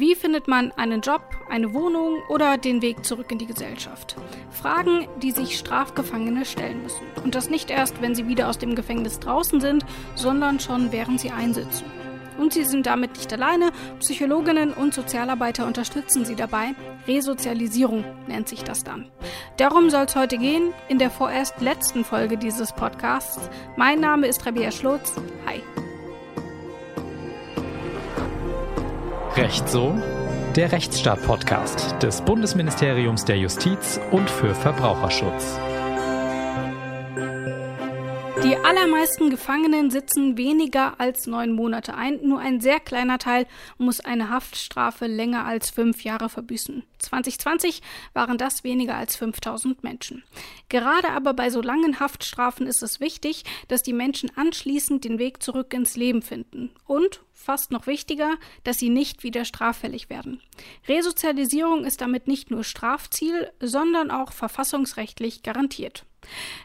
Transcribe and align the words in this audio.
Wie 0.00 0.14
findet 0.14 0.48
man 0.48 0.72
einen 0.78 1.02
Job, 1.02 1.20
eine 1.50 1.74
Wohnung 1.74 2.22
oder 2.30 2.56
den 2.56 2.80
Weg 2.80 3.04
zurück 3.04 3.30
in 3.30 3.36
die 3.36 3.44
Gesellschaft? 3.44 4.16
Fragen, 4.50 5.06
die 5.20 5.30
sich 5.30 5.58
Strafgefangene 5.58 6.46
stellen 6.46 6.82
müssen. 6.82 7.04
Und 7.22 7.34
das 7.34 7.50
nicht 7.50 7.68
erst, 7.68 8.00
wenn 8.00 8.14
sie 8.14 8.26
wieder 8.26 8.48
aus 8.48 8.56
dem 8.56 8.74
Gefängnis 8.74 9.20
draußen 9.20 9.60
sind, 9.60 9.84
sondern 10.14 10.58
schon 10.58 10.90
während 10.90 11.20
sie 11.20 11.32
einsitzen. 11.32 11.84
Und 12.38 12.54
sie 12.54 12.64
sind 12.64 12.86
damit 12.86 13.18
nicht 13.18 13.30
alleine. 13.30 13.72
Psychologinnen 13.98 14.72
und 14.72 14.94
Sozialarbeiter 14.94 15.66
unterstützen 15.66 16.24
sie 16.24 16.34
dabei. 16.34 16.74
Resozialisierung 17.06 18.02
nennt 18.26 18.48
sich 18.48 18.64
das 18.64 18.82
dann. 18.82 19.10
Darum 19.58 19.90
soll 19.90 20.06
es 20.06 20.16
heute 20.16 20.38
gehen, 20.38 20.72
in 20.88 20.98
der 20.98 21.10
vorerst 21.10 21.60
letzten 21.60 22.06
Folge 22.06 22.38
dieses 22.38 22.72
Podcasts. 22.72 23.50
Mein 23.76 24.00
Name 24.00 24.28
ist 24.28 24.46
Rabia 24.46 24.70
Schlotz. 24.70 25.12
Hi. 25.44 25.60
Recht 29.36 29.68
so? 29.68 29.94
Der 30.56 30.72
Rechtsstaat-Podcast 30.72 32.02
des 32.02 32.20
Bundesministeriums 32.20 33.24
der 33.24 33.38
Justiz 33.38 34.00
und 34.10 34.28
für 34.28 34.56
Verbraucherschutz. 34.56 35.56
Die 38.42 38.56
allermeisten 38.56 39.30
Gefangenen 39.30 39.90
sitzen 39.90 40.36
weniger 40.36 40.98
als 40.98 41.28
neun 41.28 41.52
Monate 41.52 41.94
ein. 41.94 42.18
Nur 42.22 42.40
ein 42.40 42.60
sehr 42.60 42.80
kleiner 42.80 43.18
Teil 43.18 43.46
muss 43.78 44.00
eine 44.00 44.30
Haftstrafe 44.30 45.06
länger 45.06 45.46
als 45.46 45.70
fünf 45.70 46.02
Jahre 46.02 46.28
verbüßen. 46.28 46.82
2020 46.98 47.82
waren 48.14 48.36
das 48.36 48.64
weniger 48.64 48.96
als 48.96 49.14
5000 49.14 49.84
Menschen. 49.84 50.24
Gerade 50.68 51.10
aber 51.10 51.34
bei 51.34 51.50
so 51.50 51.62
langen 51.62 52.00
Haftstrafen 52.00 52.66
ist 52.66 52.82
es 52.82 52.98
wichtig, 52.98 53.44
dass 53.68 53.84
die 53.84 53.92
Menschen 53.92 54.32
anschließend 54.34 55.04
den 55.04 55.20
Weg 55.20 55.40
zurück 55.40 55.72
ins 55.72 55.96
Leben 55.96 56.22
finden. 56.22 56.72
Und 56.86 57.20
fast 57.40 57.70
noch 57.70 57.86
wichtiger, 57.86 58.36
dass 58.64 58.78
sie 58.78 58.90
nicht 58.90 59.22
wieder 59.22 59.44
straffällig 59.44 60.10
werden. 60.10 60.42
Resozialisierung 60.86 61.84
ist 61.84 62.00
damit 62.00 62.28
nicht 62.28 62.50
nur 62.50 62.64
Strafziel, 62.64 63.50
sondern 63.60 64.10
auch 64.10 64.32
verfassungsrechtlich 64.32 65.42
garantiert. 65.42 66.04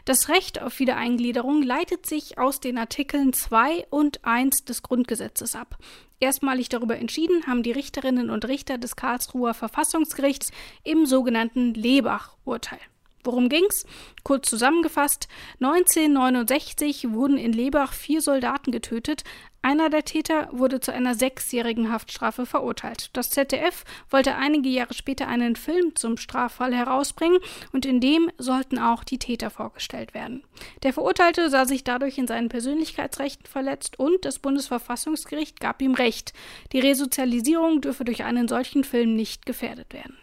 Das 0.04 0.28
Recht 0.28 0.60
auf 0.60 0.78
Wiedereingliederung 0.78 1.62
leitet 1.62 2.06
sich 2.06 2.38
aus 2.38 2.60
den 2.60 2.76
Artikeln 2.76 3.32
2 3.32 3.86
und 3.88 4.24
1 4.24 4.64
des 4.64 4.82
Grundgesetzes 4.82 5.54
ab. 5.54 5.78
Erstmalig 6.20 6.68
darüber 6.68 6.96
entschieden 6.96 7.46
haben 7.46 7.62
die 7.62 7.72
Richterinnen 7.72 8.30
und 8.30 8.46
Richter 8.46 8.78
des 8.78 8.96
Karlsruher 8.96 9.54
Verfassungsgerichts 9.54 10.50
im 10.84 11.06
sogenannten 11.06 11.74
Lebach-Urteil. 11.74 12.80
Worum 13.26 13.48
ging's? 13.48 13.84
Kurz 14.22 14.48
zusammengefasst: 14.48 15.28
1969 15.60 17.10
wurden 17.10 17.36
in 17.36 17.52
Lebach 17.52 17.92
vier 17.92 18.22
Soldaten 18.22 18.70
getötet. 18.70 19.24
Einer 19.62 19.90
der 19.90 20.04
Täter 20.04 20.48
wurde 20.52 20.78
zu 20.78 20.92
einer 20.92 21.16
sechsjährigen 21.16 21.90
Haftstrafe 21.90 22.46
verurteilt. 22.46 23.10
Das 23.14 23.30
ZDF 23.30 23.82
wollte 24.10 24.36
einige 24.36 24.68
Jahre 24.68 24.94
später 24.94 25.26
einen 25.26 25.56
Film 25.56 25.96
zum 25.96 26.18
Straffall 26.18 26.72
herausbringen 26.72 27.40
und 27.72 27.84
in 27.84 28.00
dem 28.00 28.30
sollten 28.38 28.78
auch 28.78 29.02
die 29.02 29.18
Täter 29.18 29.50
vorgestellt 29.50 30.14
werden. 30.14 30.44
Der 30.84 30.92
Verurteilte 30.92 31.50
sah 31.50 31.64
sich 31.64 31.82
dadurch 31.82 32.16
in 32.16 32.28
seinen 32.28 32.48
Persönlichkeitsrechten 32.48 33.46
verletzt 33.46 33.98
und 33.98 34.24
das 34.24 34.38
Bundesverfassungsgericht 34.38 35.58
gab 35.58 35.82
ihm 35.82 35.94
Recht. 35.94 36.32
Die 36.72 36.78
Resozialisierung 36.78 37.80
dürfe 37.80 38.04
durch 38.04 38.22
einen 38.22 38.46
solchen 38.46 38.84
Film 38.84 39.16
nicht 39.16 39.46
gefährdet 39.46 39.92
werden. 39.92 40.16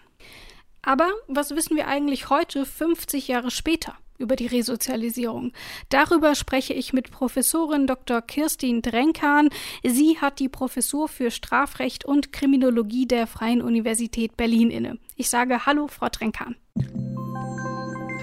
Aber 0.84 1.10
was 1.28 1.56
wissen 1.56 1.76
wir 1.76 1.88
eigentlich 1.88 2.30
heute, 2.30 2.66
50 2.66 3.28
Jahre 3.28 3.52
später? 3.52 3.98
über 4.20 4.36
die 4.36 4.46
Resozialisierung. 4.46 5.52
Darüber 5.90 6.36
spreche 6.36 6.74
ich 6.74 6.94
mit 6.94 7.12
Professorin 7.12 7.88
Dr. 7.88 8.22
Kirstin 8.22 8.82
Drenkan. 8.82 9.50
Sie 9.84 10.20
hat 10.20 10.40
die 10.40 10.50
Professur 10.50 11.08
für 11.08 11.32
Strafrecht 11.32 12.06
und 12.06 12.32
Kriminologie 12.32 13.08
der 13.08 13.28
Freien 13.28 13.62
Universität 13.62 14.38
Berlin 14.38 14.70
inne. 14.70 14.98
Ich 15.16 15.30
sage 15.30 15.66
Hallo, 15.66 15.88
Frau 15.88 16.08
Drenkan. 16.10 16.56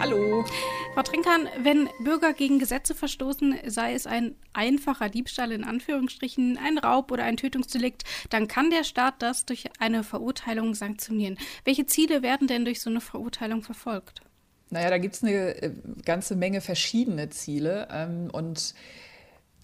Hallo. 0.00 0.46
Frau 0.94 1.02
Trinkan, 1.02 1.46
wenn 1.62 1.90
Bürger 2.02 2.32
gegen 2.32 2.58
Gesetze 2.58 2.94
verstoßen, 2.94 3.58
sei 3.66 3.92
es 3.92 4.06
ein 4.06 4.34
einfacher 4.54 5.10
Diebstahl 5.10 5.52
in 5.52 5.62
Anführungsstrichen, 5.62 6.56
ein 6.56 6.78
Raub 6.78 7.12
oder 7.12 7.24
ein 7.24 7.36
Tötungsdelikt, 7.36 8.04
dann 8.30 8.48
kann 8.48 8.70
der 8.70 8.84
Staat 8.84 9.16
das 9.18 9.44
durch 9.44 9.66
eine 9.78 10.02
Verurteilung 10.02 10.74
sanktionieren. 10.74 11.36
Welche 11.66 11.84
Ziele 11.84 12.22
werden 12.22 12.48
denn 12.48 12.64
durch 12.64 12.80
so 12.80 12.88
eine 12.88 13.02
Verurteilung 13.02 13.62
verfolgt? 13.62 14.22
Naja, 14.70 14.88
da 14.88 14.96
gibt 14.96 15.16
es 15.16 15.22
eine 15.22 15.62
äh, 15.62 15.70
ganze 16.06 16.34
Menge 16.34 16.62
verschiedene 16.62 17.28
Ziele 17.28 17.86
ähm, 17.92 18.30
und 18.32 18.74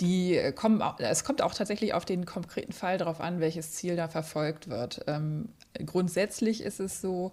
die 0.01 0.39
kommen, 0.55 0.83
es 0.99 1.25
kommt 1.25 1.41
auch 1.41 1.55
tatsächlich 1.55 1.95
auf 1.95 2.05
den 2.05 2.27
konkreten 2.27 2.73
Fall 2.73 2.99
darauf 2.99 3.23
an, 3.23 3.41
welches 3.41 3.73
Ziel 3.73 3.97
da 3.97 4.07
verfolgt 4.09 4.69
wird. 4.69 5.03
Ähm, 5.07 5.49
grundsätzlich 5.87 6.61
ist 6.61 6.79
es 6.79 7.01
so, 7.01 7.33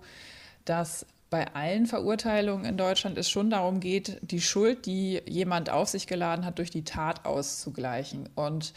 dass 0.64 1.06
bei 1.34 1.52
allen 1.56 1.88
Verurteilungen 1.88 2.64
in 2.64 2.78
Deutschland 2.78 3.18
es 3.18 3.28
schon 3.28 3.50
darum 3.50 3.80
geht, 3.80 4.20
die 4.22 4.40
Schuld, 4.40 4.86
die 4.86 5.20
jemand 5.26 5.72
auf 5.72 5.90
sich 5.90 6.06
geladen 6.06 6.46
hat, 6.46 6.60
durch 6.60 6.70
die 6.70 6.84
Tat 6.84 7.26
auszugleichen. 7.26 8.30
Und 8.36 8.72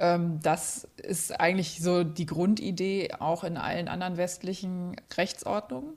ähm, 0.00 0.40
das 0.42 0.88
ist 1.00 1.38
eigentlich 1.38 1.80
so 1.80 2.02
die 2.02 2.26
Grundidee 2.26 3.10
auch 3.20 3.44
in 3.44 3.56
allen 3.56 3.86
anderen 3.86 4.16
westlichen 4.16 4.96
Rechtsordnungen. 5.16 5.92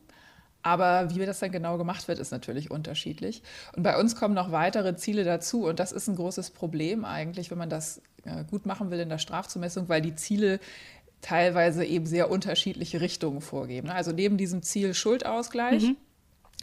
Aber 0.62 1.10
wie 1.10 1.26
das 1.26 1.40
dann 1.40 1.52
genau 1.52 1.80
gemacht 1.80 2.08
wird, 2.08 2.20
ist 2.20 2.30
natürlich 2.30 2.70
unterschiedlich. 2.70 3.42
Und 3.76 3.82
bei 3.82 4.00
uns 4.00 4.16
kommen 4.16 4.36
noch 4.36 4.52
weitere 4.52 4.96
Ziele 4.96 5.24
dazu. 5.24 5.66
Und 5.66 5.80
das 5.80 5.92
ist 5.92 6.08
ein 6.08 6.16
großes 6.16 6.52
Problem 6.52 7.06
eigentlich, 7.06 7.50
wenn 7.50 7.58
man 7.58 7.72
das 7.72 8.04
äh, 8.26 8.44
gut 8.44 8.68
machen 8.68 8.92
will 8.92 9.00
in 9.00 9.10
der 9.10 9.18
Strafzumessung, 9.18 9.90
weil 9.90 10.02
die 10.04 10.14
Ziele 10.14 10.60
teilweise 11.24 11.84
eben 11.86 12.06
sehr 12.06 12.30
unterschiedliche 12.30 13.02
Richtungen 13.02 13.42
vorgeben. 13.42 13.90
Also 13.90 14.12
neben 14.12 14.38
diesem 14.38 14.62
Ziel 14.62 14.94
Schuldausgleich, 14.94 15.84
mhm. 15.84 15.98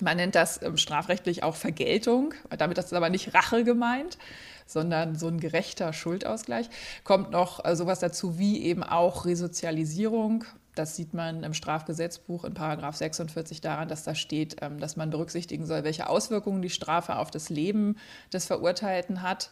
man 0.00 0.18
nennt 0.18 0.36
das 0.36 0.62
ähm, 0.62 0.76
strafrechtlich 0.76 1.42
auch 1.42 1.56
Vergeltung, 1.56 2.34
damit 2.56 2.78
ist 2.78 2.92
aber 2.92 3.10
nicht 3.10 3.34
Rache 3.34 3.64
gemeint, 3.64 4.18
sondern 4.66 5.16
so 5.16 5.26
ein 5.26 5.40
gerechter 5.40 5.92
Schuldausgleich, 5.92 6.68
kommt 7.02 7.32
noch 7.32 7.64
äh, 7.64 7.74
sowas 7.74 7.98
dazu 7.98 8.38
wie 8.38 8.62
eben 8.62 8.84
auch 8.84 9.24
Resozialisierung. 9.24 10.44
Das 10.76 10.94
sieht 10.94 11.14
man 11.14 11.42
im 11.42 11.54
Strafgesetzbuch 11.54 12.44
in 12.44 12.54
Paragraph 12.54 12.94
46 12.94 13.60
daran, 13.60 13.88
dass 13.88 14.04
da 14.04 14.14
steht, 14.14 14.56
ähm, 14.60 14.78
dass 14.78 14.96
man 14.96 15.10
berücksichtigen 15.10 15.66
soll, 15.66 15.84
welche 15.84 16.08
Auswirkungen 16.08 16.62
die 16.62 16.70
Strafe 16.70 17.16
auf 17.16 17.30
das 17.30 17.48
Leben 17.48 17.96
des 18.32 18.44
Verurteilten 18.44 19.22
hat. 19.22 19.50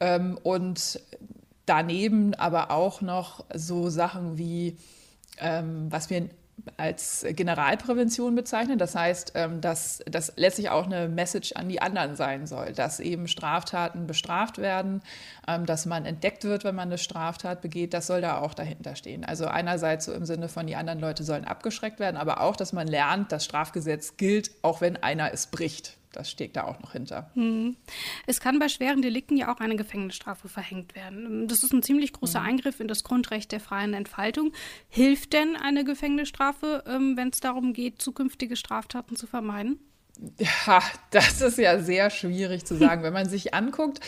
Ähm, 0.00 0.38
und 0.42 1.00
daneben 1.66 2.34
aber 2.34 2.70
auch 2.70 3.00
noch 3.00 3.44
so 3.54 3.90
Sachen 3.90 4.38
wie, 4.38 4.76
ähm, 5.38 5.86
was 5.90 6.08
wir 6.08 6.28
als 6.78 7.24
Generalprävention 7.28 8.34
bezeichnen. 8.34 8.78
Das 8.78 8.94
heißt, 8.94 9.32
ähm, 9.34 9.60
dass 9.60 10.02
das 10.06 10.32
letztlich 10.36 10.70
auch 10.70 10.86
eine 10.86 11.08
Message 11.08 11.52
an 11.52 11.68
die 11.68 11.82
anderen 11.82 12.16
sein 12.16 12.46
soll, 12.46 12.72
dass 12.72 12.98
eben 12.98 13.28
Straftaten 13.28 14.06
bestraft 14.06 14.58
werden, 14.58 15.02
ähm, 15.46 15.66
dass 15.66 15.86
man 15.86 16.06
entdeckt 16.06 16.44
wird, 16.44 16.64
wenn 16.64 16.74
man 16.74 16.88
eine 16.88 16.98
Straftat 16.98 17.60
begeht. 17.60 17.92
Das 17.92 18.06
soll 18.06 18.22
da 18.22 18.38
auch 18.40 18.54
dahinter 18.54 18.96
stehen. 18.96 19.24
Also 19.24 19.46
einerseits 19.46 20.06
so 20.06 20.12
im 20.12 20.24
Sinne 20.24 20.48
von, 20.48 20.66
die 20.66 20.76
anderen 20.76 20.98
Leute 20.98 21.24
sollen 21.24 21.44
abgeschreckt 21.44 22.00
werden, 22.00 22.16
aber 22.16 22.40
auch, 22.40 22.56
dass 22.56 22.72
man 22.72 22.88
lernt, 22.88 23.32
das 23.32 23.44
Strafgesetz 23.44 24.16
gilt, 24.16 24.50
auch 24.62 24.80
wenn 24.80 24.96
einer 24.96 25.32
es 25.32 25.48
bricht 25.48 25.98
das 26.16 26.30
steht 26.30 26.56
da 26.56 26.64
auch 26.64 26.80
noch 26.80 26.92
hinter. 26.92 27.30
Hm. 27.34 27.76
Es 28.26 28.40
kann 28.40 28.58
bei 28.58 28.68
schweren 28.68 29.02
Delikten 29.02 29.36
ja 29.36 29.54
auch 29.54 29.60
eine 29.60 29.76
Gefängnisstrafe 29.76 30.48
verhängt 30.48 30.94
werden. 30.94 31.46
Das 31.46 31.62
ist 31.62 31.72
ein 31.72 31.82
ziemlich 31.82 32.12
großer 32.12 32.40
hm. 32.40 32.46
Eingriff 32.46 32.80
in 32.80 32.88
das 32.88 33.04
Grundrecht 33.04 33.52
der 33.52 33.60
freien 33.60 33.94
Entfaltung. 33.94 34.52
Hilft 34.88 35.32
denn 35.32 35.56
eine 35.56 35.84
Gefängnisstrafe, 35.84 36.84
ähm, 36.86 37.16
wenn 37.16 37.28
es 37.28 37.40
darum 37.40 37.72
geht, 37.72 38.00
zukünftige 38.00 38.56
Straftaten 38.56 39.16
zu 39.16 39.26
vermeiden? 39.26 39.78
Ja, 40.38 40.82
das 41.10 41.40
ist 41.42 41.58
ja 41.58 41.78
sehr 41.78 42.08
schwierig 42.10 42.64
zu 42.64 42.74
sagen. 42.76 43.02
Wenn 43.02 43.12
man 43.12 43.28
sich 43.28 43.52
anguckt, 43.54 44.00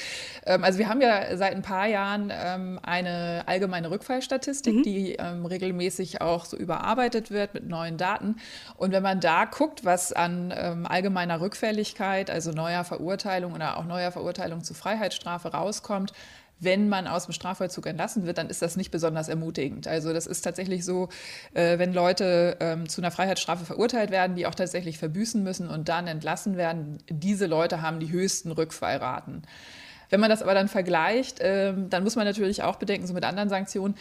ähm, 0.47 0.65
also 0.65 0.79
wir 0.79 0.89
haben 0.89 1.01
ja 1.03 1.37
seit 1.37 1.55
ein 1.55 1.63
paar 1.63 1.87
Jahren 1.87 2.33
ähm, 2.35 2.81
eine 2.83 3.45
allgemeine 3.47 3.91
Rückfallstatistik, 3.91 4.77
mhm. 4.77 4.83
die 4.83 5.15
ähm, 5.15 5.45
regelmäßig 5.45 6.21
auch 6.23 6.47
so 6.47 6.57
überarbeitet 6.57 7.31
wird 7.31 7.53
mit 7.55 7.69
neuen 7.69 7.99
Daten. 7.99 8.37
Und 8.77 8.93
wenn 8.93 9.03
man 9.03 9.21
da 9.21 9.45
guckt, 9.45 9.85
was 9.85 10.13
an 10.13 10.53
allgemeiner 10.53 11.41
Rückfälligkeit, 11.41 12.31
also 12.31 12.53
neuer 12.53 12.85
Verurteilung 12.85 13.53
oder 13.53 13.77
auch 13.77 13.85
neuer 13.85 14.11
Verurteilung 14.11 14.63
zu 14.63 14.75
Freiheitsstrafe 14.75 15.49
rauskommt, 15.49 16.13
wenn 16.61 16.89
man 16.89 17.07
aus 17.07 17.27
dem 17.27 17.33
Strafvollzug 17.33 17.87
entlassen 17.87 18.27
wird, 18.27 18.39
dann 18.39 18.51
ist 18.51 18.63
das 18.63 18.77
nicht 18.77 18.91
besonders 18.91 19.29
ermutigend. 19.29 19.87
Also 19.87 20.13
das 20.13 20.27
ist 20.27 20.43
tatsächlich 20.43 20.85
so, 20.85 21.09
äh, 21.55 21.79
wenn 21.79 21.93
Leute 21.93 22.57
ähm, 22.61 22.89
zu 22.89 23.01
einer 23.01 23.11
Freiheitsstrafe 23.11 23.65
verurteilt 23.65 24.11
werden, 24.11 24.37
die 24.37 24.47
auch 24.47 24.55
tatsächlich 24.55 24.99
verbüßen 24.99 25.43
müssen 25.43 25.69
und 25.69 25.89
dann 25.89 26.07
entlassen 26.07 26.57
werden, 26.57 26.99
diese 27.09 27.47
Leute 27.47 27.83
haben 27.83 28.01
die 28.01 28.11
höchsten 28.11 28.51
Rückfallraten. 28.51 29.43
Wenn 30.11 30.21
man 30.21 30.31
das 30.31 30.43
aber 30.43 30.55
dann 30.55 30.69
vergleicht, 30.69 31.39
ähm, 31.41 31.91
dann 31.91 32.03
muss 32.03 32.17
man 32.17 32.25
natürlich 32.25 32.63
auch 32.63 32.77
bedenken, 32.77 33.07
so 33.07 33.15
mit 33.15 33.25
anderen 33.25 33.49
Sanktionen, 33.49 33.95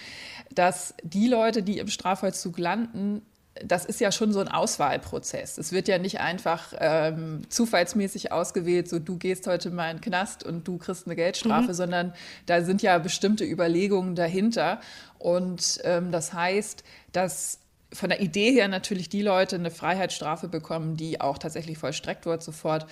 dass 0.53 0.93
die 1.03 1.27
Leute, 1.27 1.63
die 1.63 1.79
im 1.79 1.87
Strafvollzug 1.87 2.57
landen, 2.57 3.21
das 3.65 3.85
ist 3.85 3.99
ja 3.99 4.11
schon 4.11 4.33
so 4.33 4.39
ein 4.39 4.47
Auswahlprozess. 4.47 5.57
Es 5.57 5.71
wird 5.71 5.87
ja 5.87 5.97
nicht 5.97 6.19
einfach 6.19 6.73
ähm, 6.79 7.41
zufallsmäßig 7.49 8.31
ausgewählt, 8.31 8.89
so 8.89 8.99
du 8.99 9.17
gehst 9.17 9.47
heute 9.47 9.69
mal 9.71 9.91
in 9.91 9.97
den 9.97 10.01
Knast 10.01 10.43
und 10.43 10.67
du 10.67 10.77
kriegst 10.77 11.05
eine 11.05 11.15
Geldstrafe, 11.15 11.69
mhm. 11.69 11.73
sondern 11.73 12.13
da 12.45 12.61
sind 12.63 12.81
ja 12.81 12.97
bestimmte 12.97 13.45
Überlegungen 13.45 14.15
dahinter. 14.15 14.79
Und 15.19 15.79
ähm, 15.83 16.11
das 16.11 16.33
heißt, 16.33 16.83
dass 17.11 17.59
von 17.93 18.09
der 18.09 18.21
Idee 18.21 18.51
her 18.51 18.67
natürlich 18.67 19.09
die 19.09 19.21
Leute 19.21 19.55
eine 19.55 19.71
Freiheitsstrafe 19.71 20.47
bekommen, 20.47 20.97
die 20.97 21.21
auch 21.21 21.37
tatsächlich 21.37 21.77
vollstreckt 21.77 22.25
wird 22.25 22.43
sofort, 22.43 22.85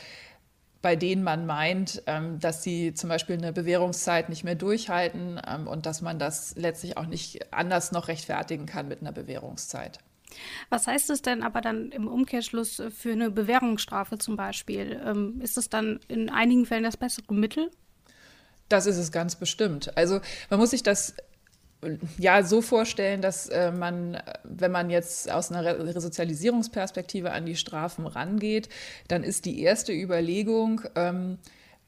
bei 0.81 0.95
denen 0.95 1.23
man 1.23 1.47
meint, 1.47 2.03
ähm, 2.05 2.39
dass 2.39 2.61
sie 2.61 2.93
zum 2.93 3.09
Beispiel 3.09 3.37
eine 3.37 3.51
Bewährungszeit 3.51 4.29
nicht 4.29 4.43
mehr 4.43 4.53
durchhalten 4.53 5.41
ähm, 5.47 5.67
und 5.67 5.87
dass 5.87 6.01
man 6.01 6.19
das 6.19 6.55
letztlich 6.57 6.95
auch 6.97 7.07
nicht 7.07 7.51
anders 7.51 7.91
noch 7.91 8.07
rechtfertigen 8.07 8.67
kann 8.67 8.87
mit 8.87 9.01
einer 9.01 9.11
Bewährungszeit. 9.11 9.97
Was 10.69 10.87
heißt 10.87 11.09
es 11.09 11.21
denn 11.21 11.43
aber 11.43 11.61
dann 11.61 11.91
im 11.91 12.07
Umkehrschluss 12.07 12.81
für 12.95 13.11
eine 13.11 13.31
Bewährungsstrafe 13.31 14.17
zum 14.17 14.35
Beispiel? 14.35 15.01
Ähm, 15.05 15.39
ist 15.41 15.57
es 15.57 15.69
dann 15.69 15.99
in 16.07 16.29
einigen 16.29 16.65
Fällen 16.65 16.83
das 16.83 16.97
bessere 16.97 17.33
Mittel? 17.33 17.71
Das 18.69 18.85
ist 18.85 18.97
es 18.97 19.11
ganz 19.11 19.35
bestimmt. 19.35 19.95
Also 19.97 20.19
man 20.49 20.59
muss 20.59 20.71
sich 20.71 20.83
das 20.83 21.15
ja 22.17 22.43
so 22.43 22.61
vorstellen, 22.61 23.21
dass 23.21 23.47
äh, 23.47 23.71
man, 23.71 24.21
wenn 24.43 24.71
man 24.71 24.89
jetzt 24.89 25.31
aus 25.31 25.51
einer 25.51 25.63
Resozialisierungsperspektive 25.79 27.31
an 27.31 27.45
die 27.45 27.55
Strafen 27.55 28.07
rangeht, 28.07 28.69
dann 29.07 29.23
ist 29.23 29.45
die 29.45 29.61
erste 29.61 29.93
Überlegung, 29.93 30.81
ähm, 30.95 31.37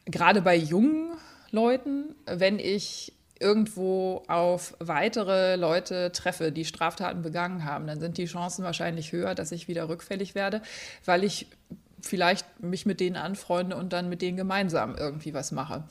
gerade 0.05 0.41
bei 0.41 0.55
jungen 0.55 1.11
Leuten, 1.51 2.15
wenn 2.25 2.59
ich 2.59 3.13
irgendwo 3.41 4.23
auf 4.27 4.75
weitere 4.79 5.55
Leute 5.55 6.11
treffe, 6.11 6.51
die 6.51 6.65
Straftaten 6.65 7.21
begangen 7.21 7.63
haben, 7.65 7.87
dann 7.87 7.99
sind 7.99 8.17
die 8.17 8.25
Chancen 8.25 8.63
wahrscheinlich 8.63 9.11
höher, 9.11 9.35
dass 9.35 9.51
ich 9.51 9.67
wieder 9.67 9.89
rückfällig 9.89 10.35
werde, 10.35 10.61
weil 11.05 11.23
ich 11.23 11.47
vielleicht 12.01 12.61
mich 12.61 12.85
mit 12.85 12.99
denen 12.99 13.15
anfreunde 13.15 13.75
und 13.75 13.93
dann 13.93 14.09
mit 14.09 14.21
denen 14.21 14.37
gemeinsam 14.37 14.95
irgendwie 14.95 15.33
was 15.33 15.51
mache 15.51 15.83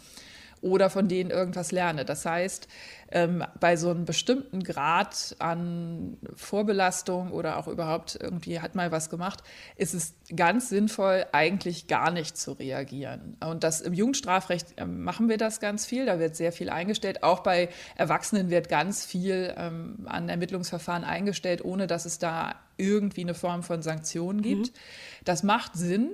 oder 0.66 0.90
von 0.90 1.08
denen 1.08 1.30
irgendwas 1.30 1.72
lerne. 1.72 2.04
Das 2.04 2.26
heißt, 2.26 2.68
ähm, 3.12 3.44
bei 3.60 3.76
so 3.76 3.90
einem 3.90 4.04
bestimmten 4.04 4.64
Grad 4.64 5.36
an 5.38 6.18
Vorbelastung 6.34 7.30
oder 7.30 7.56
auch 7.56 7.68
überhaupt 7.68 8.18
irgendwie 8.20 8.60
hat 8.60 8.74
mal 8.74 8.90
was 8.90 9.10
gemacht, 9.10 9.42
ist 9.76 9.94
es 9.94 10.14
ganz 10.34 10.68
sinnvoll, 10.68 11.24
eigentlich 11.32 11.86
gar 11.86 12.10
nicht 12.10 12.36
zu 12.36 12.52
reagieren. 12.52 13.36
Und 13.40 13.62
das 13.62 13.80
im 13.80 13.94
Jugendstrafrecht 13.94 14.74
ähm, 14.76 15.04
machen 15.04 15.28
wir 15.28 15.38
das 15.38 15.60
ganz 15.60 15.86
viel. 15.86 16.06
Da 16.06 16.18
wird 16.18 16.34
sehr 16.34 16.52
viel 16.52 16.68
eingestellt. 16.68 17.22
Auch 17.22 17.40
bei 17.40 17.68
Erwachsenen 17.94 18.50
wird 18.50 18.68
ganz 18.68 19.06
viel 19.06 19.54
ähm, 19.56 20.06
an 20.06 20.28
Ermittlungsverfahren 20.28 21.04
eingestellt, 21.04 21.64
ohne 21.64 21.86
dass 21.86 22.06
es 22.06 22.18
da 22.18 22.56
irgendwie 22.76 23.22
eine 23.22 23.34
Form 23.34 23.62
von 23.62 23.82
Sanktionen 23.82 24.42
gibt. 24.42 24.66
Mhm. 24.66 24.78
Das 25.24 25.42
macht 25.44 25.74
Sinn. 25.74 26.10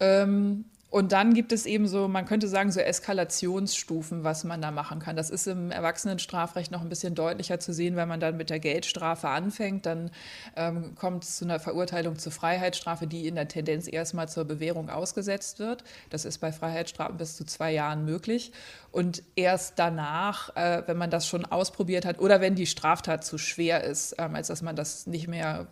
Ähm, 0.00 0.64
und 0.94 1.10
dann 1.10 1.34
gibt 1.34 1.50
es 1.50 1.66
eben 1.66 1.88
so, 1.88 2.06
man 2.06 2.24
könnte 2.24 2.46
sagen, 2.46 2.70
so 2.70 2.78
Eskalationsstufen, 2.78 4.22
was 4.22 4.44
man 4.44 4.62
da 4.62 4.70
machen 4.70 5.00
kann. 5.00 5.16
Das 5.16 5.28
ist 5.28 5.48
im 5.48 5.72
Erwachsenenstrafrecht 5.72 6.70
noch 6.70 6.82
ein 6.82 6.88
bisschen 6.88 7.16
deutlicher 7.16 7.58
zu 7.58 7.72
sehen, 7.72 7.96
wenn 7.96 8.06
man 8.06 8.20
dann 8.20 8.36
mit 8.36 8.48
der 8.48 8.60
Geldstrafe 8.60 9.28
anfängt. 9.28 9.86
Dann 9.86 10.12
ähm, 10.54 10.94
kommt 10.94 11.24
es 11.24 11.38
zu 11.38 11.46
einer 11.46 11.58
Verurteilung 11.58 12.16
zur 12.16 12.30
Freiheitsstrafe, 12.30 13.08
die 13.08 13.26
in 13.26 13.34
der 13.34 13.48
Tendenz 13.48 13.88
erstmal 13.88 14.28
zur 14.28 14.44
Bewährung 14.44 14.88
ausgesetzt 14.88 15.58
wird. 15.58 15.82
Das 16.10 16.24
ist 16.24 16.38
bei 16.38 16.52
Freiheitsstrafen 16.52 17.16
bis 17.16 17.36
zu 17.36 17.44
zwei 17.44 17.72
Jahren 17.72 18.04
möglich. 18.04 18.52
Und 18.92 19.24
erst 19.34 19.80
danach, 19.80 20.54
äh, 20.54 20.84
wenn 20.86 20.96
man 20.96 21.10
das 21.10 21.26
schon 21.26 21.44
ausprobiert 21.44 22.04
hat 22.04 22.20
oder 22.20 22.40
wenn 22.40 22.54
die 22.54 22.66
Straftat 22.66 23.24
zu 23.24 23.36
schwer 23.36 23.82
ist, 23.82 24.14
ähm, 24.18 24.36
als 24.36 24.46
dass 24.46 24.62
man 24.62 24.76
das 24.76 25.08
nicht 25.08 25.26
mehr 25.26 25.66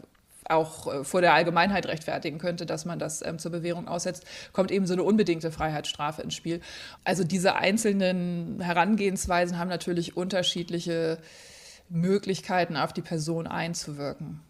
auch 0.49 0.93
äh, 0.93 1.05
vor 1.05 1.21
der 1.21 1.35
Allgemeinheit 1.35 1.87
rechtfertigen 1.87 2.39
könnte, 2.39 2.67
dass 2.67 2.85
man 2.85 2.99
das 2.99 3.25
ähm, 3.25 3.39
zur 3.39 3.51
Bewährung 3.51 3.89
aussetzt, 3.89 4.25
kommt 4.53 4.71
eben 4.71 4.87
so 4.87 4.93
eine 4.93 5.03
unbedingte 5.03 5.51
Freiheitsstrafe 5.51 6.23
ins 6.23 6.35
Spiel. 6.35 6.61
Also 7.05 7.25
diese 7.25 7.57
einzelnen 7.57 8.61
Herangehensweisen 8.61 9.59
haben 9.59 9.69
natürlich 9.69 10.17
unterschiedliche 10.17 11.19
Möglichkeiten 11.89 12.77
auf 12.77 12.93
die 12.93 13.03
Person 13.03 13.47
einzuwirken. 13.47 14.41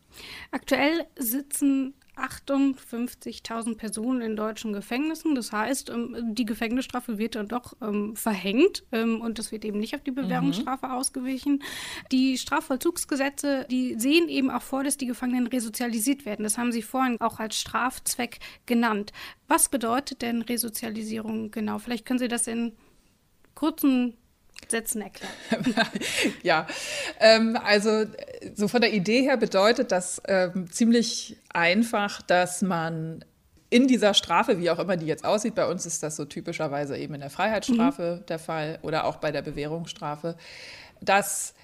Aktuell 0.51 1.07
sitzen 1.17 1.95
58.000 2.17 3.77
Personen 3.77 4.21
in 4.21 4.37
deutschen 4.37 4.73
Gefängnissen. 4.73 5.35
Das 5.35 5.51
heißt, 5.51 5.89
ähm, 5.91 6.35
die 6.35 6.45
Gefängnisstrafe 6.45 7.17
wird 7.19 7.37
dann 7.37 7.49
doch 7.49 7.75
ähm, 7.81 8.17
verhängt 8.17 8.85
ähm, 8.93 9.21
und 9.21 9.39
es 9.39 9.51
wird 9.51 9.65
eben 9.65 9.79
nicht 9.79 9.95
auf 9.95 10.03
die 10.03 10.11
Bewährungsstrafe 10.11 10.87
mhm. 10.87 10.93
ausgewichen. 10.93 11.63
Die 12.11 12.37
Strafvollzugsgesetze, 12.37 13.67
die 13.71 13.99
sehen 13.99 14.29
eben 14.29 14.51
auch 14.51 14.63
vor, 14.63 14.85
dass 14.85 14.99
die 14.99 15.07
Gefangenen 15.07 15.47
resozialisiert 15.47 16.27
werden. 16.27 16.43
Das 16.43 16.59
haben 16.59 16.73
Sie 16.73 16.83
vorhin 16.83 17.21
auch 17.21 17.39
als 17.41 17.59
Strafzweck 17.59 18.41
genannt. 18.67 19.13
Was 19.49 19.71
bedeutet 19.71 20.21
denn 20.23 20.43
Resozialisierung 20.43 21.51
genau? 21.51 21.79
Vielleicht 21.79 22.05
können 22.05 22.19
Sie 22.19 22.29
das 22.29 22.47
in 22.47 22.73
kurzen 23.55 24.17
Sätzen 24.71 25.03
erklären. 25.03 25.33
ja, 26.43 26.67
ähm, 27.21 27.59
also 27.63 28.05
so 28.55 28.69
von 28.69 28.81
der 28.81 28.93
Idee 28.93 29.23
her 29.23 29.37
bedeutet 29.37 29.93
das 29.93 30.23
ähm, 30.27 30.71
ziemlich 30.71 31.37
einfach, 31.53 32.23
dass 32.23 32.63
man 32.63 33.25
in 33.71 33.89
dieser 33.89 34.13
Strafe, 34.13 34.59
wie 34.59 34.71
auch 34.71 34.79
immer 34.79 34.99
die 34.99 35.07
jetzt 35.07 35.25
aussieht, 35.25 35.55
bei 35.55 35.67
uns 35.67 35.87
ist 35.87 36.03
das 36.03 36.17
so 36.17 36.27
typischerweise 36.27 36.97
eben 36.99 37.15
in 37.15 37.21
der 37.21 37.31
Freiheitsstrafe 37.31 38.19
mhm. 38.21 38.27
der 38.27 38.39
Fall 38.39 38.79
oder 38.83 39.07
auch 39.07 39.17
bei 39.17 39.33
der 39.33 39.41
Bewährungsstrafe, 39.41 40.37
dass 41.01 41.55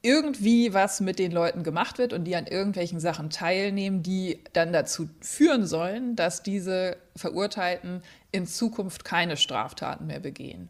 irgendwie 0.00 0.72
was 0.72 1.00
mit 1.00 1.18
den 1.18 1.32
Leuten 1.32 1.64
gemacht 1.64 1.98
wird 1.98 2.12
und 2.12 2.24
die 2.24 2.36
an 2.36 2.46
irgendwelchen 2.46 3.00
Sachen 3.00 3.30
teilnehmen, 3.30 4.02
die 4.04 4.44
dann 4.52 4.72
dazu 4.72 5.10
führen 5.20 5.66
sollen, 5.66 6.14
dass 6.14 6.44
diese 6.44 6.96
Verurteilten 7.16 8.02
in 8.30 8.46
Zukunft 8.46 9.04
keine 9.04 9.36
Straftaten 9.36 10.06
mehr 10.06 10.20
begehen. 10.20 10.68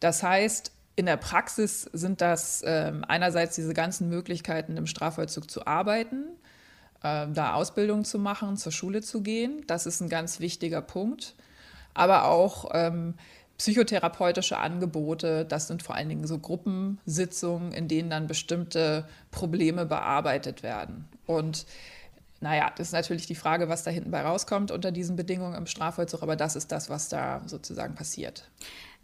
Das 0.00 0.22
heißt, 0.22 0.72
in 1.00 1.06
der 1.06 1.16
Praxis 1.16 1.88
sind 1.94 2.20
das 2.20 2.60
äh, 2.60 2.92
einerseits 3.08 3.54
diese 3.54 3.72
ganzen 3.72 4.10
Möglichkeiten, 4.10 4.76
im 4.76 4.86
Strafvollzug 4.86 5.50
zu 5.50 5.66
arbeiten, 5.66 6.26
äh, 7.02 7.26
da 7.32 7.54
Ausbildung 7.54 8.04
zu 8.04 8.18
machen, 8.18 8.58
zur 8.58 8.70
Schule 8.70 9.00
zu 9.00 9.22
gehen. 9.22 9.64
Das 9.66 9.86
ist 9.86 10.02
ein 10.02 10.10
ganz 10.10 10.40
wichtiger 10.40 10.82
Punkt. 10.82 11.36
Aber 11.94 12.26
auch 12.26 12.70
ähm, 12.74 13.14
psychotherapeutische 13.56 14.58
Angebote, 14.58 15.46
das 15.46 15.68
sind 15.68 15.82
vor 15.82 15.94
allen 15.94 16.10
Dingen 16.10 16.26
so 16.26 16.38
Gruppensitzungen, 16.38 17.72
in 17.72 17.88
denen 17.88 18.10
dann 18.10 18.26
bestimmte 18.26 19.06
Probleme 19.30 19.86
bearbeitet 19.86 20.62
werden. 20.62 21.08
Und 21.24 21.64
naja, 22.40 22.70
das 22.76 22.88
ist 22.88 22.92
natürlich 22.92 23.26
die 23.26 23.34
Frage, 23.34 23.70
was 23.70 23.84
da 23.84 23.90
hinten 23.90 24.10
bei 24.10 24.20
rauskommt 24.20 24.70
unter 24.70 24.92
diesen 24.92 25.16
Bedingungen 25.16 25.54
im 25.54 25.66
Strafvollzug, 25.66 26.22
aber 26.22 26.36
das 26.36 26.56
ist 26.56 26.70
das, 26.70 26.90
was 26.90 27.08
da 27.08 27.40
sozusagen 27.46 27.94
passiert. 27.94 28.50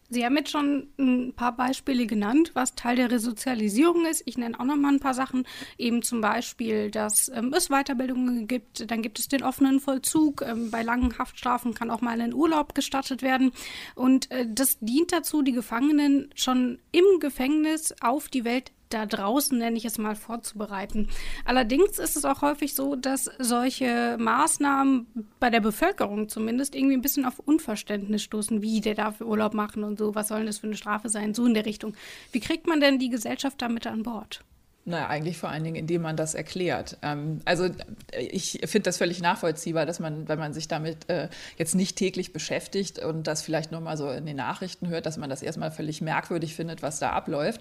Sie 0.09 0.25
haben 0.25 0.37
jetzt 0.37 0.51
schon 0.51 0.89
ein 0.99 1.33
paar 1.35 1.57
Beispiele 1.57 2.07
genannt, 2.07 2.53
was 2.55 2.75
Teil 2.75 2.97
der 2.97 3.11
Resozialisierung 3.11 4.07
ist. 4.07 4.23
Ich 4.27 4.39
nenne 4.39 4.59
auch 4.59 4.65
noch 4.65 4.77
mal 4.77 4.93
ein 4.93 5.01
paar 5.01 5.15
Sachen. 5.15 5.47
Eben 5.79 6.03
zum 6.03 6.21
Beispiel, 6.21 6.91
dass 6.91 7.29
ähm, 7.29 7.53
es 7.57 7.69
Weiterbildungen 7.69 8.47
gibt. 8.47 8.91
Dann 8.91 9.03
gibt 9.03 9.19
es 9.19 9.29
den 9.29 9.43
offenen 9.43 9.81
Vollzug. 9.81 10.43
Ähm, 10.43 10.71
bei 10.71 10.83
langen 10.83 11.19
Haftstrafen 11.19 11.75
kann 11.75 11.91
auch 11.91 12.01
mal 12.01 12.21
ein 12.21 12.35
Urlaub 12.35 12.75
gestattet 12.75 13.23
werden. 13.23 13.53
Und 13.95 14.31
äh, 14.31 14.47
das 14.49 14.79
dient 14.81 15.13
dazu, 15.13 15.43
die 15.43 15.53
Gefangenen 15.53 16.31
schon 16.35 16.79
im 16.93 17.05
Gefängnis 17.19 17.95
auf 18.01 18.29
die 18.29 18.45
Welt 18.45 18.73
da 18.89 19.07
draußen, 19.07 19.59
nenne 19.59 19.77
ich 19.77 19.85
es 19.85 19.99
mal, 19.99 20.15
vorzubereiten. 20.15 21.09
Allerdings 21.45 21.99
ist 21.99 22.17
es 22.17 22.25
auch 22.25 22.43
häufig 22.43 22.75
so, 22.75 22.97
dass 22.97 23.31
solche 23.39 24.17
Maßnahmen 24.19 25.07
bei 25.41 25.51
der 25.51 25.61
Bevölkerung 25.61 26.29
zumindest 26.29 26.75
irgendwie 26.75 26.97
ein 26.97 27.03
bisschen 27.03 27.25
auf 27.25 27.39
Unverständnis 27.39 28.23
stoßen, 28.23 28.63
wie 28.63 28.81
der 28.81 28.95
darf 28.95 29.21
Urlaub 29.21 29.55
machen 29.55 29.85
und 29.85 29.99
so, 29.99 30.15
was 30.15 30.29
soll 30.29 30.39
denn 30.39 30.47
das 30.47 30.59
für 30.59 30.67
eine 30.67 30.77
Strafe 30.77 31.09
sein, 31.09 31.35
so 31.35 31.47
in 31.47 31.55
der 31.55 31.67
Richtung. 31.67 31.95
Wie 32.33 32.41
kriegt 32.41 32.67
man 32.67 32.81
denn 32.81 32.99
die 32.99 33.11
Gesellschaft 33.11 33.61
damit 33.61 33.87
an 33.87 34.03
Bord? 34.03 34.45
Naja, 34.89 35.09
eigentlich 35.09 35.37
vor 35.37 35.49
allen 35.49 35.65
Dingen, 35.65 35.75
indem 35.75 36.03
man 36.03 36.17
das 36.17 36.35
erklärt. 36.35 36.97
Ähm, 37.03 37.41
also 37.45 37.69
ich 38.17 38.61
finde 38.67 38.85
das 38.85 38.99
völlig 38.99 39.21
nachvollziehbar, 39.21 39.85
dass 39.85 39.99
man, 39.99 40.29
wenn 40.29 40.39
man 40.39 40.55
sich 40.55 40.69
damit 40.69 41.11
äh, 41.11 41.29
jetzt 41.59 41.75
nicht 41.75 41.97
täglich 41.97 42.33
beschäftigt 42.33 43.01
und 43.01 43.27
das 43.27 43.43
vielleicht 43.43 43.73
nur 43.73 43.81
mal 43.81 43.97
so 43.97 44.09
in 44.09 44.27
den 44.27 44.37
Nachrichten 44.37 44.89
hört, 44.89 45.05
dass 45.05 45.17
man 45.17 45.29
das 45.29 45.43
erstmal 45.43 45.73
völlig 45.73 46.03
merkwürdig 46.03 46.55
findet, 46.55 46.83
was 46.83 47.01
da 47.01 47.11
abläuft. 47.11 47.61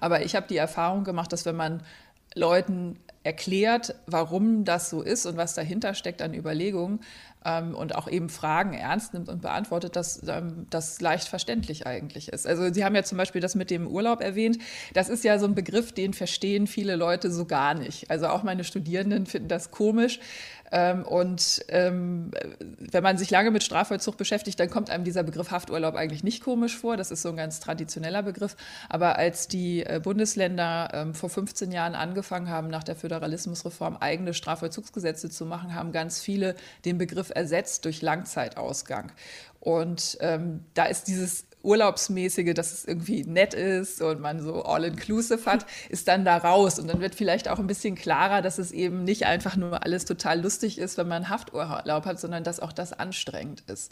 Aber 0.00 0.22
ich 0.22 0.36
habe 0.36 0.48
die 0.48 0.58
Erfahrung 0.58 1.02
gemacht, 1.02 1.32
dass 1.32 1.46
wenn 1.46 1.56
man 1.56 1.82
Leuten 2.34 2.98
erklärt, 3.24 3.94
warum 4.06 4.66
das 4.66 4.90
so 4.90 5.00
ist 5.00 5.24
und 5.24 5.38
was 5.38 5.54
dahinter 5.54 5.94
steckt 5.94 6.20
an 6.20 6.34
Überlegungen, 6.34 7.00
ähm, 7.46 7.74
und 7.74 7.94
auch 7.94 8.08
eben 8.08 8.28
Fragen 8.28 8.74
ernst 8.74 9.14
nimmt 9.14 9.28
und 9.28 9.40
beantwortet, 9.40 9.96
dass 9.96 10.26
ähm, 10.26 10.66
das 10.68 11.00
leicht 11.00 11.28
verständlich 11.28 11.86
eigentlich 11.86 12.28
ist. 12.28 12.46
Also 12.46 12.72
Sie 12.72 12.84
haben 12.84 12.94
ja 12.94 13.04
zum 13.04 13.16
Beispiel 13.16 13.40
das 13.40 13.54
mit 13.54 13.70
dem 13.70 13.86
Urlaub 13.86 14.20
erwähnt. 14.20 14.58
Das 14.92 15.08
ist 15.08 15.24
ja 15.24 15.38
so 15.38 15.46
ein 15.46 15.54
Begriff, 15.54 15.92
den 15.92 16.12
verstehen 16.12 16.66
viele 16.66 16.96
Leute 16.96 17.30
so 17.30 17.44
gar 17.44 17.74
nicht. 17.74 18.10
Also 18.10 18.26
auch 18.26 18.42
meine 18.42 18.64
Studierenden 18.64 19.26
finden 19.26 19.48
das 19.48 19.70
komisch. 19.70 20.18
Ähm, 20.72 21.04
und 21.04 21.64
ähm, 21.68 22.30
wenn 22.78 23.02
man 23.02 23.18
sich 23.18 23.30
lange 23.30 23.50
mit 23.50 23.62
Strafvollzug 23.62 24.16
beschäftigt, 24.16 24.58
dann 24.58 24.70
kommt 24.70 24.90
einem 24.90 25.04
dieser 25.04 25.22
Begriff 25.22 25.50
Hafturlaub 25.50 25.94
eigentlich 25.94 26.24
nicht 26.24 26.42
komisch 26.42 26.76
vor. 26.76 26.96
Das 26.96 27.10
ist 27.10 27.22
so 27.22 27.28
ein 27.28 27.36
ganz 27.36 27.60
traditioneller 27.60 28.22
Begriff. 28.22 28.56
Aber 28.88 29.16
als 29.16 29.48
die 29.48 29.84
äh, 29.84 30.00
Bundesländer 30.02 30.90
ähm, 30.92 31.14
vor 31.14 31.30
15 31.30 31.70
Jahren 31.72 31.94
angefangen 31.94 32.48
haben, 32.48 32.68
nach 32.68 32.84
der 32.84 32.96
Föderalismusreform 32.96 33.96
eigene 33.98 34.34
Strafvollzugsgesetze 34.34 35.30
zu 35.30 35.46
machen, 35.46 35.74
haben 35.74 35.92
ganz 35.92 36.20
viele 36.20 36.56
den 36.84 36.98
Begriff 36.98 37.30
ersetzt 37.36 37.84
durch 37.84 38.02
Langzeitausgang. 38.02 39.12
Und 39.60 40.18
ähm, 40.20 40.64
da 40.74 40.84
ist 40.84 41.04
dieses 41.04 41.46
Urlaubsmäßige, 41.66 42.54
dass 42.54 42.72
es 42.72 42.84
irgendwie 42.84 43.24
nett 43.24 43.52
ist 43.52 44.00
und 44.00 44.20
man 44.20 44.40
so 44.40 44.62
all-inclusive 44.62 45.50
hat, 45.50 45.66
ist 45.88 46.06
dann 46.06 46.24
da 46.24 46.36
raus. 46.36 46.78
Und 46.78 46.86
dann 46.86 47.00
wird 47.00 47.16
vielleicht 47.16 47.48
auch 47.48 47.58
ein 47.58 47.66
bisschen 47.66 47.96
klarer, 47.96 48.40
dass 48.40 48.58
es 48.58 48.70
eben 48.70 49.02
nicht 49.02 49.26
einfach 49.26 49.56
nur 49.56 49.82
alles 49.82 50.04
total 50.04 50.40
lustig 50.40 50.78
ist, 50.78 50.96
wenn 50.96 51.08
man 51.08 51.28
Hafturlaub 51.28 52.06
hat, 52.06 52.20
sondern 52.20 52.44
dass 52.44 52.60
auch 52.60 52.72
das 52.72 52.92
anstrengend 52.92 53.64
ist. 53.66 53.90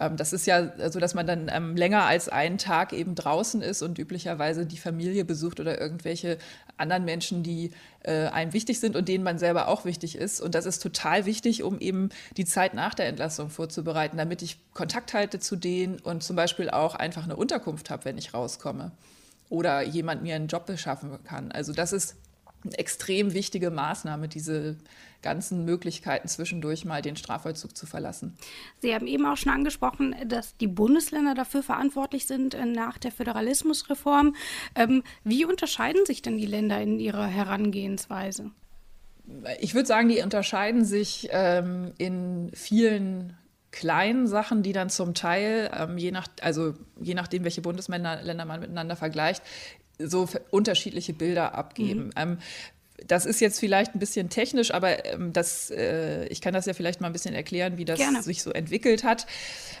Ähm, 0.00 0.16
das 0.16 0.32
ist 0.32 0.46
ja 0.46 0.90
so, 0.90 0.98
dass 0.98 1.14
man 1.14 1.26
dann 1.26 1.50
ähm, 1.52 1.76
länger 1.76 2.04
als 2.04 2.28
einen 2.28 2.58
Tag 2.58 2.92
eben 2.92 3.14
draußen 3.14 3.62
ist 3.62 3.82
und 3.82 3.98
üblicherweise 3.98 4.66
die 4.66 4.78
Familie 4.78 5.24
besucht 5.24 5.60
oder 5.60 5.80
irgendwelche 5.80 6.38
anderen 6.78 7.04
Menschen, 7.04 7.42
die 7.42 7.70
äh, 8.02 8.26
einem 8.28 8.52
wichtig 8.52 8.80
sind 8.80 8.96
und 8.96 9.08
denen 9.08 9.22
man 9.22 9.38
selber 9.38 9.68
auch 9.68 9.84
wichtig 9.84 10.16
ist. 10.16 10.40
Und 10.40 10.54
das 10.54 10.66
ist 10.66 10.82
total 10.82 11.26
wichtig, 11.26 11.62
um 11.62 11.78
eben 11.78 12.08
die 12.36 12.46
Zeit 12.46 12.74
nach 12.74 12.94
der 12.94 13.06
Entlassung 13.06 13.50
vorzubereiten, 13.50 14.16
damit 14.16 14.42
ich 14.42 14.58
Kontakt 14.72 15.12
halte 15.12 15.38
zu 15.38 15.54
denen 15.56 15.98
und 16.00 16.22
zum 16.22 16.34
Beispiel 16.34 16.70
auch 16.70 16.94
einfach 16.94 17.24
eine 17.24 17.36
Unterkunft 17.36 17.90
habe, 17.90 18.06
wenn 18.06 18.18
ich 18.18 18.32
rauskomme 18.32 18.92
oder 19.50 19.82
jemand 19.82 20.22
mir 20.22 20.36
einen 20.36 20.46
Job 20.46 20.64
beschaffen 20.66 21.22
kann. 21.24 21.52
Also 21.52 21.72
das 21.72 21.92
ist 21.92 22.16
eine 22.64 22.78
extrem 22.78 23.32
wichtige 23.34 23.70
Maßnahme, 23.70 24.28
diese 24.28 24.76
ganzen 25.22 25.64
Möglichkeiten 25.64 26.28
zwischendurch 26.28 26.84
mal 26.84 27.02
den 27.02 27.16
Strafvollzug 27.16 27.76
zu 27.76 27.86
verlassen. 27.86 28.36
Sie 28.80 28.94
haben 28.94 29.06
eben 29.06 29.26
auch 29.26 29.36
schon 29.36 29.52
angesprochen, 29.52 30.14
dass 30.26 30.56
die 30.56 30.66
Bundesländer 30.66 31.34
dafür 31.34 31.62
verantwortlich 31.62 32.26
sind 32.26 32.54
äh, 32.54 32.64
nach 32.64 32.98
der 32.98 33.12
Föderalismusreform. 33.12 34.34
Ähm, 34.74 35.02
wie 35.24 35.44
unterscheiden 35.44 36.06
sich 36.06 36.22
denn 36.22 36.38
die 36.38 36.46
Länder 36.46 36.80
in 36.80 36.98
ihrer 36.98 37.26
Herangehensweise? 37.26 38.50
Ich 39.60 39.74
würde 39.74 39.86
sagen, 39.86 40.08
die 40.08 40.22
unterscheiden 40.22 40.84
sich 40.84 41.28
ähm, 41.30 41.92
in 41.98 42.50
vielen 42.54 43.36
kleinen 43.70 44.26
Sachen, 44.26 44.62
die 44.62 44.72
dann 44.72 44.90
zum 44.90 45.14
Teil, 45.14 45.70
ähm, 45.76 45.98
je, 45.98 46.10
nach, 46.10 46.26
also 46.40 46.74
je 47.00 47.14
nachdem, 47.14 47.44
welche 47.44 47.60
Bundesländer 47.60 48.44
man 48.44 48.60
miteinander 48.60 48.96
vergleicht, 48.96 49.42
so 50.04 50.28
unterschiedliche 50.50 51.12
Bilder 51.12 51.54
abgeben. 51.54 52.06
Mhm. 52.06 52.12
Ähm, 52.16 52.38
das 53.06 53.26
ist 53.26 53.40
jetzt 53.40 53.58
vielleicht 53.58 53.94
ein 53.94 53.98
bisschen 53.98 54.28
technisch, 54.28 54.72
aber 54.72 55.06
ähm, 55.06 55.32
das, 55.32 55.70
äh, 55.70 56.26
ich 56.26 56.40
kann 56.40 56.52
das 56.52 56.66
ja 56.66 56.74
vielleicht 56.74 57.00
mal 57.00 57.06
ein 57.06 57.12
bisschen 57.12 57.34
erklären, 57.34 57.78
wie 57.78 57.84
das 57.84 57.98
Gerne. 57.98 58.22
sich 58.22 58.42
so 58.42 58.50
entwickelt 58.50 59.04
hat. 59.04 59.26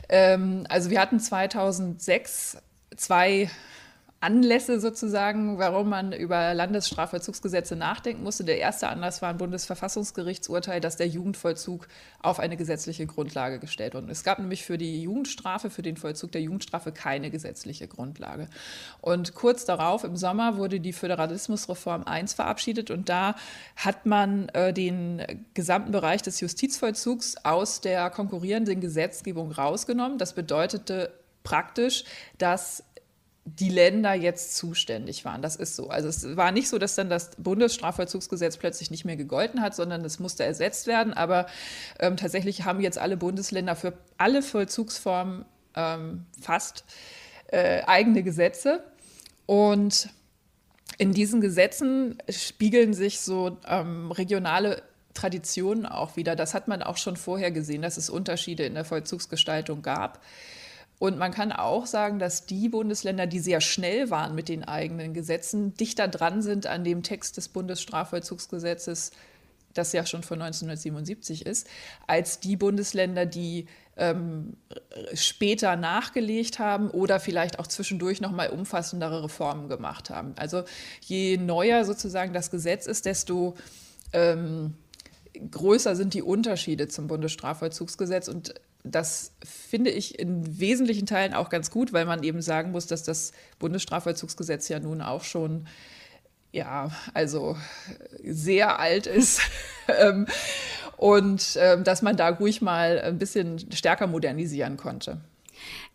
Ähm, 0.08 0.64
also 0.68 0.90
wir 0.90 1.00
hatten 1.00 1.20
2006 1.20 2.56
zwei 2.96 3.50
Anlässe 4.22 4.80
sozusagen, 4.80 5.58
warum 5.58 5.88
man 5.88 6.12
über 6.12 6.52
Landesstrafvollzugsgesetze 6.52 7.74
nachdenken 7.74 8.22
musste. 8.22 8.44
Der 8.44 8.58
erste 8.58 8.88
Anlass 8.88 9.22
war 9.22 9.30
ein 9.30 9.38
Bundesverfassungsgerichtsurteil, 9.38 10.78
dass 10.82 10.98
der 10.98 11.08
Jugendvollzug 11.08 11.88
auf 12.20 12.38
eine 12.38 12.58
gesetzliche 12.58 13.06
Grundlage 13.06 13.58
gestellt 13.58 13.94
wurde. 13.94 14.12
Es 14.12 14.22
gab 14.22 14.38
nämlich 14.38 14.66
für 14.66 14.76
die 14.76 15.00
Jugendstrafe, 15.02 15.70
für 15.70 15.80
den 15.80 15.96
Vollzug 15.96 16.32
der 16.32 16.42
Jugendstrafe 16.42 16.92
keine 16.92 17.30
gesetzliche 17.30 17.88
Grundlage. 17.88 18.48
Und 19.00 19.34
kurz 19.34 19.64
darauf, 19.64 20.04
im 20.04 20.16
Sommer, 20.16 20.58
wurde 20.58 20.80
die 20.80 20.92
Föderalismusreform 20.92 22.04
1 22.04 22.34
verabschiedet 22.34 22.90
und 22.90 23.08
da 23.08 23.36
hat 23.76 24.04
man 24.04 24.50
äh, 24.50 24.74
den 24.74 25.46
gesamten 25.54 25.92
Bereich 25.92 26.20
des 26.20 26.40
Justizvollzugs 26.40 27.36
aus 27.42 27.80
der 27.80 28.10
konkurrierenden 28.10 28.82
Gesetzgebung 28.82 29.50
rausgenommen. 29.50 30.18
Das 30.18 30.34
bedeutete 30.34 31.10
praktisch, 31.42 32.04
dass 32.36 32.84
die 33.58 33.68
Länder 33.68 34.14
jetzt 34.14 34.56
zuständig 34.56 35.24
waren. 35.24 35.42
Das 35.42 35.56
ist 35.56 35.76
so. 35.76 35.88
Also 35.88 36.08
es 36.08 36.36
war 36.36 36.52
nicht 36.52 36.68
so, 36.68 36.78
dass 36.78 36.94
dann 36.94 37.08
das 37.08 37.30
Bundesstrafvollzugsgesetz 37.36 38.56
plötzlich 38.56 38.90
nicht 38.90 39.04
mehr 39.04 39.16
gegolten 39.16 39.60
hat, 39.60 39.74
sondern 39.74 40.04
es 40.04 40.18
musste 40.18 40.44
ersetzt 40.44 40.86
werden. 40.86 41.12
Aber 41.12 41.46
ähm, 41.98 42.16
tatsächlich 42.16 42.64
haben 42.64 42.80
jetzt 42.80 42.98
alle 42.98 43.16
Bundesländer 43.16 43.76
für 43.76 43.94
alle 44.18 44.42
Vollzugsformen 44.42 45.44
ähm, 45.74 46.26
fast 46.40 46.84
äh, 47.48 47.82
eigene 47.82 48.22
Gesetze. 48.22 48.84
Und 49.46 50.10
in 50.98 51.12
diesen 51.12 51.40
Gesetzen 51.40 52.18
spiegeln 52.28 52.94
sich 52.94 53.20
so 53.20 53.56
ähm, 53.66 54.12
regionale 54.12 54.82
Traditionen 55.14 55.86
auch 55.86 56.16
wieder. 56.16 56.36
Das 56.36 56.54
hat 56.54 56.68
man 56.68 56.82
auch 56.82 56.96
schon 56.96 57.16
vorher 57.16 57.50
gesehen, 57.50 57.82
dass 57.82 57.96
es 57.96 58.10
Unterschiede 58.10 58.64
in 58.64 58.74
der 58.74 58.84
Vollzugsgestaltung 58.84 59.82
gab. 59.82 60.20
Und 61.00 61.16
man 61.16 61.32
kann 61.32 61.50
auch 61.50 61.86
sagen, 61.86 62.18
dass 62.18 62.44
die 62.44 62.68
Bundesländer, 62.68 63.26
die 63.26 63.38
sehr 63.38 63.62
schnell 63.62 64.10
waren 64.10 64.34
mit 64.34 64.50
den 64.50 64.64
eigenen 64.64 65.14
Gesetzen, 65.14 65.72
dichter 65.72 66.08
dran 66.08 66.42
sind 66.42 66.66
an 66.66 66.84
dem 66.84 67.02
Text 67.02 67.38
des 67.38 67.48
Bundesstrafvollzugsgesetzes, 67.48 69.10
das 69.72 69.94
ja 69.94 70.04
schon 70.04 70.22
von 70.22 70.42
1977 70.42 71.46
ist, 71.46 71.66
als 72.06 72.38
die 72.40 72.54
Bundesländer, 72.54 73.24
die 73.24 73.64
ähm, 73.96 74.58
später 75.14 75.74
nachgelegt 75.76 76.58
haben 76.58 76.90
oder 76.90 77.18
vielleicht 77.18 77.60
auch 77.60 77.66
zwischendurch 77.66 78.20
noch 78.20 78.32
mal 78.32 78.50
umfassendere 78.50 79.24
Reformen 79.24 79.70
gemacht 79.70 80.10
haben. 80.10 80.34
Also 80.36 80.64
je 81.00 81.38
neuer 81.38 81.86
sozusagen 81.86 82.34
das 82.34 82.50
Gesetz 82.50 82.84
ist, 82.84 83.06
desto 83.06 83.54
ähm, 84.12 84.74
größer 85.50 85.96
sind 85.96 86.12
die 86.12 86.22
Unterschiede 86.22 86.88
zum 86.88 87.06
Bundesstrafvollzugsgesetz 87.06 88.28
und 88.28 88.52
das 88.82 89.32
finde 89.44 89.90
ich 89.90 90.18
in 90.18 90.58
wesentlichen 90.58 91.06
Teilen 91.06 91.34
auch 91.34 91.50
ganz 91.50 91.70
gut, 91.70 91.92
weil 91.92 92.06
man 92.06 92.22
eben 92.22 92.42
sagen 92.42 92.70
muss, 92.70 92.86
dass 92.86 93.02
das 93.02 93.32
Bundesstrafvollzugsgesetz 93.58 94.68
ja 94.68 94.80
nun 94.80 95.02
auch 95.02 95.24
schon 95.24 95.66
ja, 96.52 96.90
also 97.14 97.56
sehr 98.22 98.78
alt 98.78 99.06
ist. 99.06 99.40
Ähm, 99.98 100.26
und 100.96 101.58
ähm, 101.60 101.82
dass 101.82 102.00
man 102.00 102.16
da 102.16 102.28
ruhig 102.28 102.62
mal 102.62 103.00
ein 103.00 103.18
bisschen 103.18 103.58
stärker 103.72 104.06
modernisieren 104.06 104.76
konnte. 104.76 105.20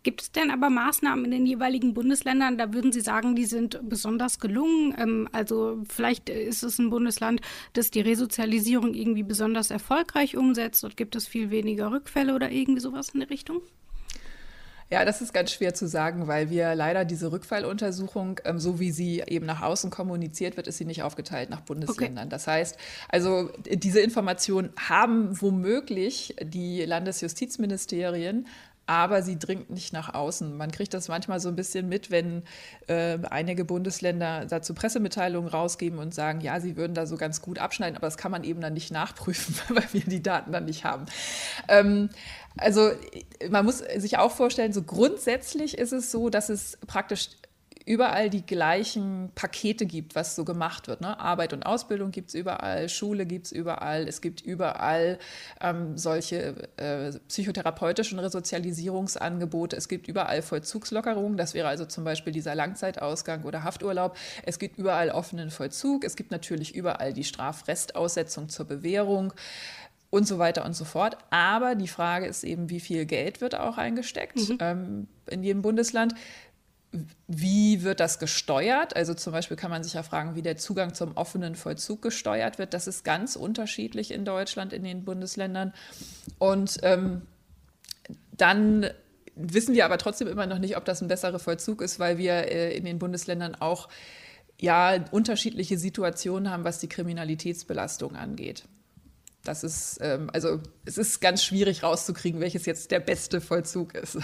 Gibt 0.06 0.22
es 0.22 0.30
denn 0.30 0.52
aber 0.52 0.70
Maßnahmen 0.70 1.24
in 1.24 1.30
den 1.32 1.46
jeweiligen 1.46 1.92
Bundesländern, 1.92 2.56
da 2.58 2.72
würden 2.72 2.92
Sie 2.92 3.00
sagen, 3.00 3.34
die 3.34 3.44
sind 3.44 3.80
besonders 3.88 4.38
gelungen? 4.38 4.94
Ähm, 4.96 5.28
also 5.32 5.82
vielleicht 5.88 6.28
ist 6.28 6.62
es 6.62 6.78
ein 6.78 6.90
Bundesland, 6.90 7.40
das 7.72 7.90
die 7.90 8.02
Resozialisierung 8.02 8.94
irgendwie 8.94 9.24
besonders 9.24 9.72
erfolgreich 9.72 10.36
umsetzt. 10.36 10.84
Dort 10.84 10.96
gibt 10.96 11.16
es 11.16 11.26
viel 11.26 11.50
weniger 11.50 11.90
Rückfälle 11.90 12.36
oder 12.36 12.52
irgendwie 12.52 12.80
sowas 12.80 13.08
in 13.08 13.18
der 13.18 13.30
Richtung? 13.30 13.62
Ja, 14.90 15.04
das 15.04 15.20
ist 15.20 15.34
ganz 15.34 15.50
schwer 15.50 15.74
zu 15.74 15.88
sagen, 15.88 16.28
weil 16.28 16.50
wir 16.50 16.76
leider 16.76 17.04
diese 17.04 17.32
Rückfalluntersuchung, 17.32 18.38
ähm, 18.44 18.60
so 18.60 18.78
wie 18.78 18.92
sie 18.92 19.24
eben 19.26 19.44
nach 19.44 19.62
außen 19.62 19.90
kommuniziert 19.90 20.56
wird, 20.56 20.68
ist 20.68 20.78
sie 20.78 20.84
nicht 20.84 21.02
aufgeteilt 21.02 21.50
nach 21.50 21.62
Bundesländern. 21.62 22.26
Okay. 22.26 22.30
Das 22.30 22.46
heißt, 22.46 22.78
also 23.08 23.50
diese 23.68 23.98
Informationen 23.98 24.72
haben 24.76 25.40
womöglich 25.40 26.36
die 26.40 26.84
Landesjustizministerien, 26.84 28.46
aber 28.86 29.22
sie 29.22 29.38
dringt 29.38 29.70
nicht 29.70 29.92
nach 29.92 30.14
außen. 30.14 30.56
Man 30.56 30.70
kriegt 30.70 30.94
das 30.94 31.08
manchmal 31.08 31.40
so 31.40 31.48
ein 31.48 31.56
bisschen 31.56 31.88
mit, 31.88 32.10
wenn 32.10 32.44
äh, 32.86 33.18
einige 33.30 33.64
Bundesländer 33.64 34.46
dazu 34.46 34.74
Pressemitteilungen 34.74 35.48
rausgeben 35.48 35.98
und 35.98 36.14
sagen, 36.14 36.40
ja, 36.40 36.60
sie 36.60 36.76
würden 36.76 36.94
da 36.94 37.06
so 37.06 37.16
ganz 37.16 37.42
gut 37.42 37.58
abschneiden, 37.58 37.96
aber 37.96 38.06
das 38.06 38.16
kann 38.16 38.30
man 38.30 38.44
eben 38.44 38.60
dann 38.60 38.74
nicht 38.74 38.92
nachprüfen, 38.92 39.56
weil 39.74 39.86
wir 39.92 40.02
die 40.02 40.22
Daten 40.22 40.52
dann 40.52 40.66
nicht 40.66 40.84
haben. 40.84 41.06
Ähm, 41.68 42.10
also 42.56 42.90
man 43.50 43.64
muss 43.64 43.78
sich 43.78 44.18
auch 44.18 44.32
vorstellen, 44.32 44.72
so 44.72 44.82
grundsätzlich 44.82 45.76
ist 45.76 45.92
es 45.92 46.10
so, 46.10 46.30
dass 46.30 46.48
es 46.48 46.78
praktisch 46.86 47.28
überall 47.86 48.30
die 48.30 48.44
gleichen 48.44 49.30
Pakete 49.36 49.86
gibt, 49.86 50.16
was 50.16 50.34
so 50.34 50.44
gemacht 50.44 50.88
wird. 50.88 51.00
Ne? 51.00 51.18
Arbeit 51.18 51.52
und 51.52 51.64
Ausbildung 51.64 52.10
gibt 52.10 52.30
es 52.30 52.34
überall, 52.34 52.88
Schule 52.88 53.24
gibt 53.26 53.46
es 53.46 53.52
überall, 53.52 54.08
es 54.08 54.20
gibt 54.20 54.40
überall 54.40 55.18
ähm, 55.60 55.96
solche 55.96 56.68
äh, 56.76 57.12
psychotherapeutischen 57.28 58.18
Resozialisierungsangebote, 58.18 59.76
es 59.76 59.86
gibt 59.86 60.08
überall 60.08 60.42
Vollzugslockerungen, 60.42 61.36
das 61.36 61.54
wäre 61.54 61.68
also 61.68 61.84
zum 61.86 62.02
Beispiel 62.02 62.32
dieser 62.32 62.56
Langzeitausgang 62.56 63.44
oder 63.44 63.62
Hafturlaub, 63.62 64.16
es 64.44 64.58
gibt 64.58 64.78
überall 64.78 65.10
offenen 65.10 65.50
Vollzug, 65.50 66.04
es 66.04 66.16
gibt 66.16 66.32
natürlich 66.32 66.74
überall 66.74 67.12
die 67.12 67.24
Strafrestaussetzung 67.24 68.48
zur 68.48 68.66
Bewährung 68.66 69.32
und 70.10 70.26
so 70.26 70.38
weiter 70.38 70.64
und 70.64 70.74
so 70.74 70.84
fort. 70.84 71.18
Aber 71.30 71.74
die 71.74 71.88
Frage 71.88 72.26
ist 72.26 72.44
eben, 72.44 72.70
wie 72.70 72.80
viel 72.80 73.06
Geld 73.06 73.40
wird 73.40 73.54
auch 73.54 73.76
eingesteckt 73.78 74.48
mhm. 74.48 74.58
ähm, 74.60 75.08
in 75.28 75.42
jedem 75.42 75.62
Bundesland 75.62 76.14
wie 77.26 77.82
wird 77.82 78.00
das 78.00 78.18
gesteuert? 78.18 78.96
Also 78.96 79.14
zum 79.14 79.32
Beispiel 79.32 79.56
kann 79.56 79.70
man 79.70 79.82
sich 79.82 79.94
ja 79.94 80.02
fragen, 80.02 80.34
wie 80.34 80.42
der 80.42 80.56
Zugang 80.56 80.94
zum 80.94 81.16
offenen 81.16 81.54
Vollzug 81.54 82.02
gesteuert 82.02 82.58
wird. 82.58 82.74
Das 82.74 82.86
ist 82.86 83.04
ganz 83.04 83.36
unterschiedlich 83.36 84.10
in 84.10 84.24
Deutschland, 84.24 84.72
in 84.72 84.84
den 84.84 85.04
Bundesländern. 85.04 85.72
Und 86.38 86.78
ähm, 86.82 87.22
dann 88.36 88.90
wissen 89.34 89.74
wir 89.74 89.84
aber 89.84 89.98
trotzdem 89.98 90.28
immer 90.28 90.46
noch 90.46 90.58
nicht, 90.58 90.76
ob 90.76 90.84
das 90.84 91.02
ein 91.02 91.08
besserer 91.08 91.38
Vollzug 91.38 91.82
ist, 91.82 91.98
weil 91.98 92.18
wir 92.18 92.32
äh, 92.32 92.76
in 92.76 92.84
den 92.84 92.98
Bundesländern 92.98 93.54
auch 93.54 93.88
ja 94.60 95.04
unterschiedliche 95.10 95.78
Situationen 95.78 96.50
haben, 96.50 96.64
was 96.64 96.78
die 96.78 96.88
Kriminalitätsbelastung 96.88 98.16
angeht. 98.16 98.64
Das 99.46 99.62
ist, 99.62 99.98
ähm, 100.00 100.28
also 100.32 100.60
es 100.84 100.98
ist 100.98 101.20
ganz 101.20 101.44
schwierig 101.44 101.82
rauszukriegen, 101.82 102.40
welches 102.40 102.66
jetzt 102.66 102.90
der 102.90 103.00
beste 103.00 103.40
Vollzug 103.40 103.94
ist. 103.94 104.18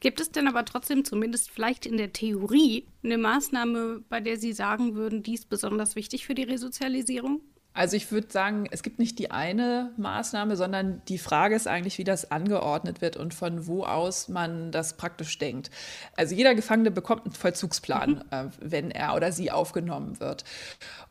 Gibt 0.00 0.20
es 0.20 0.30
denn 0.30 0.48
aber 0.48 0.64
trotzdem 0.64 1.04
zumindest 1.04 1.50
vielleicht 1.50 1.86
in 1.86 1.96
der 1.96 2.12
Theorie 2.12 2.86
eine 3.02 3.18
Maßnahme, 3.18 4.02
bei 4.08 4.20
der 4.20 4.36
Sie 4.36 4.52
sagen 4.52 4.94
würden, 4.94 5.22
die 5.22 5.34
ist 5.34 5.48
besonders 5.48 5.96
wichtig 5.96 6.26
für 6.26 6.34
die 6.34 6.42
Resozialisierung? 6.42 7.40
Also 7.76 7.94
ich 7.94 8.10
würde 8.10 8.28
sagen, 8.30 8.66
es 8.70 8.82
gibt 8.82 8.98
nicht 8.98 9.18
die 9.18 9.30
eine 9.30 9.92
Maßnahme, 9.98 10.56
sondern 10.56 11.02
die 11.08 11.18
Frage 11.18 11.54
ist 11.54 11.68
eigentlich, 11.68 11.98
wie 11.98 12.04
das 12.04 12.30
angeordnet 12.30 13.02
wird 13.02 13.18
und 13.18 13.34
von 13.34 13.66
wo 13.66 13.84
aus 13.84 14.28
man 14.28 14.72
das 14.72 14.94
praktisch 14.94 15.36
denkt. 15.36 15.70
Also 16.16 16.34
jeder 16.34 16.54
Gefangene 16.54 16.90
bekommt 16.90 17.26
einen 17.26 17.34
Vollzugsplan, 17.34 18.10
mhm. 18.10 18.22
äh, 18.30 18.44
wenn 18.60 18.90
er 18.90 19.14
oder 19.14 19.30
sie 19.30 19.50
aufgenommen 19.50 20.20
wird. 20.20 20.44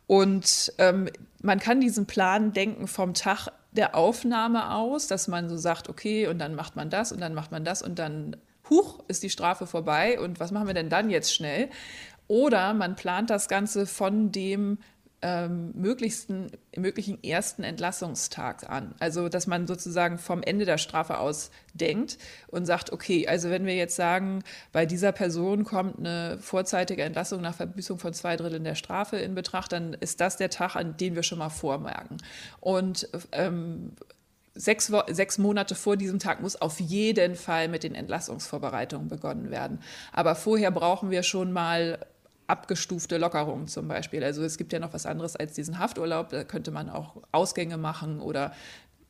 Und 0.07 0.73
ähm, 0.79 1.07
man 1.43 1.59
kann 1.59 1.81
diesen 1.81 2.07
Plan 2.07 2.51
denken 2.51 2.87
vom 2.87 3.13
Tag 3.13 3.49
der 3.71 3.93
Aufnahme 3.93 4.73
aus, 4.73 5.05
dass 5.05 5.27
man 5.27 5.49
so 5.49 5.57
sagt, 5.57 5.87
okay, 5.87 6.25
und 6.25 6.39
dann 6.39 6.55
macht 6.55 6.75
man 6.75 6.89
das 6.89 7.11
und 7.11 7.21
dann 7.21 7.35
macht 7.35 7.51
man 7.51 7.63
das 7.63 7.83
und 7.83 7.99
dann, 7.99 8.37
huch, 8.71 9.03
ist 9.07 9.21
die 9.21 9.29
Strafe 9.29 9.67
vorbei 9.67 10.19
und 10.19 10.39
was 10.39 10.51
machen 10.51 10.65
wir 10.65 10.73
denn 10.73 10.89
dann 10.89 11.11
jetzt 11.11 11.31
schnell? 11.31 11.69
Oder 12.27 12.73
man 12.73 12.95
plant 12.95 13.29
das 13.29 13.47
Ganze 13.47 13.85
von 13.85 14.31
dem 14.31 14.79
ähm, 15.25 15.71
möglichsten, 15.73 16.51
möglichen 16.77 17.23
ersten 17.23 17.63
Entlassungstag 17.63 18.69
an. 18.69 18.93
Also, 18.99 19.27
dass 19.27 19.47
man 19.47 19.65
sozusagen 19.65 20.19
vom 20.19 20.43
Ende 20.43 20.65
der 20.65 20.77
Strafe 20.77 21.17
aus 21.17 21.49
denkt 21.73 22.19
und 22.45 22.67
sagt, 22.67 22.93
okay, 22.93 23.27
also 23.27 23.49
wenn 23.49 23.65
wir 23.65 23.75
jetzt 23.75 23.95
sagen, 23.95 24.43
bei 24.71 24.85
dieser 24.85 25.11
Person 25.11 25.63
kommt 25.63 25.97
eine 25.97 26.37
vorzeitige 26.37 27.01
Entlassung 27.01 27.41
nach 27.41 27.55
Verbüßung 27.55 27.97
von 27.97 28.13
zwei 28.13 28.35
Dritteln 28.37 28.63
der 28.63 28.75
Strafe 28.75 29.17
in 29.17 29.33
Betracht, 29.33 29.71
dann 29.71 29.93
ist 29.93 30.21
das 30.21 30.37
der 30.37 30.51
Tag, 30.51 30.75
an 30.75 30.95
den 30.95 31.15
wir 31.15 31.23
schon 31.23 31.39
mal 31.39 31.49
vormerken. 31.49 32.17
Und 32.59 33.09
ähm, 33.31 33.93
Sechs, 34.57 34.89
sechs, 35.07 35.37
Monate 35.37 35.75
vor 35.75 35.97
diesem 35.97 36.17
Tag 36.17 36.41
muss 36.41 36.55
auf 36.55 36.79
jeden 36.79 37.35
Fall 37.35 37.67
mit 37.67 37.83
den 37.83 37.93
Entlassungsvorbereitungen 37.93 39.09
begonnen 39.09 39.51
werden. 39.51 39.81
Aber 40.13 40.33
vorher 40.33 40.71
brauchen 40.71 41.11
wir 41.11 41.23
schon 41.23 41.51
mal 41.51 41.99
abgestufte 42.47 43.17
Lockerungen 43.17 43.67
zum 43.67 43.87
Beispiel. 43.87 44.23
Also 44.23 44.43
es 44.43 44.57
gibt 44.57 44.73
ja 44.73 44.79
noch 44.79 44.93
was 44.93 45.05
anderes 45.05 45.35
als 45.35 45.53
diesen 45.53 45.79
Hafturlaub. 45.79 46.29
Da 46.29 46.43
könnte 46.43 46.71
man 46.71 46.89
auch 46.89 47.23
Ausgänge 47.31 47.77
machen 47.77 48.19
oder 48.19 48.53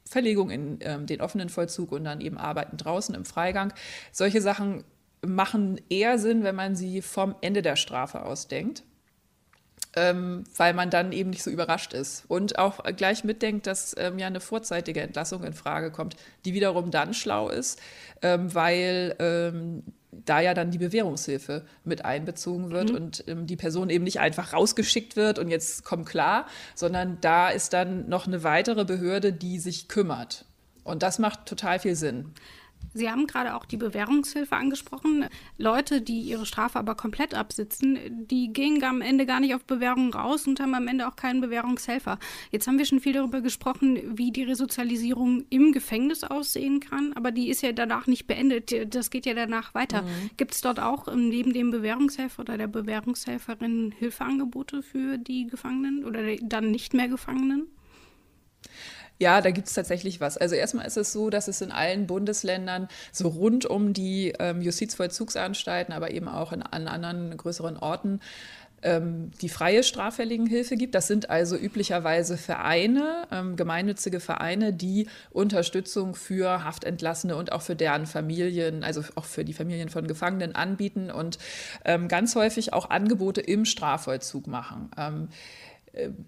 Verlegung 0.05 0.49
in 0.49 0.77
ähm, 0.81 1.05
den 1.05 1.21
offenen 1.21 1.49
Vollzug 1.49 1.91
und 1.91 2.03
dann 2.03 2.21
eben 2.21 2.37
Arbeiten 2.37 2.77
draußen 2.77 3.15
im 3.15 3.25
Freigang. 3.25 3.73
Solche 4.11 4.41
Sachen 4.41 4.83
machen 5.25 5.81
eher 5.89 6.19
Sinn, 6.19 6.43
wenn 6.43 6.55
man 6.55 6.75
sie 6.75 7.01
vom 7.01 7.35
Ende 7.41 7.61
der 7.61 7.75
Strafe 7.75 8.23
ausdenkt. 8.23 8.83
Ähm, 9.97 10.43
weil 10.57 10.73
man 10.73 10.89
dann 10.89 11.13
eben 11.13 11.29
nicht 11.29 11.41
so 11.41 11.49
überrascht 11.49 11.93
ist. 11.93 12.25
Und 12.27 12.59
auch 12.59 12.83
gleich 12.97 13.23
mitdenkt, 13.23 13.65
dass 13.65 13.95
ähm, 13.97 14.19
ja 14.19 14.27
eine 14.27 14.41
vorzeitige 14.41 14.99
Entlassung 14.99 15.45
in 15.45 15.53
Frage 15.53 15.89
kommt, 15.89 16.17
die 16.43 16.53
wiederum 16.53 16.91
dann 16.91 17.13
schlau 17.13 17.47
ist, 17.47 17.81
ähm, 18.21 18.53
weil 18.53 19.15
ähm, 19.19 19.83
da 20.25 20.39
ja 20.39 20.53
dann 20.53 20.71
die 20.71 20.77
Bewährungshilfe 20.77 21.65
mit 21.83 22.05
einbezogen 22.05 22.71
wird 22.71 22.89
mhm. 22.89 22.95
und 22.95 23.23
ähm, 23.27 23.47
die 23.47 23.55
Person 23.55 23.89
eben 23.89 24.03
nicht 24.03 24.19
einfach 24.19 24.53
rausgeschickt 24.53 25.15
wird 25.15 25.39
und 25.39 25.49
jetzt 25.49 25.83
komm 25.83 26.05
klar, 26.05 26.45
sondern 26.75 27.17
da 27.21 27.49
ist 27.49 27.73
dann 27.73 28.07
noch 28.07 28.27
eine 28.27 28.43
weitere 28.43 28.85
Behörde, 28.85 29.33
die 29.33 29.59
sich 29.59 29.87
kümmert. 29.87 30.45
Und 30.83 31.01
das 31.03 31.19
macht 31.19 31.45
total 31.45 31.79
viel 31.79 31.95
Sinn. 31.95 32.31
Sie 32.95 33.11
haben 33.11 33.27
gerade 33.27 33.55
auch 33.55 33.65
die 33.65 33.75
Bewährungshilfe 33.75 34.55
angesprochen. 34.55 35.25
Leute, 35.57 36.01
die 36.01 36.21
ihre 36.21 36.45
Strafe 36.45 36.79
aber 36.79 36.95
komplett 36.95 37.33
absitzen, 37.33 37.99
die 38.09 38.53
gehen 38.53 38.81
am 38.85 39.01
Ende 39.01 39.25
gar 39.25 39.41
nicht 39.41 39.53
auf 39.53 39.65
Bewährung 39.65 40.13
raus 40.13 40.47
und 40.47 40.61
haben 40.61 40.73
am 40.75 40.87
Ende 40.87 41.05
auch 41.05 41.17
keinen 41.17 41.41
Bewährungshelfer. 41.41 42.19
Jetzt 42.51 42.67
haben 42.67 42.77
wir 42.77 42.85
schon 42.85 43.01
viel 43.01 43.11
darüber 43.11 43.41
gesprochen, 43.41 44.17
wie 44.17 44.31
die 44.31 44.43
Resozialisierung 44.43 45.43
im 45.49 45.73
Gefängnis 45.73 46.23
aussehen 46.23 46.79
kann, 46.79 47.11
aber 47.13 47.31
die 47.31 47.49
ist 47.49 47.61
ja 47.61 47.73
danach 47.73 48.07
nicht 48.07 48.27
beendet. 48.27 48.73
Das 48.95 49.09
geht 49.09 49.25
ja 49.25 49.33
danach 49.33 49.73
weiter. 49.73 50.03
Mhm. 50.03 50.29
Gibt 50.37 50.53
es 50.53 50.61
dort 50.61 50.79
auch 50.79 51.13
neben 51.13 51.51
dem 51.51 51.71
Bewährungshelfer 51.71 52.43
oder 52.43 52.57
der 52.57 52.67
Bewährungshelferin 52.67 53.93
Hilfeangebote 53.99 54.81
für 54.81 55.17
die 55.17 55.47
Gefangenen 55.47 56.05
oder 56.05 56.21
dann 56.37 56.71
nicht 56.71 56.93
mehr 56.93 57.09
Gefangenen? 57.09 57.67
Ja, 59.17 59.39
da 59.41 59.51
gibt 59.51 59.67
es 59.67 59.73
tatsächlich 59.73 60.19
was. 60.19 60.37
Also 60.37 60.55
erstmal 60.55 60.85
ist 60.85 60.97
es 60.97 61.13
so, 61.13 61.29
dass 61.29 61.47
es 61.47 61.61
in 61.61 61.71
allen 61.71 62.05
Bundesländern 62.05 62.89
so 63.13 63.29
rund 63.29 63.65
um 63.65 63.93
die 63.93 64.33
ähm, 64.39 64.61
Justizvollzugsanstalten, 64.61 65.93
aber 65.93 66.11
eben 66.11 66.27
auch 66.27 66.51
in, 66.51 66.61
an 66.61 66.87
anderen 66.87 67.37
größeren 67.37 67.77
Orten 67.77 68.19
ähm, 68.85 69.31
die 69.41 69.49
freie 69.49 69.83
Straffälligenhilfe 69.83 70.77
gibt. 70.77 70.95
Das 70.95 71.07
sind 71.07 71.29
also 71.29 71.57
üblicherweise 71.57 72.37
Vereine, 72.37 73.27
ähm, 73.31 73.55
gemeinnützige 73.55 74.19
Vereine, 74.19 74.73
die 74.73 75.07
Unterstützung 75.31 76.13
für 76.13 76.63
Haftentlassene 76.63 77.35
und 77.35 77.51
auch 77.51 77.61
für 77.61 77.75
deren 77.75 78.05
Familien, 78.05 78.83
also 78.83 79.01
auch 79.15 79.25
für 79.25 79.43
die 79.43 79.53
Familien 79.53 79.89
von 79.89 80.07
Gefangenen 80.07 80.55
anbieten 80.55 81.09
und 81.09 81.39
ähm, 81.83 82.07
ganz 82.07 82.35
häufig 82.35 82.73
auch 82.73 82.89
Angebote 82.89 83.41
im 83.41 83.65
Strafvollzug 83.65 84.47
machen. 84.47 84.91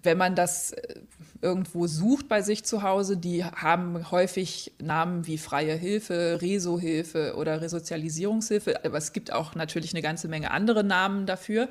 Wenn 0.02 0.16
man 0.16 0.34
das 0.34 0.72
äh, 0.72 1.00
irgendwo 1.40 1.86
sucht 1.86 2.28
bei 2.28 2.42
sich 2.42 2.64
zu 2.64 2.82
Hause, 2.82 3.16
die 3.16 3.44
haben 3.44 4.10
häufig 4.10 4.72
Namen 4.80 5.26
wie 5.26 5.38
Freie 5.38 5.74
Hilfe, 5.74 6.38
Reso-Hilfe 6.40 7.34
oder 7.36 7.60
Resozialisierungshilfe, 7.60 8.84
aber 8.84 8.98
es 8.98 9.12
gibt 9.12 9.32
auch 9.32 9.54
natürlich 9.54 9.92
eine 9.92 10.02
ganze 10.02 10.28
Menge 10.28 10.50
andere 10.50 10.84
Namen 10.84 11.26
dafür. 11.26 11.68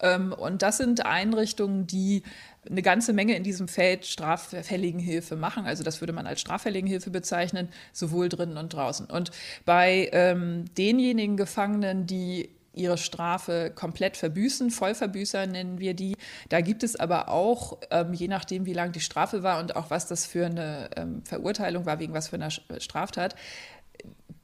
Ähm, 0.00 0.32
und 0.32 0.62
das 0.62 0.78
sind 0.78 1.04
Einrichtungen, 1.04 1.86
die 1.86 2.22
eine 2.68 2.82
ganze 2.82 3.12
Menge 3.12 3.36
in 3.36 3.44
diesem 3.44 3.68
Feld 3.68 4.06
Straffälligenhilfe 4.06 5.36
machen. 5.36 5.66
Also 5.66 5.84
das 5.84 6.00
würde 6.00 6.12
man 6.12 6.26
als 6.26 6.40
Straffälligenhilfe 6.40 7.10
bezeichnen, 7.10 7.68
sowohl 7.92 8.28
drinnen 8.28 8.56
und 8.56 8.72
draußen. 8.72 9.06
Und 9.06 9.30
bei 9.64 10.08
ähm, 10.12 10.64
denjenigen 10.76 11.36
Gefangenen, 11.36 12.06
die 12.06 12.50
ihre 12.76 12.98
Strafe 12.98 13.72
komplett 13.74 14.16
verbüßen. 14.16 14.70
Vollverbüßer 14.70 15.46
nennen 15.46 15.78
wir 15.78 15.94
die. 15.94 16.16
Da 16.48 16.60
gibt 16.60 16.82
es 16.82 16.96
aber 16.96 17.28
auch, 17.28 17.78
ähm, 17.90 18.12
je 18.12 18.28
nachdem, 18.28 18.66
wie 18.66 18.72
lang 18.72 18.92
die 18.92 19.00
Strafe 19.00 19.42
war 19.42 19.58
und 19.60 19.76
auch 19.76 19.90
was 19.90 20.06
das 20.06 20.26
für 20.26 20.46
eine 20.46 20.90
ähm, 20.96 21.22
Verurteilung 21.24 21.86
war, 21.86 21.98
wegen 21.98 22.12
was 22.12 22.28
für 22.28 22.36
einer 22.36 22.50
Straftat, 22.50 23.34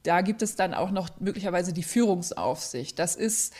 da 0.03 0.21
gibt 0.21 0.41
es 0.41 0.55
dann 0.55 0.73
auch 0.73 0.91
noch 0.91 1.09
möglicherweise 1.19 1.73
die 1.73 1.83
Führungsaufsicht. 1.83 2.99
Das 2.99 3.15
ist 3.15 3.53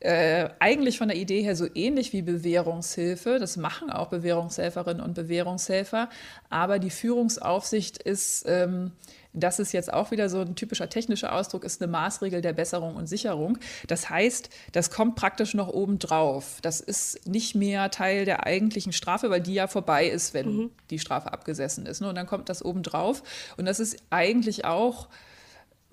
äh, 0.00 0.50
eigentlich 0.58 0.98
von 0.98 1.08
der 1.08 1.16
Idee 1.16 1.42
her 1.42 1.56
so 1.56 1.66
ähnlich 1.74 2.12
wie 2.12 2.22
Bewährungshilfe. 2.22 3.38
Das 3.38 3.56
machen 3.56 3.90
auch 3.90 4.08
Bewährungshelferinnen 4.08 5.02
und 5.02 5.14
Bewährungshelfer. 5.14 6.10
Aber 6.50 6.78
die 6.78 6.90
Führungsaufsicht 6.90 8.02
ist 8.02 8.44
ähm, 8.46 8.92
das 9.34 9.58
ist 9.58 9.72
jetzt 9.72 9.92
auch 9.92 10.10
wieder 10.10 10.28
so 10.28 10.40
ein 10.40 10.54
typischer 10.54 10.88
technischer 10.88 11.34
Ausdruck, 11.34 11.64
ist 11.64 11.82
eine 11.82 11.90
Maßregel 11.90 12.40
der 12.40 12.52
Besserung 12.52 12.94
und 12.94 13.08
Sicherung. 13.08 13.58
Das 13.88 14.08
heißt, 14.08 14.48
das 14.72 14.90
kommt 14.90 15.16
praktisch 15.16 15.54
noch 15.54 15.68
oben 15.68 15.98
drauf. 15.98 16.58
Das 16.62 16.80
ist 16.80 17.26
nicht 17.26 17.54
mehr 17.54 17.90
Teil 17.90 18.24
der 18.24 18.46
eigentlichen 18.46 18.92
Strafe, 18.92 19.30
weil 19.30 19.40
die 19.40 19.54
ja 19.54 19.66
vorbei 19.66 20.06
ist, 20.06 20.34
wenn 20.34 20.56
mhm. 20.56 20.70
die 20.90 21.00
Strafe 21.00 21.32
abgesessen 21.32 21.84
ist. 21.86 22.00
Ne? 22.00 22.08
Und 22.08 22.14
dann 22.14 22.26
kommt 22.26 22.48
das 22.48 22.64
oben 22.64 22.82
drauf. 22.82 23.22
Und 23.56 23.66
das 23.66 23.80
ist 23.80 23.96
eigentlich 24.10 24.64
auch 24.64 25.08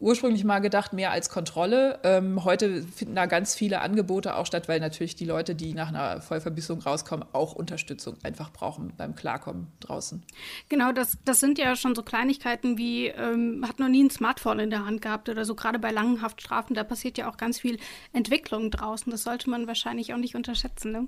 ursprünglich 0.02 0.44
mal 0.44 0.60
gedacht, 0.60 0.94
mehr 0.94 1.12
als 1.12 1.30
Kontrolle. 1.30 2.00
Ähm, 2.04 2.44
heute 2.44 2.82
finden 2.82 3.16
da 3.16 3.28
ganz 3.28 3.56
viele 3.56 3.82
Angebote 3.82 4.36
auch 4.36 4.46
statt, 4.46 4.68
weil 4.68 4.80
natürlich 4.80 5.16
die 5.16 5.26
Leute, 5.26 5.56
die 5.56 5.74
nach 5.74 5.90
einer 5.90 6.22
Vollverbissung 6.22 6.82
rauskommen, 6.82 7.26
auch 7.34 7.54
Unterstützung 7.54 8.18
einfach 8.24 8.52
brauchen 8.52 8.94
beim 8.98 9.16
Klarkommen 9.16 9.68
draußen. 9.80 10.24
Genau, 10.70 10.92
das, 10.92 11.18
das 11.24 11.40
sind 11.40 11.60
ja 11.60 11.76
schon 11.76 11.96
so 11.96 12.04
Kleinigkeiten 12.04 12.78
wie, 12.78 13.08
ähm, 13.08 13.64
hat 13.68 13.80
noch 13.80 13.90
nie 13.90 14.04
ein 14.04 14.10
Smartphone 14.10 14.60
in 14.60 14.70
der 14.72 14.86
Hand 14.86 15.02
gehabt 15.02 15.30
oder 15.30 15.46
so, 15.46 15.56
gerade 15.56 15.80
bei 15.80 15.92
langen 15.92 16.22
Haftstrafen, 16.22 16.76
da 16.76 16.84
passiert 16.84 17.18
ja 17.18 17.30
auch 17.30 17.38
ganz 17.38 17.60
viel 17.60 17.78
Entwicklung 18.12 18.72
draußen. 18.72 19.12
Das 19.12 19.24
sollte 19.24 19.50
man 19.50 19.68
wahrscheinlich 19.68 20.14
auch 20.14 20.18
nicht 20.18 20.36
unterschätzen. 20.36 20.92
Ne? 20.92 21.08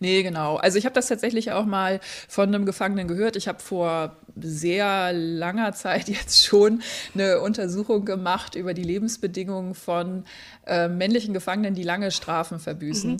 Nee, 0.00 0.22
genau. 0.22 0.56
Also 0.56 0.78
ich 0.78 0.84
habe 0.84 0.94
das 0.94 1.08
tatsächlich 1.08 1.52
auch 1.52 1.66
mal 1.66 2.00
von 2.28 2.48
einem 2.48 2.66
Gefangenen 2.66 3.08
gehört. 3.08 3.36
Ich 3.36 3.48
habe 3.48 3.60
vor 3.60 4.16
sehr 4.40 5.12
langer 5.12 5.72
Zeit 5.72 6.08
jetzt 6.08 6.44
schon 6.44 6.82
eine 7.14 7.40
Untersuchung 7.40 8.04
gemacht 8.04 8.54
über 8.54 8.74
die 8.74 8.82
Lebensbedingungen 8.82 9.74
von 9.74 10.24
äh, 10.66 10.88
männlichen 10.88 11.34
Gefangenen, 11.34 11.74
die 11.74 11.82
lange 11.82 12.10
Strafen 12.10 12.58
verbüßen. 12.58 13.12
Mhm. 13.12 13.18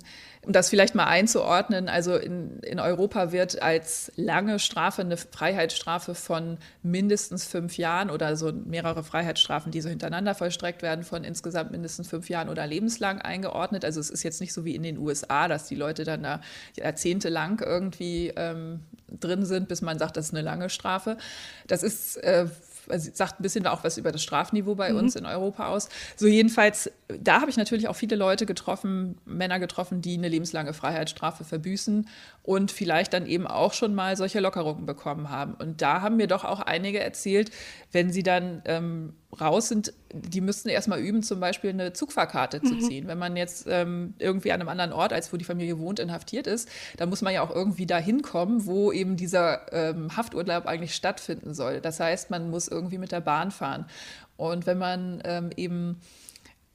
Um 0.49 0.53
das 0.55 0.71
vielleicht 0.71 0.95
mal 0.95 1.05
einzuordnen, 1.05 1.91
also 1.91 2.17
in, 2.17 2.61
in 2.61 2.81
Europa 2.81 3.33
wird 3.33 3.61
als 3.61 4.11
lange 4.17 4.59
Strafe 4.59 5.03
eine 5.03 5.19
Freiheitsstrafe 5.19 6.15
von 6.15 6.57
mindestens 6.83 7.45
fünf 7.45 7.77
Jahren 7.77 8.09
oder 8.09 8.35
so 8.35 8.51
mehrere 8.51 9.05
Freiheitsstrafen, 9.05 9.73
die 9.73 9.83
so 9.83 9.91
hintereinander 9.91 10.35
vollstreckt 10.35 10.81
werden, 10.81 11.05
von 11.05 11.23
insgesamt 11.23 11.71
mindestens 11.71 12.09
fünf 12.09 12.31
Jahren 12.31 12.49
oder 12.49 12.67
lebenslang 12.67 13.21
eingeordnet. 13.21 13.85
Also 13.85 14.01
es 14.01 14.09
ist 14.09 14.23
jetzt 14.23 14.41
nicht 14.41 14.55
so 14.55 14.65
wie 14.65 14.75
in 14.75 14.83
den 14.83 14.97
USA, 14.97 15.49
dass 15.49 15.69
die 15.69 15.75
Leute 15.75 16.05
dann 16.05 16.23
da 16.23 16.41
jahrzehntelang 16.79 17.61
irgendwie 17.61 18.33
ähm, 18.35 18.81
drin 19.21 19.45
sind, 19.45 19.69
bis 19.69 19.83
man 19.83 19.99
sagt, 19.99 20.17
das 20.17 20.29
ist 20.29 20.35
eine 20.35 20.43
lange 20.43 20.71
Strafe. 20.71 21.19
Das 21.67 21.83
ist 21.83 22.17
äh, 22.25 22.47
also 22.89 23.11
sagt 23.13 23.41
ein 23.41 23.43
bisschen 23.43 23.67
auch 23.67 23.85
was 23.85 23.99
über 23.99 24.13
das 24.13 24.23
Strafniveau 24.23 24.75
bei 24.75 24.93
mhm. 24.93 24.99
uns 24.99 25.17
in 25.17 25.27
Europa 25.27 25.69
aus. 25.69 25.89
So 26.17 26.27
jedenfalls, 26.27 26.91
da 27.09 27.41
habe 27.41 27.51
ich 27.51 27.57
natürlich 27.57 27.89
auch 27.89 27.97
viele 27.97 28.17
Leute 28.17 28.47
getroffen, 28.47 29.19
Männer 29.25 29.59
getroffen, 29.59 30.03
die 30.03 30.15
eine 30.15 30.29
lebenslange 30.29 30.73
Freiheitsstrafe 30.73 31.45
verbüßen 31.45 32.09
und 32.43 32.71
vielleicht 32.71 33.13
dann 33.13 33.27
eben 33.27 33.47
auch 33.47 33.73
schon 33.73 33.95
mal 33.95 34.17
solche 34.17 34.41
Lockerungen 34.41 34.87
bekommen 34.87 35.31
haben. 35.31 35.55
Und 35.55 35.83
da 35.83 36.01
haben 36.01 36.17
mir 36.17 36.27
doch 36.27 36.45
auch 36.45 36.61
einige 36.61 37.01
erzählt, 37.01 37.51
wenn 37.93 38.11
sie 38.13 38.23
dann 38.23 38.63
ähm, 38.65 39.15
raus 39.41 39.69
sind, 39.69 39.93
die 40.13 40.41
müssten 40.41 40.71
erstmal 40.71 41.01
üben, 41.01 41.23
zum 41.23 41.39
Beispiel 41.39 41.71
eine 41.71 41.93
Zugfahrkarte 41.93 42.61
mhm. 42.63 42.67
zu 42.67 42.79
ziehen. 42.79 43.07
Wenn 43.07 43.19
man 43.19 43.37
jetzt 43.37 43.67
ähm, 43.69 44.15
irgendwie 44.19 44.53
an 44.53 44.61
einem 44.61 44.71
anderen 44.71 44.93
Ort, 44.93 45.13
als 45.13 45.33
wo 45.33 45.37
die 45.37 45.45
Familie 45.45 45.79
wohnt, 45.79 45.99
inhaftiert 45.99 46.47
ist, 46.47 46.69
dann 46.97 47.11
muss 47.11 47.21
man 47.21 47.35
ja 47.35 47.43
auch 47.43 47.55
irgendwie 47.55 47.87
dahin 47.87 48.23
kommen, 48.23 48.67
wo 48.67 48.91
eben 48.91 49.17
dieser 49.17 49.73
ähm, 49.73 50.17
Hafturlaub 50.17 50.67
eigentlich 50.67 50.95
stattfinden 50.95 51.53
soll. 51.53 51.81
Das 51.81 52.01
heißt, 52.01 52.31
man 52.31 52.51
muss 52.51 52.69
irgendwie 52.79 52.99
mit 52.99 53.13
der 53.13 53.21
Bahn 53.21 53.51
fahren. 53.51 53.87
Und 54.37 54.67
wenn 54.67 54.79
man 54.79 55.21
ähm, 55.25 55.51
eben 55.57 56.01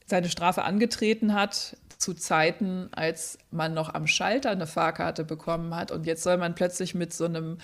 seine 0.06 0.28
Strafe 0.28 0.64
angetreten 0.64 1.34
hat, 1.34 1.76
zu 2.04 2.12
Zeiten, 2.12 2.88
als 2.92 3.38
man 3.50 3.72
noch 3.72 3.94
am 3.94 4.06
Schalter 4.06 4.50
eine 4.50 4.66
Fahrkarte 4.66 5.24
bekommen 5.24 5.74
hat. 5.74 5.90
Und 5.90 6.04
jetzt 6.06 6.22
soll 6.22 6.36
man 6.36 6.54
plötzlich 6.54 6.94
mit 6.94 7.14
so 7.14 7.24
einem 7.24 7.56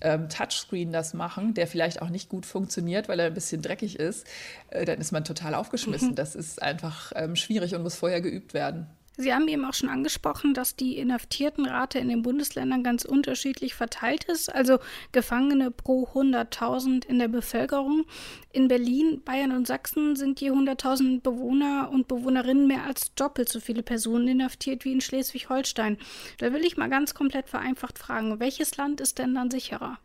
ähm, 0.00 0.28
Touchscreen 0.28 0.92
das 0.92 1.14
machen, 1.14 1.54
der 1.54 1.66
vielleicht 1.66 2.00
auch 2.00 2.08
nicht 2.08 2.28
gut 2.28 2.46
funktioniert, 2.46 3.08
weil 3.08 3.18
er 3.18 3.26
ein 3.26 3.34
bisschen 3.34 3.60
dreckig 3.60 3.98
ist. 3.98 4.26
Äh, 4.70 4.84
dann 4.84 5.00
ist 5.00 5.10
man 5.10 5.24
total 5.24 5.54
aufgeschmissen. 5.54 6.10
Mhm. 6.10 6.14
Das 6.14 6.36
ist 6.36 6.62
einfach 6.62 7.12
ähm, 7.16 7.34
schwierig 7.34 7.74
und 7.74 7.82
muss 7.82 7.96
vorher 7.96 8.20
geübt 8.20 8.54
werden. 8.54 8.86
Sie 9.20 9.34
haben 9.34 9.48
eben 9.48 9.64
auch 9.64 9.74
schon 9.74 9.88
angesprochen, 9.88 10.54
dass 10.54 10.76
die 10.76 10.96
Inhaftiertenrate 10.96 11.98
in 11.98 12.08
den 12.08 12.22
Bundesländern 12.22 12.84
ganz 12.84 13.04
unterschiedlich 13.04 13.74
verteilt 13.74 14.22
ist, 14.24 14.54
also 14.54 14.78
Gefangene 15.10 15.72
pro 15.72 16.04
100.000 16.14 17.04
in 17.04 17.18
der 17.18 17.26
Bevölkerung. 17.26 18.06
In 18.52 18.68
Berlin, 18.68 19.20
Bayern 19.24 19.50
und 19.50 19.66
Sachsen 19.66 20.14
sind 20.14 20.40
je 20.40 20.52
100.000 20.52 21.20
Bewohner 21.20 21.90
und 21.92 22.06
Bewohnerinnen 22.06 22.68
mehr 22.68 22.84
als 22.84 23.12
doppelt 23.16 23.48
so 23.48 23.58
viele 23.58 23.82
Personen 23.82 24.28
inhaftiert 24.28 24.84
wie 24.84 24.92
in 24.92 25.00
Schleswig-Holstein. 25.00 25.98
Da 26.38 26.52
will 26.52 26.64
ich 26.64 26.76
mal 26.76 26.88
ganz 26.88 27.12
komplett 27.12 27.48
vereinfacht 27.48 27.98
fragen, 27.98 28.38
welches 28.38 28.76
Land 28.76 29.00
ist 29.00 29.18
denn 29.18 29.34
dann 29.34 29.50
sicherer? 29.50 29.98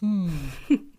Hm. 0.00 0.30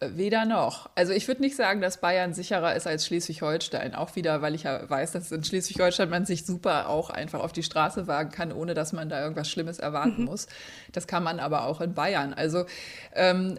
Weder 0.00 0.44
noch. 0.44 0.90
Also 0.96 1.12
ich 1.12 1.28
würde 1.28 1.40
nicht 1.40 1.56
sagen, 1.56 1.80
dass 1.80 2.00
Bayern 2.00 2.34
sicherer 2.34 2.74
ist 2.74 2.86
als 2.86 3.06
Schleswig-Holstein. 3.06 3.94
Auch 3.94 4.16
wieder, 4.16 4.42
weil 4.42 4.54
ich 4.54 4.64
ja 4.64 4.88
weiß, 4.88 5.12
dass 5.12 5.32
in 5.32 5.44
Schleswig-Holstein 5.44 6.10
man 6.10 6.26
sich 6.26 6.44
super 6.44 6.88
auch 6.88 7.10
einfach 7.10 7.40
auf 7.40 7.52
die 7.52 7.62
Straße 7.62 8.06
wagen 8.06 8.30
kann, 8.30 8.52
ohne 8.52 8.74
dass 8.74 8.92
man 8.92 9.08
da 9.08 9.22
irgendwas 9.22 9.50
Schlimmes 9.50 9.78
erwarten 9.78 10.22
mhm. 10.22 10.24
muss. 10.26 10.46
Das 10.92 11.06
kann 11.06 11.22
man 11.22 11.40
aber 11.40 11.64
auch 11.66 11.80
in 11.80 11.94
Bayern. 11.94 12.34
Also 12.34 12.66
ähm, 13.14 13.56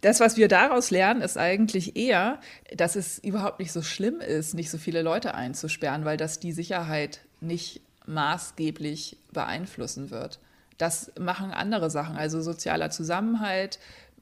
das, 0.00 0.20
was 0.20 0.36
wir 0.36 0.48
daraus 0.48 0.90
lernen, 0.90 1.22
ist 1.22 1.38
eigentlich 1.38 1.96
eher, 1.96 2.40
dass 2.74 2.96
es 2.96 3.18
überhaupt 3.18 3.58
nicht 3.60 3.72
so 3.72 3.82
schlimm 3.82 4.20
ist, 4.20 4.54
nicht 4.54 4.70
so 4.70 4.78
viele 4.78 5.02
Leute 5.02 5.34
einzusperren, 5.34 6.04
weil 6.04 6.16
das 6.16 6.40
die 6.40 6.52
Sicherheit 6.52 7.20
nicht 7.40 7.80
maßgeblich 8.06 9.16
beeinflussen 9.32 10.10
wird. 10.10 10.38
Das 10.78 11.12
machen 11.18 11.52
andere 11.52 11.88
Sachen, 11.88 12.16
also 12.16 12.42
sozialer 12.42 12.90
Zusammenhalt, 12.90 13.78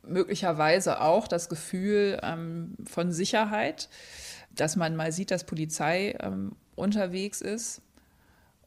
möglicherweise 0.07 1.01
auch 1.01 1.29
das 1.29 1.49
Gefühl 1.49 2.19
ähm, 2.23 2.75
von 2.85 3.13
Sicherheit, 3.13 3.89
dass 4.55 4.77
man 4.77 4.97
mal 4.97 5.13
sieht, 5.13 5.31
dass 5.31 5.45
Polizei 5.45 6.17
ähm, 6.21 6.53
unterwegs 6.77 7.41
ist 7.41 7.83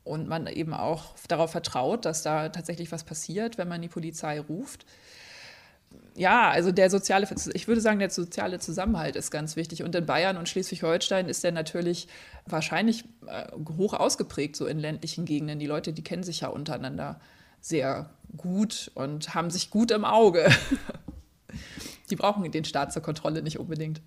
und 0.03 0.27
man 0.27 0.47
eben 0.47 0.73
auch 0.73 1.15
darauf 1.27 1.51
vertraut, 1.51 2.05
dass 2.05 2.23
da 2.23 2.49
tatsächlich 2.49 2.91
was 2.91 3.03
passiert, 3.03 3.57
wenn 3.57 3.67
man 3.67 3.81
die 3.81 3.89
Polizei 3.89 4.39
ruft. 4.39 4.85
Ja, 6.15 6.49
also 6.49 6.71
der 6.71 6.89
soziale, 6.89 7.27
ich 7.53 7.67
würde 7.67 7.79
sagen, 7.79 7.99
der 7.99 8.09
soziale 8.09 8.59
Zusammenhalt 8.59 9.15
ist 9.15 9.31
ganz 9.31 9.55
wichtig. 9.55 9.83
Und 9.83 9.93
in 9.95 10.05
Bayern 10.05 10.37
und 10.37 10.49
Schleswig-Holstein 10.49 11.29
ist 11.29 11.43
der 11.43 11.51
natürlich 11.51 12.07
wahrscheinlich 12.45 13.05
äh, 13.27 13.47
hoch 13.77 13.93
ausgeprägt, 13.93 14.55
so 14.55 14.65
in 14.65 14.79
ländlichen 14.79 15.25
Gegenden. 15.25 15.59
Die 15.59 15.67
Leute, 15.67 15.93
die 15.93 16.03
kennen 16.03 16.23
sich 16.23 16.41
ja 16.41 16.47
untereinander 16.47 17.19
sehr 17.61 18.09
gut 18.35 18.91
und 18.95 19.35
haben 19.35 19.49
sich 19.49 19.69
gut 19.69 19.91
im 19.91 20.05
Auge. 20.05 20.49
Die 22.09 22.15
brauchen 22.15 22.49
den 22.49 22.63
Staat 22.63 22.93
zur 22.93 23.01
Kontrolle 23.01 23.41
nicht 23.41 23.59
unbedingt. 23.59 24.01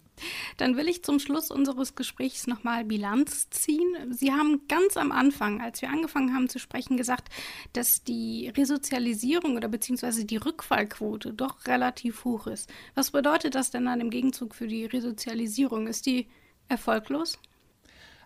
Dann 0.57 0.77
will 0.77 0.89
ich 0.89 1.05
zum 1.05 1.19
Schluss 1.19 1.51
unseres 1.51 1.95
Gesprächs 1.95 2.47
nochmal 2.47 2.85
Bilanz 2.85 3.51
ziehen. 3.51 3.95
Sie 4.11 4.33
haben 4.33 4.63
ganz 4.69 4.97
am 4.97 5.13
Anfang, 5.13 5.61
als 5.61 5.83
wir 5.83 5.91
angefangen 5.91 6.35
haben 6.35 6.49
zu 6.49 6.59
sprechen, 6.59 6.97
gesagt, 6.97 7.29
dass 7.73 8.03
die 8.03 8.53
Resozialisierung 8.57 9.57
oder 9.57 9.69
beziehungsweise 9.69 10.25
die 10.25 10.39
Rückfallquote 10.39 11.35
doch 11.35 11.67
relativ 11.67 12.25
hoch 12.25 12.47
ist. 12.47 12.71
Was 12.95 13.11
bedeutet 13.11 13.55
das 13.55 13.71
denn 13.71 13.85
dann 13.85 14.01
im 14.01 14.11
Gegenzug 14.11 14.55
für 14.55 14.67
die 14.67 14.87
Resozialisierung? 14.87 15.87
Ist 15.87 16.07
die 16.07 16.29
erfolglos? 16.69 17.39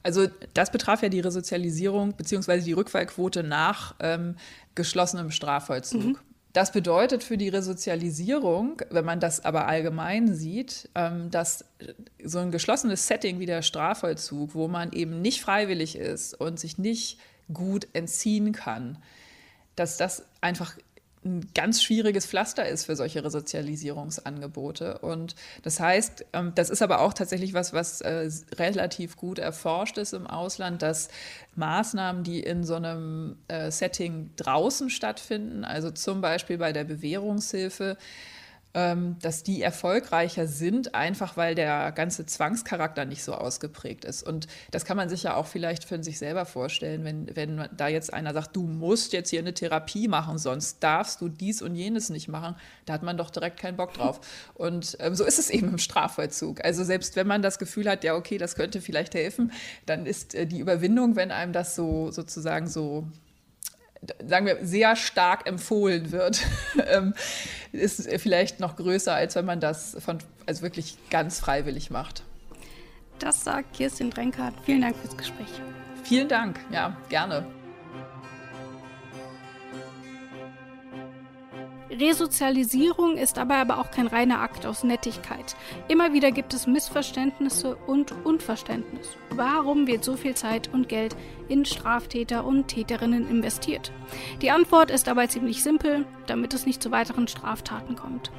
Also 0.04 0.28
das 0.52 0.70
betraf 0.70 1.02
ja 1.02 1.08
die 1.08 1.20
Resozialisierung 1.20 2.14
beziehungsweise 2.14 2.64
die 2.64 2.74
Rückfallquote 2.74 3.42
nach 3.42 3.94
ähm, 4.00 4.36
geschlossenem 4.74 5.30
Strafvollzug. 5.30 6.04
Mhm. 6.04 6.18
Das 6.54 6.70
bedeutet 6.70 7.24
für 7.24 7.36
die 7.36 7.48
Resozialisierung, 7.48 8.80
wenn 8.90 9.04
man 9.04 9.18
das 9.18 9.44
aber 9.44 9.66
allgemein 9.66 10.32
sieht, 10.32 10.88
ähm, 10.94 11.28
dass 11.32 11.64
so 12.22 12.38
ein 12.38 12.52
geschlossenes 12.52 13.08
Setting 13.08 13.40
wie 13.40 13.46
der 13.46 13.62
Strafvollzug, 13.62 14.54
wo 14.54 14.68
man 14.68 14.92
eben 14.92 15.20
nicht 15.20 15.40
freiwillig 15.40 15.96
ist 15.96 16.32
und 16.34 16.60
sich 16.60 16.78
nicht 16.78 17.18
gut 17.52 17.88
entziehen 17.92 18.52
kann, 18.52 18.98
dass 19.74 19.96
das 19.96 20.26
einfach 20.40 20.76
ein 21.24 21.48
ganz 21.54 21.82
schwieriges 21.82 22.26
Pflaster 22.26 22.68
ist 22.68 22.84
für 22.84 22.96
solche 22.96 23.24
Resozialisierungsangebote. 23.24 24.98
Und 24.98 25.34
das 25.62 25.80
heißt, 25.80 26.26
ähm, 26.32 26.52
das 26.54 26.70
ist 26.70 26.82
aber 26.82 27.00
auch 27.00 27.14
tatsächlich 27.14 27.54
was, 27.54 27.72
was 27.72 28.00
äh, 28.00 28.30
relativ 28.56 29.16
gut 29.16 29.38
erforscht 29.38 29.98
ist 29.98 30.12
im 30.12 30.26
Ausland, 30.26 30.82
dass 30.82 31.08
Maßnahmen, 31.56 32.24
die 32.24 32.40
in 32.40 32.64
so 32.64 32.74
einem 32.74 33.36
äh, 33.48 33.70
Setting 33.70 34.30
draußen 34.36 34.90
stattfinden, 34.90 35.64
also 35.64 35.90
zum 35.90 36.20
Beispiel 36.20 36.58
bei 36.58 36.72
der 36.72 36.84
Bewährungshilfe, 36.84 37.96
dass 38.74 39.44
die 39.44 39.62
erfolgreicher 39.62 40.48
sind, 40.48 40.96
einfach 40.96 41.36
weil 41.36 41.54
der 41.54 41.92
ganze 41.92 42.26
Zwangscharakter 42.26 43.04
nicht 43.04 43.22
so 43.22 43.32
ausgeprägt 43.32 44.04
ist. 44.04 44.24
Und 44.24 44.48
das 44.72 44.84
kann 44.84 44.96
man 44.96 45.08
sich 45.08 45.22
ja 45.22 45.36
auch 45.36 45.46
vielleicht 45.46 45.84
für 45.84 46.02
sich 46.02 46.18
selber 46.18 46.44
vorstellen, 46.44 47.04
wenn, 47.04 47.36
wenn 47.36 47.68
da 47.76 47.86
jetzt 47.86 48.12
einer 48.12 48.32
sagt, 48.32 48.56
du 48.56 48.64
musst 48.64 49.12
jetzt 49.12 49.30
hier 49.30 49.38
eine 49.38 49.54
Therapie 49.54 50.08
machen, 50.08 50.38
sonst 50.38 50.82
darfst 50.82 51.20
du 51.20 51.28
dies 51.28 51.62
und 51.62 51.76
jenes 51.76 52.10
nicht 52.10 52.26
machen, 52.26 52.56
da 52.84 52.94
hat 52.94 53.04
man 53.04 53.16
doch 53.16 53.30
direkt 53.30 53.60
keinen 53.60 53.76
Bock 53.76 53.94
drauf. 53.94 54.20
Und 54.54 54.96
ähm, 54.98 55.14
so 55.14 55.24
ist 55.24 55.38
es 55.38 55.50
eben 55.50 55.68
im 55.68 55.78
Strafvollzug. 55.78 56.64
Also 56.64 56.82
selbst 56.82 57.14
wenn 57.14 57.28
man 57.28 57.42
das 57.42 57.60
Gefühl 57.60 57.88
hat, 57.88 58.02
ja, 58.02 58.16
okay, 58.16 58.38
das 58.38 58.56
könnte 58.56 58.80
vielleicht 58.80 59.14
helfen, 59.14 59.52
dann 59.86 60.04
ist 60.04 60.34
äh, 60.34 60.46
die 60.46 60.58
Überwindung, 60.58 61.14
wenn 61.14 61.30
einem 61.30 61.52
das 61.52 61.76
so 61.76 62.10
sozusagen 62.10 62.66
so 62.66 63.06
sagen 64.26 64.46
wir, 64.46 64.58
sehr 64.62 64.96
stark 64.96 65.46
empfohlen 65.46 66.12
wird, 66.12 66.40
ähm, 66.88 67.14
ist 67.72 68.08
vielleicht 68.20 68.60
noch 68.60 68.76
größer, 68.76 69.14
als 69.14 69.34
wenn 69.36 69.44
man 69.44 69.60
das 69.60 69.96
von, 70.04 70.18
also 70.46 70.62
wirklich 70.62 70.96
ganz 71.10 71.40
freiwillig 71.40 71.90
macht. 71.90 72.22
Das 73.18 73.44
sagt 73.44 73.74
Kirstin 73.74 74.10
Drenkert. 74.10 74.54
Vielen 74.64 74.82
Dank 74.82 74.96
fürs 74.96 75.16
Gespräch. 75.16 75.48
Vielen 76.02 76.28
Dank, 76.28 76.58
ja, 76.70 76.96
gerne. 77.08 77.46
Resozialisierung 81.98 83.16
ist 83.16 83.36
dabei 83.36 83.56
aber 83.56 83.78
auch 83.78 83.90
kein 83.90 84.06
reiner 84.06 84.40
Akt 84.40 84.66
aus 84.66 84.82
Nettigkeit. 84.82 85.54
Immer 85.88 86.12
wieder 86.12 86.32
gibt 86.32 86.52
es 86.52 86.66
Missverständnisse 86.66 87.76
und 87.76 88.12
Unverständnis. 88.24 89.16
Warum 89.30 89.86
wird 89.86 90.04
so 90.04 90.16
viel 90.16 90.34
Zeit 90.34 90.70
und 90.72 90.88
Geld 90.88 91.16
in 91.48 91.64
Straftäter 91.64 92.44
und 92.44 92.68
Täterinnen 92.68 93.28
investiert? 93.28 93.92
Die 94.42 94.50
Antwort 94.50 94.90
ist 94.90 95.06
dabei 95.06 95.28
ziemlich 95.28 95.62
simpel, 95.62 96.04
damit 96.26 96.52
es 96.52 96.66
nicht 96.66 96.82
zu 96.82 96.90
weiteren 96.90 97.28
Straftaten 97.28 97.94
kommt. 97.94 98.30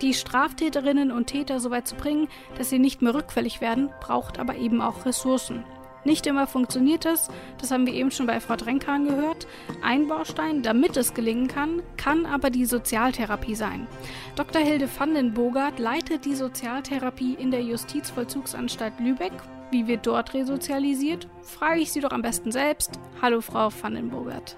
Die 0.00 0.14
Straftäterinnen 0.14 1.12
und 1.12 1.26
Täter 1.26 1.60
so 1.60 1.70
weit 1.70 1.86
zu 1.86 1.96
bringen, 1.96 2.28
dass 2.56 2.70
sie 2.70 2.78
nicht 2.78 3.02
mehr 3.02 3.14
rückfällig 3.14 3.60
werden, 3.60 3.90
braucht 4.00 4.38
aber 4.38 4.56
eben 4.56 4.80
auch 4.80 5.04
Ressourcen. 5.04 5.64
Nicht 6.04 6.26
immer 6.26 6.48
funktioniert 6.48 7.06
es, 7.06 7.28
das 7.58 7.70
haben 7.70 7.86
wir 7.86 7.94
eben 7.94 8.10
schon 8.10 8.26
bei 8.26 8.40
Frau 8.40 8.56
Drenkan 8.56 9.06
gehört. 9.06 9.46
Ein 9.82 10.08
Baustein, 10.08 10.62
damit 10.62 10.96
es 10.96 11.14
gelingen 11.14 11.46
kann, 11.46 11.82
kann 11.96 12.26
aber 12.26 12.50
die 12.50 12.64
Sozialtherapie 12.64 13.54
sein. 13.54 13.86
Dr. 14.34 14.60
Hilde 14.60 14.88
van 14.98 15.14
den 15.14 15.32
Bogart 15.32 15.78
leitet 15.78 16.24
die 16.24 16.34
Sozialtherapie 16.34 17.34
in 17.34 17.52
der 17.52 17.62
Justizvollzugsanstalt 17.62 18.98
Lübeck 18.98 19.32
Wie 19.70 19.86
wird 19.86 20.06
dort 20.06 20.34
resozialisiert? 20.34 21.28
Frage 21.42 21.80
ich 21.80 21.92
Sie 21.92 22.00
doch 22.00 22.10
am 22.10 22.22
besten 22.22 22.50
selbst. 22.50 22.98
Hallo, 23.22 23.40
Frau 23.40 23.70
Vandenburgert. 23.70 24.56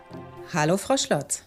Hallo, 0.52 0.76
Frau 0.76 0.96
Schlotz. 0.96 1.44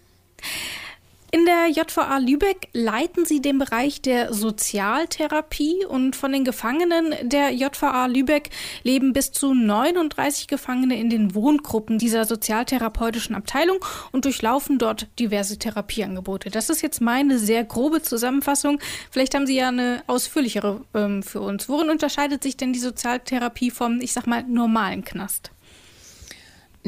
In 1.30 1.46
der 1.46 1.68
JVA 1.68 2.20
Lübeck 2.20 2.70
leiten 2.72 3.26
Sie 3.26 3.42
den 3.42 3.58
Bereich 3.58 4.02
der 4.02 4.34
Sozialtherapie 4.34 5.84
und 5.86 6.16
von 6.16 6.32
den 6.32 6.46
Gefangenen 6.46 7.14
der 7.22 7.52
JVA 7.52 8.06
Lübeck 8.06 8.50
leben 8.84 9.12
bis 9.12 9.34
zu 9.34 9.54
39 9.54 10.48
Gefangene 10.48 10.98
in 10.98 11.10
den 11.10 11.36
Wohngruppen 11.36 11.98
dieser 11.98 12.24
sozialtherapeutischen 12.24 13.36
Abteilung 13.36 13.84
und 14.14 14.24
durchlaufen 14.24 14.78
dort 14.78 15.08
diverse 15.20 15.60
Therapieangebote. 15.60 16.50
Das 16.50 16.70
ist 16.70 16.82
jetzt 16.82 17.02
meine 17.02 17.40
sehr 17.40 17.66
grobe 17.66 18.02
Zusammenfassung. 18.02 18.80
Vielleicht 19.12 19.36
haben 19.36 19.48
Sie 19.48 19.58
ja 19.58 19.68
eine 19.68 20.04
ausführlichere 20.08 20.86
ähm, 20.94 21.24
für 21.24 21.42
uns. 21.42 21.68
Worin 21.68 21.90
unterscheidet 21.90 22.42
sich 22.42 22.56
denn 22.56 22.72
die 22.72 22.80
Sozialtherapie 22.80 23.72
vom, 23.72 24.00
ich 24.00 24.14
sag 24.14 24.28
mal, 24.28 24.44
normalen 24.44 25.04
Knast? 25.04 25.52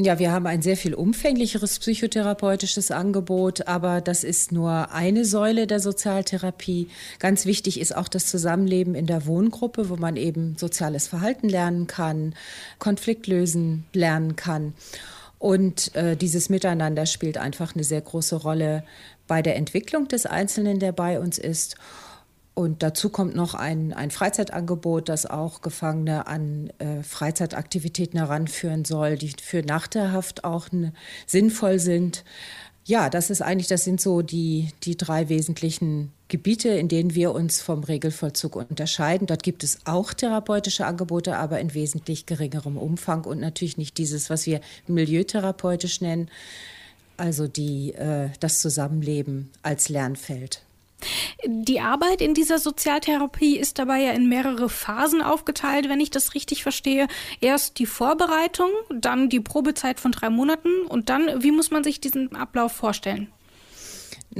Ja, 0.02 0.18
wir 0.18 0.32
haben 0.32 0.48
ein 0.48 0.62
sehr 0.62 0.78
viel 0.78 0.94
umfänglicheres 0.94 1.78
psychotherapeutisches 1.80 2.90
Angebot, 2.90 3.68
aber 3.68 4.00
das 4.00 4.24
ist 4.24 4.54
nur 4.54 4.94
eine 4.94 5.26
Säule 5.26 5.68
der 5.68 5.82
Sozialtherapie. 5.82 6.88
Ganz 7.20 7.46
wichtig 7.46 7.82
ist 7.82 7.94
auch 7.94 8.08
das 8.08 8.28
Zusammenleben 8.28 8.96
in 8.96 9.08
der 9.08 9.26
Wohngruppe, 9.26 9.90
wo 9.90 9.98
man 9.98 10.16
eben 10.16 10.56
soziales 10.58 11.08
Verhalten 11.08 11.50
lernen 11.50 11.88
kann, 11.88 12.34
Konflikt 12.78 13.28
lösen 13.28 13.88
lernen 13.92 14.38
kann. 14.38 14.74
Und 15.38 15.94
äh, 15.96 16.16
dieses 16.16 16.48
Miteinander 16.48 17.06
spielt 17.06 17.38
einfach 17.38 17.76
eine 17.76 17.84
sehr 17.84 18.02
große 18.02 18.38
Rolle 18.38 18.86
bei 19.28 19.42
der 19.42 19.58
Entwicklung 19.58 20.08
des 20.08 20.26
Einzelnen, 20.26 20.80
der 20.80 20.94
bei 20.94 21.20
uns 21.20 21.38
ist. 21.38 21.76
Und 22.60 22.84
dazu 22.84 23.08
kommt 23.08 23.38
noch 23.38 23.54
ein, 23.54 23.94
ein 23.94 24.12
Freizeitangebot, 24.12 25.08
das 25.08 25.26
auch 25.26 25.62
Gefangene 25.62 26.28
an 26.28 26.70
äh, 26.80 27.04
Freizeitaktivitäten 27.04 28.20
heranführen 28.20 28.84
soll, 28.84 29.18
die 29.18 29.32
für 29.42 29.62
nach 29.62 29.88
der 29.88 30.12
Haft 30.12 30.44
auch 30.44 30.70
ne, 30.74 30.92
sinnvoll 31.26 31.80
sind. 31.80 32.26
Ja, 32.84 33.10
das 33.10 33.30
ist 33.30 33.42
eigentlich, 33.42 33.70
das 33.70 33.86
sind 33.86 34.02
so 34.02 34.22
die, 34.22 34.74
die 34.84 34.98
drei 34.98 35.30
wesentlichen 35.30 36.12
Gebiete, 36.28 36.68
in 36.68 36.90
denen 36.90 37.16
wir 37.16 37.34
uns 37.34 37.62
vom 37.62 37.82
Regelvollzug 37.82 38.58
unterscheiden. 38.58 39.26
Dort 39.26 39.44
gibt 39.44 39.64
es 39.64 39.80
auch 39.86 40.12
therapeutische 40.12 40.86
Angebote, 40.86 41.38
aber 41.38 41.62
in 41.62 41.74
wesentlich 41.74 42.26
geringerem 42.26 42.78
Umfang 42.78 43.24
und 43.24 43.40
natürlich 43.40 43.78
nicht 43.78 43.98
dieses, 43.98 44.30
was 44.30 44.46
wir 44.46 44.60
milieutherapeutisch 44.86 46.02
nennen, 46.02 46.30
also 47.16 47.48
die, 47.48 47.94
äh, 47.94 48.32
das 48.42 48.60
Zusammenleben 48.60 49.50
als 49.62 49.88
Lernfeld. 49.88 50.62
Die 51.46 51.80
Arbeit 51.80 52.22
in 52.22 52.34
dieser 52.34 52.60
Sozialtherapie 52.60 53.58
ist 53.58 53.80
dabei 53.80 54.02
ja 54.02 54.12
in 54.12 54.28
mehrere 54.28 54.70
Phasen 54.70 55.22
aufgeteilt, 55.22 55.90
wenn 55.90 56.00
ich 56.00 56.12
das 56.12 56.34
richtig 56.34 56.64
verstehe. 56.64 57.08
Erst 57.42 57.80
die 57.80 57.86
Vorbereitung, 57.86 58.70
dann 58.90 59.30
die 59.30 59.40
Probezeit 59.40 60.00
von 60.00 60.12
drei 60.12 60.30
Monaten 60.30 60.84
und 60.88 61.10
dann, 61.10 61.42
wie 61.42 61.52
muss 61.52 61.72
man 61.72 61.84
sich 61.84 62.02
diesen 62.02 62.36
Ablauf 62.36 62.74
vorstellen? 62.74 63.32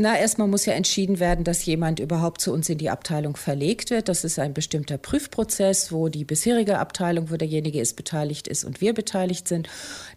Na, 0.02 0.18
erstmal 0.18 0.48
muss 0.48 0.66
ja 0.66 0.72
entschieden 0.72 1.20
werden, 1.20 1.44
dass 1.44 1.66
jemand 1.66 2.00
überhaupt 2.00 2.40
zu 2.40 2.54
uns 2.54 2.70
in 2.70 2.78
die 2.78 2.90
Abteilung 2.90 3.36
verlegt 3.36 3.90
wird. 3.90 4.08
Das 4.08 4.24
ist 4.24 4.40
ein 4.40 4.54
bestimmter 4.54 4.98
Prüfprozess, 4.98 5.92
wo 5.92 6.08
die 6.08 6.24
bisherige 6.24 6.80
Abteilung, 6.80 7.30
wo 7.30 7.36
derjenige 7.36 7.82
ist, 7.82 7.98
beteiligt 7.98 8.48
ist 8.48 8.64
und 8.64 8.80
wir 8.80 8.94
beteiligt 8.94 9.50
sind. 9.50 9.68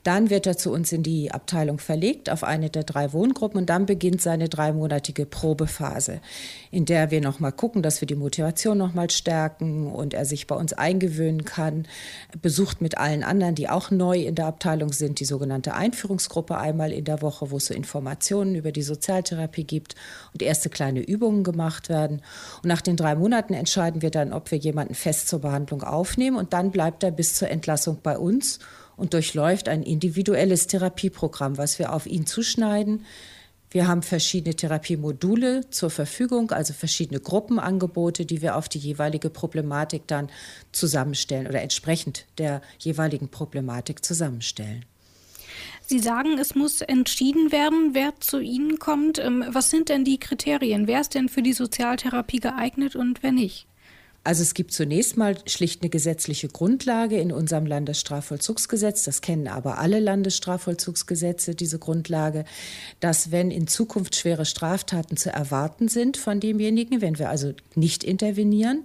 Dann 0.05 0.31
wird 0.31 0.47
er 0.47 0.57
zu 0.57 0.71
uns 0.71 0.93
in 0.93 1.03
die 1.03 1.33
Abteilung 1.33 1.81
verlegt, 1.81 2.31
auf 2.31 2.45
eine 2.45 2.71
der 2.71 2.85
drei 2.85 3.13
Wohngruppen 3.13 3.59
und 3.59 3.71
dann 3.71 3.87
beginnt 3.87 4.23
seine 4.23 4.49
dreimonatige 4.49 5.27
Probephase, 5.27 6.21
in 6.71 6.85
der 6.85 7.11
wir 7.11 7.21
nochmal 7.21 7.51
gucken, 7.51 7.83
dass 7.83 8.01
wir 8.01 8.07
die 8.07 8.15
Motivation 8.15 8.79
nochmal 8.79 9.11
stärken 9.11 9.89
und 9.89 10.15
er 10.15 10.27
sich 10.27 10.47
bei 10.47 10.55
uns 10.55 10.73
eingewöhnen 10.73 11.45
kann. 11.45 11.89
Besucht 12.41 12.83
mit 12.83 12.99
allen 12.99 13.25
anderen, 13.25 13.57
die 13.57 13.69
auch 13.69 13.91
neu 13.91 14.21
in 14.21 14.37
der 14.37 14.47
Abteilung 14.47 14.93
sind, 14.93 15.19
die 15.19 15.25
sogenannte 15.25 15.75
Einführungsgruppe 15.75 16.57
einmal 16.57 16.93
in 16.93 17.05
der 17.05 17.21
Woche, 17.21 17.51
wo 17.51 17.57
es 17.57 17.67
so 17.67 17.75
Informationen 17.75 18.55
über 18.55 18.71
die 18.71 18.83
Sozialtherapie 18.83 19.72
Therapie 19.72 19.72
gibt 19.73 19.95
und 20.35 20.43
erste 20.43 20.69
kleine 20.69 21.01
Übungen 21.01 21.45
gemacht 21.45 21.89
werden. 21.89 22.21
Und 22.63 22.69
nach 22.69 22.83
den 22.83 22.97
drei 22.97 23.15
Monaten 23.15 23.55
entscheiden 23.55 24.03
wir 24.03 24.11
dann, 24.11 24.35
ob 24.35 24.51
wir 24.51 24.59
jemanden 24.59 24.95
fest 24.95 25.29
zur 25.29 25.41
Behandlung 25.41 25.83
aufnehmen 25.83 26.37
und 26.37 26.53
dann 26.53 26.71
bleibt 26.71 27.03
er 27.03 27.11
bis 27.11 27.35
zur 27.35 27.49
Entlassung 27.49 27.99
bei 28.03 28.19
uns 28.19 28.59
und 28.97 29.15
durchläuft 29.15 29.69
ein 29.71 29.83
individuelles 29.83 30.67
Therapieprogramm, 30.67 31.57
was 31.57 31.79
wir 31.79 31.95
auf 31.95 32.07
ihn 32.07 32.27
zuschneiden. 32.27 33.07
Wir 33.71 33.89
haben 33.89 34.03
verschiedene 34.03 34.55
Therapiemodule 34.55 35.71
zur 35.71 35.89
Verfügung, 35.89 36.51
also 36.51 36.75
verschiedene 36.75 37.21
Gruppenangebote, 37.21 38.27
die 38.27 38.43
wir 38.43 38.57
auf 38.57 38.69
die 38.69 38.79
jeweilige 38.79 39.31
Problematik 39.31 40.07
dann 40.07 40.29
zusammenstellen 40.73 41.47
oder 41.47 41.63
entsprechend 41.63 42.27
der 42.37 42.61
jeweiligen 42.79 43.29
Problematik 43.29 44.05
zusammenstellen. 44.05 44.85
Sie 45.93 45.99
sagen, 45.99 46.39
es 46.39 46.55
muss 46.55 46.81
entschieden 46.81 47.53
werden, 47.53 47.91
wer 47.93 48.19
zu 48.19 48.41
Ihnen 48.41 48.79
kommt. 48.79 49.19
Ähm, 49.19 49.45
was 49.49 49.69
sind 49.69 49.91
denn 49.91 50.07
die 50.07 50.19
Kriterien? 50.19 50.87
Wer 50.87 51.03
ist 51.03 51.15
denn 51.15 51.29
für 51.29 51.43
die 51.43 51.53
Sozialtherapie 51.53 52.41
geeignet 52.41 52.97
und 52.97 53.23
wer 53.23 53.31
nicht? 53.31 53.67
Also 54.25 54.41
es 54.41 54.55
gibt 54.55 54.73
zunächst 54.73 55.19
mal 55.19 55.37
schlicht 55.47 55.83
eine 55.83 55.91
gesetzliche 55.91 56.49
Grundlage 56.49 57.19
in 57.19 57.31
unserem 57.31 57.67
Landesstrafvollzugsgesetz. 57.67 59.05
Das 59.05 59.21
kennen 59.21 59.49
aber 59.49 59.77
alle 59.77 60.01
Landesstrafvollzugsgesetze, 60.01 61.55
diese 61.55 61.79
Grundlage, 61.79 62.47
dass 63.01 63.31
wenn 63.31 63.51
in 63.51 63.67
Zukunft 63.67 64.17
schwere 64.17 64.47
Straftaten 64.47 65.19
zu 65.19 65.31
erwarten 65.31 65.89
sind 65.89 66.17
von 66.17 66.41
demjenigen, 66.41 67.03
wenn 67.03 67.19
wir 67.19 67.29
also 67.29 67.53
nicht 67.75 68.03
intervenieren, 68.03 68.85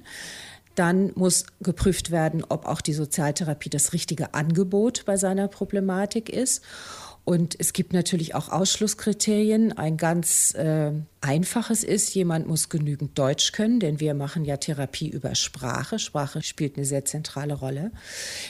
dann 0.78 1.12
muss 1.16 1.46
geprüft 1.60 2.12
werden, 2.12 2.44
ob 2.48 2.66
auch 2.66 2.82
die 2.82 2.94
Sozialtherapie 2.94 3.70
das 3.70 3.94
richtige 3.94 4.34
Angebot 4.34 5.06
bei 5.06 5.18
seiner 5.18 5.48
Problematik 5.48 6.30
ist. 6.30 6.64
Und 7.26 7.60
es 7.60 7.74
gibt 7.74 7.92
natürlich 7.92 8.36
auch 8.36 8.50
Ausschlusskriterien. 8.50 9.78
Ein 9.78 9.98
ganz 9.98 10.54
äh, 10.54 10.94
einfaches 11.20 11.84
ist, 11.84 12.16
jemand 12.16 12.48
muss 12.48 12.70
genügend 12.70 13.18
Deutsch 13.20 13.52
können, 13.52 13.82
denn 13.82 14.00
wir 14.00 14.14
machen 14.14 14.46
ja 14.46 14.56
Therapie 14.56 15.10
über 15.10 15.36
Sprache. 15.36 16.00
Sprache 16.00 16.42
spielt 16.42 16.78
eine 16.78 16.86
sehr 16.86 17.04
zentrale 17.04 17.56
Rolle. 17.56 17.92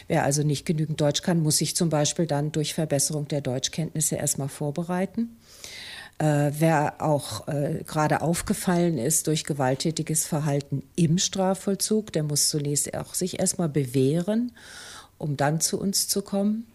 Wer 0.07 0.23
also 0.23 0.43
nicht 0.43 0.65
genügend 0.65 1.01
Deutsch 1.01 1.23
kann, 1.23 1.41
muss 1.41 1.57
sich 1.57 1.75
zum 1.75 1.89
Beispiel 1.89 2.27
dann 2.27 2.51
durch 2.51 2.75
Verbesserung 2.75 3.27
der 3.27 3.41
Deutschkenntnisse 3.41 4.17
erstmal 4.17 4.49
vorbereiten. 4.49 5.37
Äh, 6.19 6.51
wer 6.57 6.95
auch 6.99 7.47
äh, 7.47 7.83
gerade 7.85 8.21
aufgefallen 8.21 8.97
ist 8.97 9.27
durch 9.27 9.43
gewalttätiges 9.43 10.25
Verhalten 10.25 10.81
im 10.95 11.19
Strafvollzug, 11.19 12.11
der 12.11 12.23
muss 12.23 12.49
zunächst 12.49 12.95
auch 12.95 13.13
sich 13.13 13.39
erstmal 13.39 13.69
bewähren, 13.69 14.51
um 15.19 15.37
dann 15.37 15.61
zu 15.61 15.79
uns 15.79 16.07
zu 16.07 16.23
kommen. 16.23 16.65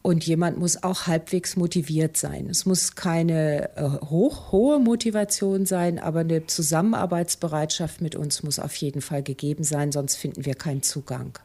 Und 0.00 0.24
jemand 0.24 0.58
muss 0.58 0.82
auch 0.82 1.06
halbwegs 1.06 1.56
motiviert 1.56 2.16
sein. 2.16 2.48
Es 2.48 2.64
muss 2.64 2.94
keine 2.94 3.76
äh, 3.76 3.90
hoch, 4.06 4.52
hohe 4.52 4.78
Motivation 4.78 5.66
sein, 5.66 5.98
aber 5.98 6.20
eine 6.20 6.46
Zusammenarbeitsbereitschaft 6.46 8.00
mit 8.00 8.16
uns 8.16 8.42
muss 8.42 8.58
auf 8.58 8.74
jeden 8.76 9.02
Fall 9.02 9.22
gegeben 9.22 9.64
sein, 9.64 9.92
sonst 9.92 10.16
finden 10.16 10.46
wir 10.46 10.54
keinen 10.54 10.82
Zugang. 10.82 11.38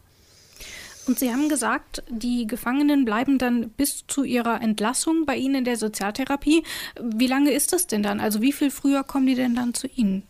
Und 1.05 1.19
Sie 1.19 1.31
haben 1.31 1.49
gesagt, 1.49 2.03
die 2.09 2.47
Gefangenen 2.47 3.03
bleiben 3.03 3.37
dann 3.37 3.69
bis 3.69 4.05
zu 4.07 4.23
ihrer 4.23 4.61
Entlassung 4.61 5.25
bei 5.25 5.35
Ihnen 5.35 5.55
in 5.55 5.65
der 5.65 5.77
Sozialtherapie. 5.77 6.63
Wie 7.01 7.27
lange 7.27 7.51
ist 7.51 7.73
das 7.73 7.87
denn 7.87 8.03
dann? 8.03 8.19
Also 8.19 8.41
wie 8.41 8.53
viel 8.53 8.71
früher 8.71 9.03
kommen 9.03 9.27
die 9.27 9.35
denn 9.35 9.55
dann 9.55 9.73
zu 9.73 9.87
Ihnen? 9.87 10.23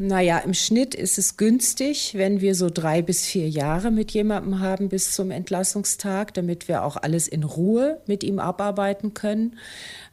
Naja, 0.00 0.38
im 0.38 0.54
Schnitt 0.54 0.94
ist 0.94 1.18
es 1.18 1.36
günstig, 1.36 2.12
wenn 2.14 2.40
wir 2.40 2.54
so 2.54 2.70
drei 2.72 3.02
bis 3.02 3.26
vier 3.26 3.48
Jahre 3.48 3.90
mit 3.90 4.12
jemandem 4.12 4.60
haben 4.60 4.88
bis 4.88 5.12
zum 5.12 5.32
Entlassungstag, 5.32 6.32
damit 6.34 6.68
wir 6.68 6.84
auch 6.84 6.96
alles 6.96 7.26
in 7.26 7.42
Ruhe 7.42 8.00
mit 8.06 8.22
ihm 8.22 8.38
abarbeiten 8.38 9.12
können. 9.12 9.58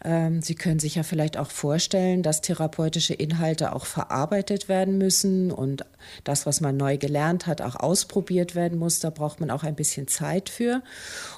Ähm, 0.05 0.41
Sie 0.41 0.55
können 0.55 0.79
sich 0.79 0.95
ja 0.95 1.03
vielleicht 1.03 1.35
auch 1.35 1.49
vorstellen, 1.49 2.21
dass 2.21 2.41
therapeutische 2.41 3.15
Inhalte 3.15 3.73
auch 3.73 3.85
verarbeitet 3.87 4.69
werden 4.69 4.97
müssen 4.99 5.51
und 5.51 5.83
das, 6.23 6.45
was 6.45 6.61
man 6.61 6.77
neu 6.77 6.97
gelernt 6.97 7.47
hat, 7.47 7.61
auch 7.61 7.75
ausprobiert 7.75 8.53
werden 8.53 8.77
muss. 8.77 8.99
Da 8.99 9.09
braucht 9.09 9.39
man 9.39 9.49
auch 9.49 9.63
ein 9.63 9.75
bisschen 9.75 10.07
Zeit 10.07 10.49
für. 10.49 10.83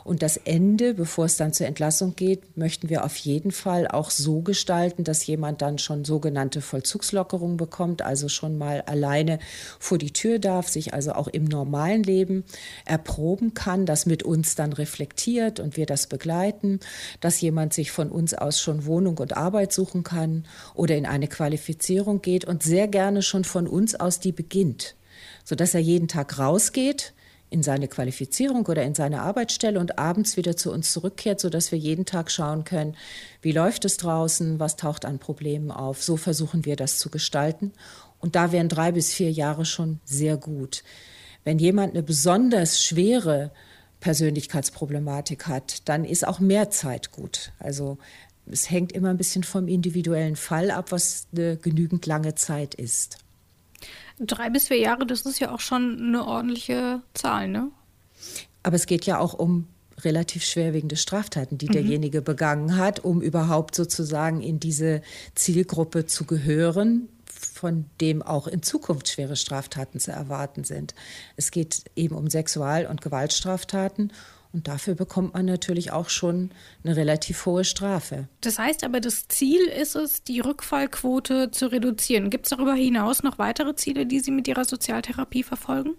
Und 0.03 0.21
das 0.21 0.36
Ende, 0.36 0.93
bevor 0.93 1.25
es 1.25 1.38
dann 1.38 1.53
zur 1.53 1.67
Entlassung 1.67 2.15
geht, 2.15 2.58
möchten 2.58 2.89
wir 2.89 3.06
auf 3.06 3.15
jeden 3.15 3.51
Fall 3.51 3.88
auch 3.88 4.12
so 4.12 4.41
gestalten, 4.41 5.06
dass 5.06 5.25
jemand 5.25 5.62
dann 5.62 5.77
schon 5.77 6.03
sogenannte 6.03 6.60
Vollzugslockerung 6.60 7.56
bekommt, 7.56 8.01
also 8.01 8.27
schon 8.27 8.58
mal 8.58 8.82
alleine 8.82 9.39
vor 9.80 9.97
die 9.97 10.12
Tür 10.12 10.39
darf, 10.39 10.67
sich 10.67 10.93
also 10.93 11.13
auch 11.13 11.30
im 11.30 11.45
normalen 11.45 12.03
Leben 12.03 12.43
erproben 12.84 13.53
kann, 13.53 13.86
das 13.86 14.06
mit 14.06 14.23
uns 14.23 14.56
dann 14.56 14.73
reflektiert 14.73 15.62
und 15.62 15.77
wir 15.77 15.86
das 15.86 16.08
begleiten, 16.08 16.82
dass 17.21 17.39
jemand 17.39 17.73
sich 17.73 17.91
von 17.91 18.10
uns 18.10 18.34
aus 18.34 18.57
schon 18.60 18.86
Wohnung 18.86 19.17
und 19.17 19.38
Arbeit 19.38 19.74
suchen 19.74 20.04
kann 20.04 20.46
oder 20.74 20.96
in 20.96 21.06
eine 21.06 21.28
Qualifizierung 21.28 22.22
geht 22.22 22.46
und 22.46 22.63
sehr 22.63 22.88
gerne 22.88 23.22
schon 23.22 23.43
von 23.43 23.67
uns 23.67 23.96
aus 23.96 24.20
die 24.20 24.32
beginnt, 24.32 24.96
sodass 25.43 25.74
er 25.74 25.82
jeden 25.82 26.08
Tag 26.08 26.39
rausgeht 26.39 27.13
in 27.50 27.63
seine 27.63 27.88
Qualifizierung 27.88 28.65
oder 28.65 28.84
in 28.84 28.93
seine 28.93 29.22
Arbeitsstelle 29.22 29.80
und 29.80 29.98
abends 29.98 30.36
wieder 30.36 30.58
zu 30.58 30.72
uns 30.72 30.91
zurückkehrt, 30.91 31.39
sodass 31.39 31.72
wir 31.72 31.80
jeden 31.80 32.06
Tag 32.06 32.30
schauen 32.30 32.65
können, 32.65 32.96
wie 33.41 33.54
läuft 33.54 33.86
es 33.86 33.98
draußen, 33.98 34.60
was 34.60 34.76
taucht 34.76 35.06
an 35.06 35.20
Problemen 35.20 35.72
auf. 35.72 36.04
So 36.04 36.17
versuchen 36.17 36.65
wir 36.65 36.76
das 36.76 37.00
zu 37.00 37.10
gestalten. 37.10 37.72
Und 38.20 38.36
da 38.36 38.52
wären 38.52 38.67
drei 38.67 38.91
bis 38.91 39.13
vier 39.13 39.32
Jahre 39.32 39.63
schon 39.63 40.00
sehr 40.04 40.38
gut. 40.38 40.84
Wenn 41.43 41.60
jemand 41.60 41.93
eine 41.93 42.04
besonders 42.04 42.82
schwere 42.82 43.52
Persönlichkeitsproblematik 44.00 45.48
hat, 45.48 45.88
dann 45.88 46.04
ist 46.04 46.28
auch 46.28 46.39
mehr 46.39 46.70
Zeit 46.70 47.12
gut. 47.12 47.52
Also 47.60 47.98
es 48.52 48.70
hängt 48.70 48.92
immer 48.92 49.10
ein 49.10 49.18
bisschen 49.18 49.44
vom 49.44 49.68
individuellen 49.68 50.36
Fall 50.36 50.72
ab, 50.72 50.92
was 50.92 51.28
eine 51.32 51.58
genügend 51.58 52.06
lange 52.06 52.36
Zeit 52.36 52.76
ist. 52.76 53.18
Drei 54.20 54.50
bis 54.50 54.68
vier 54.68 54.80
Jahre, 54.80 55.06
das 55.06 55.22
ist 55.22 55.40
ja 55.40 55.54
auch 55.54 55.60
schon 55.60 55.98
eine 56.00 56.26
ordentliche 56.26 57.02
Zahl, 57.14 57.48
ne? 57.48 57.70
Aber 58.64 58.76
es 58.76 58.88
geht 58.88 59.06
ja 59.06 59.20
auch 59.20 59.34
um 59.34 59.68
relativ 60.00 60.44
schwerwiegende 60.44 60.96
Straftaten, 60.96 61.58
die 61.58 61.68
mhm. 61.68 61.74
derjenige 61.74 62.22
begangen 62.22 62.78
hat, 62.78 63.04
um 63.04 63.22
überhaupt 63.22 63.76
sozusagen 63.76 64.42
in 64.42 64.60
diese 64.60 65.02
Zielgruppe 65.36 66.06
zu 66.06 66.26
gehören, 66.26 67.10
von 67.26 67.86
dem 68.02 68.22
auch 68.22 68.48
in 68.48 68.64
Zukunft 68.64 69.10
schwere 69.10 69.36
Straftaten 69.36 70.00
zu 70.00 70.12
erwarten 70.12 70.64
sind. 70.64 70.96
Es 71.36 71.52
geht 71.52 71.84
eben 71.96 72.16
um 72.16 72.30
Sexual- 72.30 72.88
und 72.88 73.02
Gewaltstraftaten 73.02 74.12
und 74.54 74.68
dafür 74.68 74.96
bekommt 74.96 75.34
man 75.34 75.46
natürlich 75.46 75.92
auch 75.92 76.10
schon 76.10 76.52
eine 76.84 76.96
relativ 76.96 77.46
hohe 77.46 77.64
Strafe. 77.64 78.28
Das 78.42 78.60
heißt 78.60 78.84
aber, 78.84 79.00
das 79.00 79.28
Ziel 79.28 79.62
ist 79.68 79.96
es, 79.96 80.24
die 80.24 80.40
Rückfallquote 80.40 81.52
zu 81.52 81.72
reduzieren. 81.72 82.30
Gibt 82.30 82.46
es 82.46 82.50
darüber 82.52 82.74
hinaus 82.74 83.24
noch 83.24 83.38
weitere 83.38 83.76
Ziele, 83.76 84.06
die 84.06 84.20
Sie 84.20 84.32
mit 84.32 84.48
Ihrer 84.48 84.66
Sozialtherapie 84.66 85.44
verfolgen? 85.44 85.96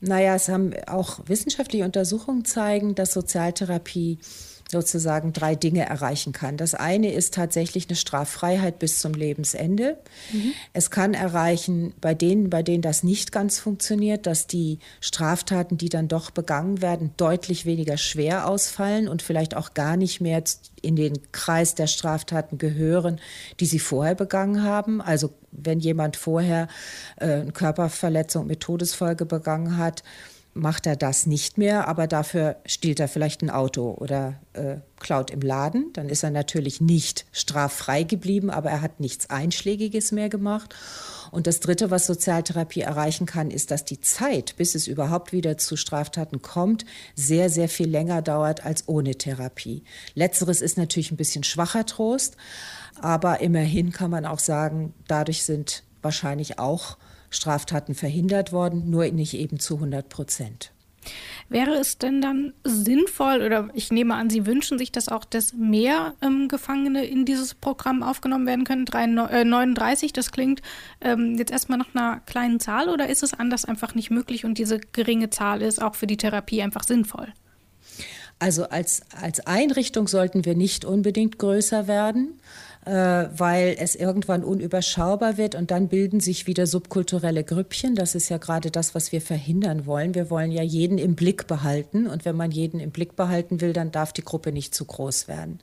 Naja, 0.00 0.34
es 0.34 0.48
haben 0.48 0.72
auch 0.88 1.20
wissenschaftliche 1.26 1.84
Untersuchungen 1.84 2.44
zeigen, 2.44 2.96
dass 2.96 3.12
Sozialtherapie 3.12 4.18
sozusagen 4.72 5.34
drei 5.34 5.54
Dinge 5.54 5.84
erreichen 5.86 6.32
kann. 6.32 6.56
Das 6.56 6.74
eine 6.74 7.12
ist 7.12 7.34
tatsächlich 7.34 7.88
eine 7.88 7.96
Straffreiheit 7.96 8.78
bis 8.78 8.98
zum 8.98 9.12
Lebensende. 9.12 9.98
Mhm. 10.32 10.52
Es 10.72 10.90
kann 10.90 11.12
erreichen, 11.12 11.92
bei 12.00 12.14
denen, 12.14 12.48
bei 12.48 12.62
denen 12.62 12.80
das 12.80 13.02
nicht 13.02 13.32
ganz 13.32 13.60
funktioniert, 13.60 14.26
dass 14.26 14.46
die 14.46 14.78
Straftaten, 15.00 15.76
die 15.76 15.90
dann 15.90 16.08
doch 16.08 16.30
begangen 16.30 16.80
werden, 16.80 17.12
deutlich 17.18 17.66
weniger 17.66 17.98
schwer 17.98 18.48
ausfallen 18.48 19.08
und 19.08 19.20
vielleicht 19.20 19.54
auch 19.54 19.74
gar 19.74 19.98
nicht 19.98 20.22
mehr 20.22 20.42
in 20.80 20.96
den 20.96 21.18
Kreis 21.32 21.74
der 21.74 21.86
Straftaten 21.86 22.56
gehören, 22.56 23.20
die 23.60 23.66
sie 23.66 23.78
vorher 23.78 24.14
begangen 24.14 24.62
haben. 24.62 25.02
Also 25.02 25.34
wenn 25.50 25.80
jemand 25.80 26.16
vorher 26.16 26.66
äh, 27.16 27.26
eine 27.26 27.52
Körperverletzung 27.52 28.46
mit 28.46 28.60
Todesfolge 28.60 29.26
begangen 29.26 29.76
hat, 29.76 30.02
macht 30.54 30.86
er 30.86 30.96
das 30.96 31.26
nicht 31.26 31.56
mehr, 31.56 31.88
aber 31.88 32.06
dafür 32.06 32.56
stiehlt 32.66 33.00
er 33.00 33.08
vielleicht 33.08 33.42
ein 33.42 33.50
Auto 33.50 33.92
oder 33.92 34.40
äh, 34.52 34.76
klaut 35.00 35.30
im 35.30 35.40
Laden. 35.40 35.92
Dann 35.94 36.08
ist 36.08 36.22
er 36.22 36.30
natürlich 36.30 36.80
nicht 36.80 37.24
straffrei 37.32 38.02
geblieben, 38.02 38.50
aber 38.50 38.70
er 38.70 38.82
hat 38.82 39.00
nichts 39.00 39.30
Einschlägiges 39.30 40.12
mehr 40.12 40.28
gemacht. 40.28 40.74
Und 41.30 41.46
das 41.46 41.60
Dritte, 41.60 41.90
was 41.90 42.06
Sozialtherapie 42.06 42.82
erreichen 42.82 43.24
kann, 43.24 43.50
ist, 43.50 43.70
dass 43.70 43.86
die 43.86 44.00
Zeit, 44.02 44.54
bis 44.58 44.74
es 44.74 44.86
überhaupt 44.86 45.32
wieder 45.32 45.56
zu 45.56 45.76
Straftaten 45.76 46.42
kommt, 46.42 46.84
sehr, 47.14 47.48
sehr 47.48 47.70
viel 47.70 47.88
länger 47.88 48.20
dauert 48.20 48.66
als 48.66 48.86
ohne 48.86 49.14
Therapie. 49.14 49.84
Letzteres 50.14 50.60
ist 50.60 50.76
natürlich 50.76 51.10
ein 51.10 51.16
bisschen 51.16 51.44
schwacher 51.44 51.86
Trost, 51.86 52.36
aber 53.00 53.40
immerhin 53.40 53.92
kann 53.92 54.10
man 54.10 54.26
auch 54.26 54.38
sagen, 54.38 54.92
dadurch 55.08 55.44
sind 55.44 55.84
wahrscheinlich 56.02 56.58
auch 56.58 56.98
Straftaten 57.32 57.94
verhindert 57.94 58.52
worden, 58.52 58.90
nur 58.90 59.06
nicht 59.06 59.34
eben 59.34 59.58
zu 59.58 59.74
100 59.74 60.08
Prozent. 60.08 60.72
Wäre 61.48 61.74
es 61.74 61.98
denn 61.98 62.22
dann 62.22 62.54
sinnvoll, 62.64 63.42
oder 63.42 63.68
ich 63.74 63.90
nehme 63.90 64.14
an, 64.14 64.30
Sie 64.30 64.46
wünschen 64.46 64.78
sich, 64.78 64.92
dass 64.92 65.08
auch 65.08 65.24
dass 65.24 65.52
mehr 65.52 66.14
ähm, 66.22 66.48
Gefangene 66.48 67.04
in 67.04 67.24
dieses 67.24 67.54
Programm 67.54 68.02
aufgenommen 68.02 68.46
werden 68.46 68.64
können? 68.64 68.84
3, 68.84 69.04
äh, 69.04 69.44
39, 69.44 70.12
das 70.12 70.30
klingt 70.30 70.62
ähm, 71.00 71.36
jetzt 71.36 71.50
erstmal 71.50 71.78
nach 71.78 71.94
einer 71.94 72.20
kleinen 72.20 72.60
Zahl, 72.60 72.88
oder 72.88 73.08
ist 73.08 73.22
es 73.22 73.34
anders 73.34 73.64
einfach 73.64 73.94
nicht 73.94 74.10
möglich 74.10 74.44
und 74.44 74.58
diese 74.58 74.78
geringe 74.78 75.30
Zahl 75.30 75.60
ist 75.60 75.82
auch 75.82 75.94
für 75.94 76.06
die 76.06 76.16
Therapie 76.16 76.62
einfach 76.62 76.84
sinnvoll? 76.84 77.32
Also 78.38 78.68
als, 78.68 79.02
als 79.20 79.46
Einrichtung 79.46 80.08
sollten 80.08 80.44
wir 80.44 80.56
nicht 80.56 80.84
unbedingt 80.84 81.38
größer 81.38 81.86
werden. 81.86 82.40
Äh, 82.84 83.28
weil 83.38 83.76
es 83.78 83.94
irgendwann 83.94 84.42
unüberschaubar 84.42 85.36
wird 85.36 85.54
und 85.54 85.70
dann 85.70 85.86
bilden 85.86 86.18
sich 86.18 86.48
wieder 86.48 86.66
subkulturelle 86.66 87.44
Grüppchen. 87.44 87.94
Das 87.94 88.16
ist 88.16 88.28
ja 88.28 88.38
gerade 88.38 88.72
das, 88.72 88.92
was 88.92 89.12
wir 89.12 89.20
verhindern 89.20 89.86
wollen. 89.86 90.16
Wir 90.16 90.30
wollen 90.30 90.50
ja 90.50 90.64
jeden 90.64 90.98
im 90.98 91.14
Blick 91.14 91.46
behalten 91.46 92.08
und 92.08 92.24
wenn 92.24 92.34
man 92.34 92.50
jeden 92.50 92.80
im 92.80 92.90
Blick 92.90 93.14
behalten 93.14 93.60
will, 93.60 93.72
dann 93.72 93.92
darf 93.92 94.12
die 94.12 94.24
Gruppe 94.24 94.50
nicht 94.50 94.74
zu 94.74 94.84
groß 94.84 95.28
werden. 95.28 95.60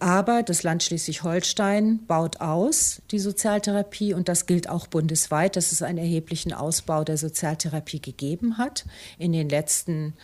Aber 0.00 0.42
das 0.42 0.64
Land 0.64 0.82
Schleswig-Holstein 0.82 2.06
baut 2.08 2.40
aus 2.40 3.02
die 3.12 3.20
Sozialtherapie 3.20 4.12
und 4.12 4.28
das 4.28 4.46
gilt 4.46 4.68
auch 4.68 4.88
bundesweit, 4.88 5.54
dass 5.54 5.70
es 5.70 5.80
einen 5.80 5.98
erheblichen 5.98 6.52
Ausbau 6.52 7.04
der 7.04 7.18
Sozialtherapie 7.18 8.00
gegeben 8.00 8.58
hat 8.58 8.84
in 9.16 9.32
den 9.32 9.48
letzten 9.48 10.14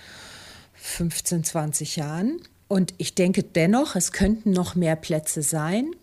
15, 0.74 1.44
20 1.44 1.94
Jahren. 1.94 2.40
Und 2.68 2.94
ich 2.98 3.14
denke 3.14 3.42
dennoch, 3.42 3.96
es 3.96 4.12
könnten 4.12 4.52
noch 4.52 4.74
mehr 4.74 4.96
Plätze 4.96 5.42
sein 5.42 5.94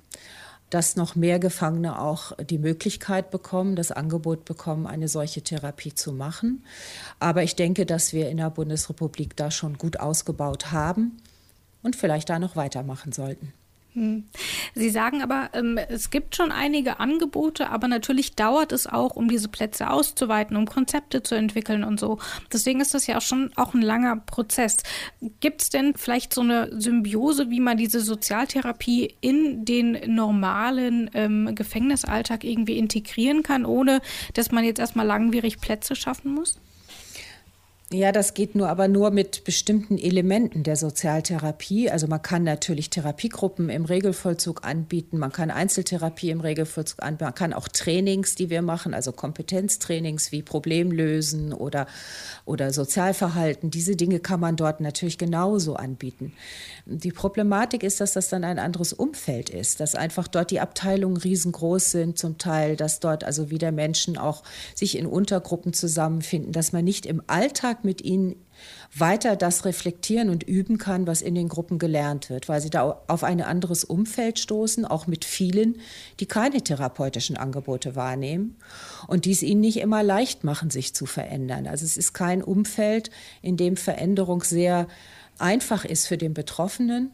dass 0.69 0.95
noch 0.95 1.15
mehr 1.15 1.39
Gefangene 1.39 2.01
auch 2.01 2.33
die 2.37 2.57
Möglichkeit 2.57 3.31
bekommen, 3.31 3.75
das 3.75 3.91
Angebot 3.91 4.45
bekommen, 4.45 4.87
eine 4.87 5.07
solche 5.07 5.41
Therapie 5.41 5.93
zu 5.93 6.11
machen. 6.11 6.63
Aber 7.19 7.43
ich 7.43 7.55
denke, 7.55 7.85
dass 7.85 8.13
wir 8.13 8.29
in 8.29 8.37
der 8.37 8.49
Bundesrepublik 8.49 9.35
da 9.35 9.51
schon 9.51 9.77
gut 9.77 9.99
ausgebaut 9.99 10.71
haben 10.71 11.17
und 11.83 11.95
vielleicht 11.95 12.29
da 12.29 12.39
noch 12.39 12.55
weitermachen 12.55 13.11
sollten. 13.11 13.53
Hm. 13.95 14.25
Sie 14.73 14.89
sagen 14.89 15.21
aber, 15.21 15.51
ähm, 15.53 15.77
es 15.77 16.09
gibt 16.09 16.35
schon 16.35 16.51
einige 16.51 16.99
Angebote, 16.99 17.69
aber 17.69 17.87
natürlich 17.87 18.35
dauert 18.35 18.73
es 18.73 18.87
auch, 18.87 19.15
um 19.15 19.29
diese 19.29 19.47
Plätze 19.47 19.89
auszuweiten, 19.89 20.57
um 20.57 20.65
Konzepte 20.65 21.23
zu 21.23 21.33
entwickeln 21.35 21.85
und 21.85 21.97
so. 21.97 22.19
Deswegen 22.51 22.81
ist 22.81 22.93
das 22.93 23.07
ja 23.07 23.17
auch 23.17 23.21
schon 23.21 23.51
auch 23.55 23.73
ein 23.73 23.81
langer 23.81 24.17
Prozess. 24.17 24.77
Gibt 25.39 25.61
es 25.61 25.69
denn 25.69 25.93
vielleicht 25.95 26.33
so 26.33 26.41
eine 26.41 26.69
Symbiose, 26.77 27.49
wie 27.49 27.61
man 27.61 27.77
diese 27.77 28.01
Sozialtherapie 28.01 29.15
in 29.21 29.63
den 29.63 29.97
normalen 30.13 31.09
ähm, 31.13 31.55
Gefängnisalltag 31.55 32.43
irgendwie 32.43 32.77
integrieren 32.77 33.43
kann, 33.43 33.65
ohne 33.65 34.01
dass 34.33 34.51
man 34.51 34.65
jetzt 34.65 34.79
erstmal 34.79 35.05
langwierig 35.07 35.61
Plätze 35.61 35.95
schaffen 35.95 36.33
muss? 36.33 36.59
Ja, 37.95 38.11
das 38.11 38.33
geht 38.33 38.55
nur 38.55 38.67
aber 38.67 38.89
nur 38.89 39.09
mit 39.09 39.45
bestimmten 39.45 39.97
Elementen 39.97 40.63
der 40.63 40.75
Sozialtherapie. 40.75 41.89
Also 41.89 42.07
man 42.07 42.21
kann 42.21 42.43
natürlich 42.43 42.89
Therapiegruppen 42.89 43.69
im 43.69 43.85
Regelvollzug 43.85 44.65
anbieten, 44.65 45.17
man 45.17 45.31
kann 45.31 45.49
Einzeltherapie 45.49 46.29
im 46.29 46.41
Regelvollzug 46.41 47.01
anbieten, 47.01 47.23
man 47.23 47.35
kann 47.35 47.53
auch 47.53 47.69
Trainings, 47.69 48.35
die 48.35 48.49
wir 48.49 48.61
machen, 48.61 48.93
also 48.93 49.13
Kompetenztrainings 49.13 50.33
wie 50.33 50.41
Problemlösen 50.41 51.53
oder, 51.53 51.87
oder 52.43 52.73
Sozialverhalten. 52.73 53.71
Diese 53.71 53.95
Dinge 53.95 54.19
kann 54.19 54.41
man 54.41 54.57
dort 54.57 54.81
natürlich 54.81 55.17
genauso 55.17 55.75
anbieten. 55.75 56.33
Die 56.85 57.13
Problematik 57.13 57.81
ist, 57.81 58.01
dass 58.01 58.11
das 58.11 58.27
dann 58.27 58.43
ein 58.43 58.59
anderes 58.59 58.91
Umfeld 58.91 59.49
ist, 59.49 59.79
dass 59.79 59.95
einfach 59.95 60.27
dort 60.27 60.51
die 60.51 60.59
Abteilungen 60.59 61.15
riesengroß 61.15 61.91
sind 61.91 62.17
zum 62.17 62.37
Teil, 62.37 62.75
dass 62.75 62.99
dort 62.99 63.23
also 63.23 63.51
wieder 63.51 63.71
Menschen 63.71 64.17
auch 64.17 64.43
sich 64.75 64.97
in 64.97 65.05
Untergruppen 65.05 65.71
zusammenfinden, 65.71 66.51
dass 66.51 66.73
man 66.73 66.83
nicht 66.83 67.05
im 67.05 67.21
Alltag 67.27 67.45
Alltag 67.45 67.84
mit 67.85 68.01
ihnen 68.01 68.35
weiter 68.97 69.35
das 69.35 69.65
reflektieren 69.65 70.29
und 70.29 70.43
üben 70.43 70.77
kann, 70.77 71.07
was 71.07 71.21
in 71.21 71.35
den 71.35 71.49
Gruppen 71.49 71.79
gelernt 71.79 72.29
wird, 72.29 72.47
weil 72.49 72.61
sie 72.61 72.69
da 72.69 73.01
auf 73.07 73.23
ein 73.23 73.41
anderes 73.41 73.83
Umfeld 73.83 74.39
stoßen, 74.39 74.85
auch 74.85 75.07
mit 75.07 75.25
vielen, 75.25 75.79
die 76.19 76.25
keine 76.25 76.61
therapeutischen 76.61 77.37
Angebote 77.37 77.95
wahrnehmen 77.95 78.55
und 79.07 79.25
die 79.25 79.31
es 79.31 79.43
ihnen 79.43 79.61
nicht 79.61 79.77
immer 79.77 80.03
leicht 80.03 80.43
machen, 80.43 80.69
sich 80.69 80.95
zu 80.95 81.05
verändern. 81.05 81.67
Also 81.67 81.85
es 81.85 81.97
ist 81.97 82.13
kein 82.13 82.41
Umfeld, 82.43 83.09
in 83.41 83.57
dem 83.57 83.77
Veränderung 83.77 84.43
sehr 84.43 84.87
einfach 85.37 85.85
ist 85.85 86.07
für 86.07 86.17
den 86.17 86.33
Betroffenen. 86.33 87.11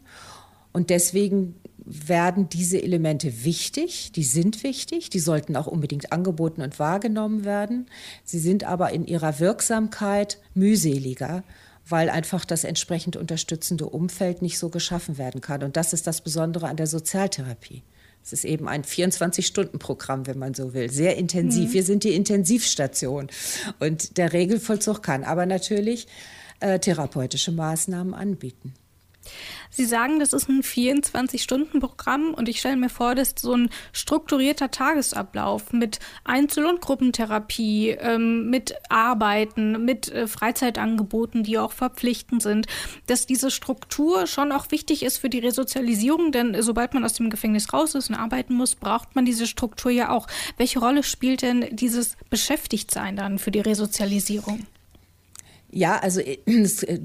Und 0.73 0.89
deswegen 0.89 1.55
werden 1.83 2.49
diese 2.49 2.81
Elemente 2.81 3.43
wichtig, 3.43 4.11
die 4.11 4.23
sind 4.23 4.63
wichtig, 4.63 5.09
die 5.09 5.19
sollten 5.19 5.55
auch 5.55 5.67
unbedingt 5.67 6.11
angeboten 6.11 6.61
und 6.61 6.79
wahrgenommen 6.79 7.43
werden. 7.43 7.87
Sie 8.23 8.39
sind 8.39 8.63
aber 8.63 8.91
in 8.91 9.05
ihrer 9.05 9.39
Wirksamkeit 9.39 10.39
mühseliger, 10.53 11.43
weil 11.87 12.09
einfach 12.09 12.45
das 12.45 12.63
entsprechend 12.63 13.15
unterstützende 13.15 13.87
Umfeld 13.87 14.41
nicht 14.41 14.59
so 14.59 14.69
geschaffen 14.69 15.17
werden 15.17 15.41
kann. 15.41 15.63
Und 15.63 15.75
das 15.75 15.93
ist 15.93 16.07
das 16.07 16.21
Besondere 16.21 16.67
an 16.67 16.77
der 16.77 16.87
Sozialtherapie. 16.87 17.83
Es 18.23 18.33
ist 18.33 18.45
eben 18.45 18.67
ein 18.67 18.83
24-Stunden-Programm, 18.83 20.27
wenn 20.27 20.37
man 20.37 20.53
so 20.53 20.73
will, 20.75 20.91
sehr 20.91 21.17
intensiv. 21.17 21.69
Mhm. 21.69 21.73
Wir 21.73 21.83
sind 21.83 22.03
die 22.03 22.13
Intensivstation 22.13 23.29
und 23.79 24.17
der 24.17 24.33
Regelvollzug 24.33 25.01
kann 25.01 25.23
aber 25.23 25.47
natürlich 25.47 26.07
äh, 26.59 26.77
therapeutische 26.77 27.51
Maßnahmen 27.51 28.13
anbieten. 28.13 28.73
Sie 29.69 29.85
sagen, 29.85 30.19
das 30.19 30.33
ist 30.33 30.49
ein 30.49 30.63
24-Stunden-Programm 30.63 32.33
und 32.33 32.49
ich 32.49 32.59
stelle 32.59 32.75
mir 32.75 32.89
vor, 32.89 33.15
dass 33.15 33.35
so 33.39 33.53
ein 33.53 33.69
strukturierter 33.93 34.71
Tagesablauf 34.71 35.71
mit 35.71 35.99
Einzel- 36.23 36.65
und 36.65 36.81
Gruppentherapie, 36.81 37.91
ähm, 37.91 38.49
mit 38.49 38.75
Arbeiten, 38.89 39.85
mit 39.85 40.11
äh, 40.11 40.27
Freizeitangeboten, 40.27 41.43
die 41.43 41.57
auch 41.57 41.71
verpflichtend 41.71 42.41
sind, 42.41 42.67
dass 43.07 43.25
diese 43.25 43.51
Struktur 43.51 44.27
schon 44.27 44.51
auch 44.51 44.71
wichtig 44.71 45.03
ist 45.03 45.19
für 45.19 45.29
die 45.29 45.39
Resozialisierung, 45.39 46.31
denn 46.31 46.61
sobald 46.61 46.93
man 46.93 47.05
aus 47.05 47.13
dem 47.13 47.29
Gefängnis 47.29 47.71
raus 47.73 47.95
ist 47.95 48.09
und 48.09 48.15
arbeiten 48.15 48.53
muss, 48.53 48.75
braucht 48.75 49.15
man 49.15 49.25
diese 49.25 49.47
Struktur 49.47 49.91
ja 49.91 50.09
auch. 50.09 50.27
Welche 50.57 50.79
Rolle 50.79 51.03
spielt 51.03 51.43
denn 51.43 51.67
dieses 51.71 52.17
Beschäftigtsein 52.29 53.15
dann 53.15 53.39
für 53.39 53.51
die 53.51 53.61
Resozialisierung? 53.61 54.65
Ja, 55.71 55.97
also 55.97 56.19
äh, 56.19 56.39
es 56.45 56.83
äh, 56.83 56.99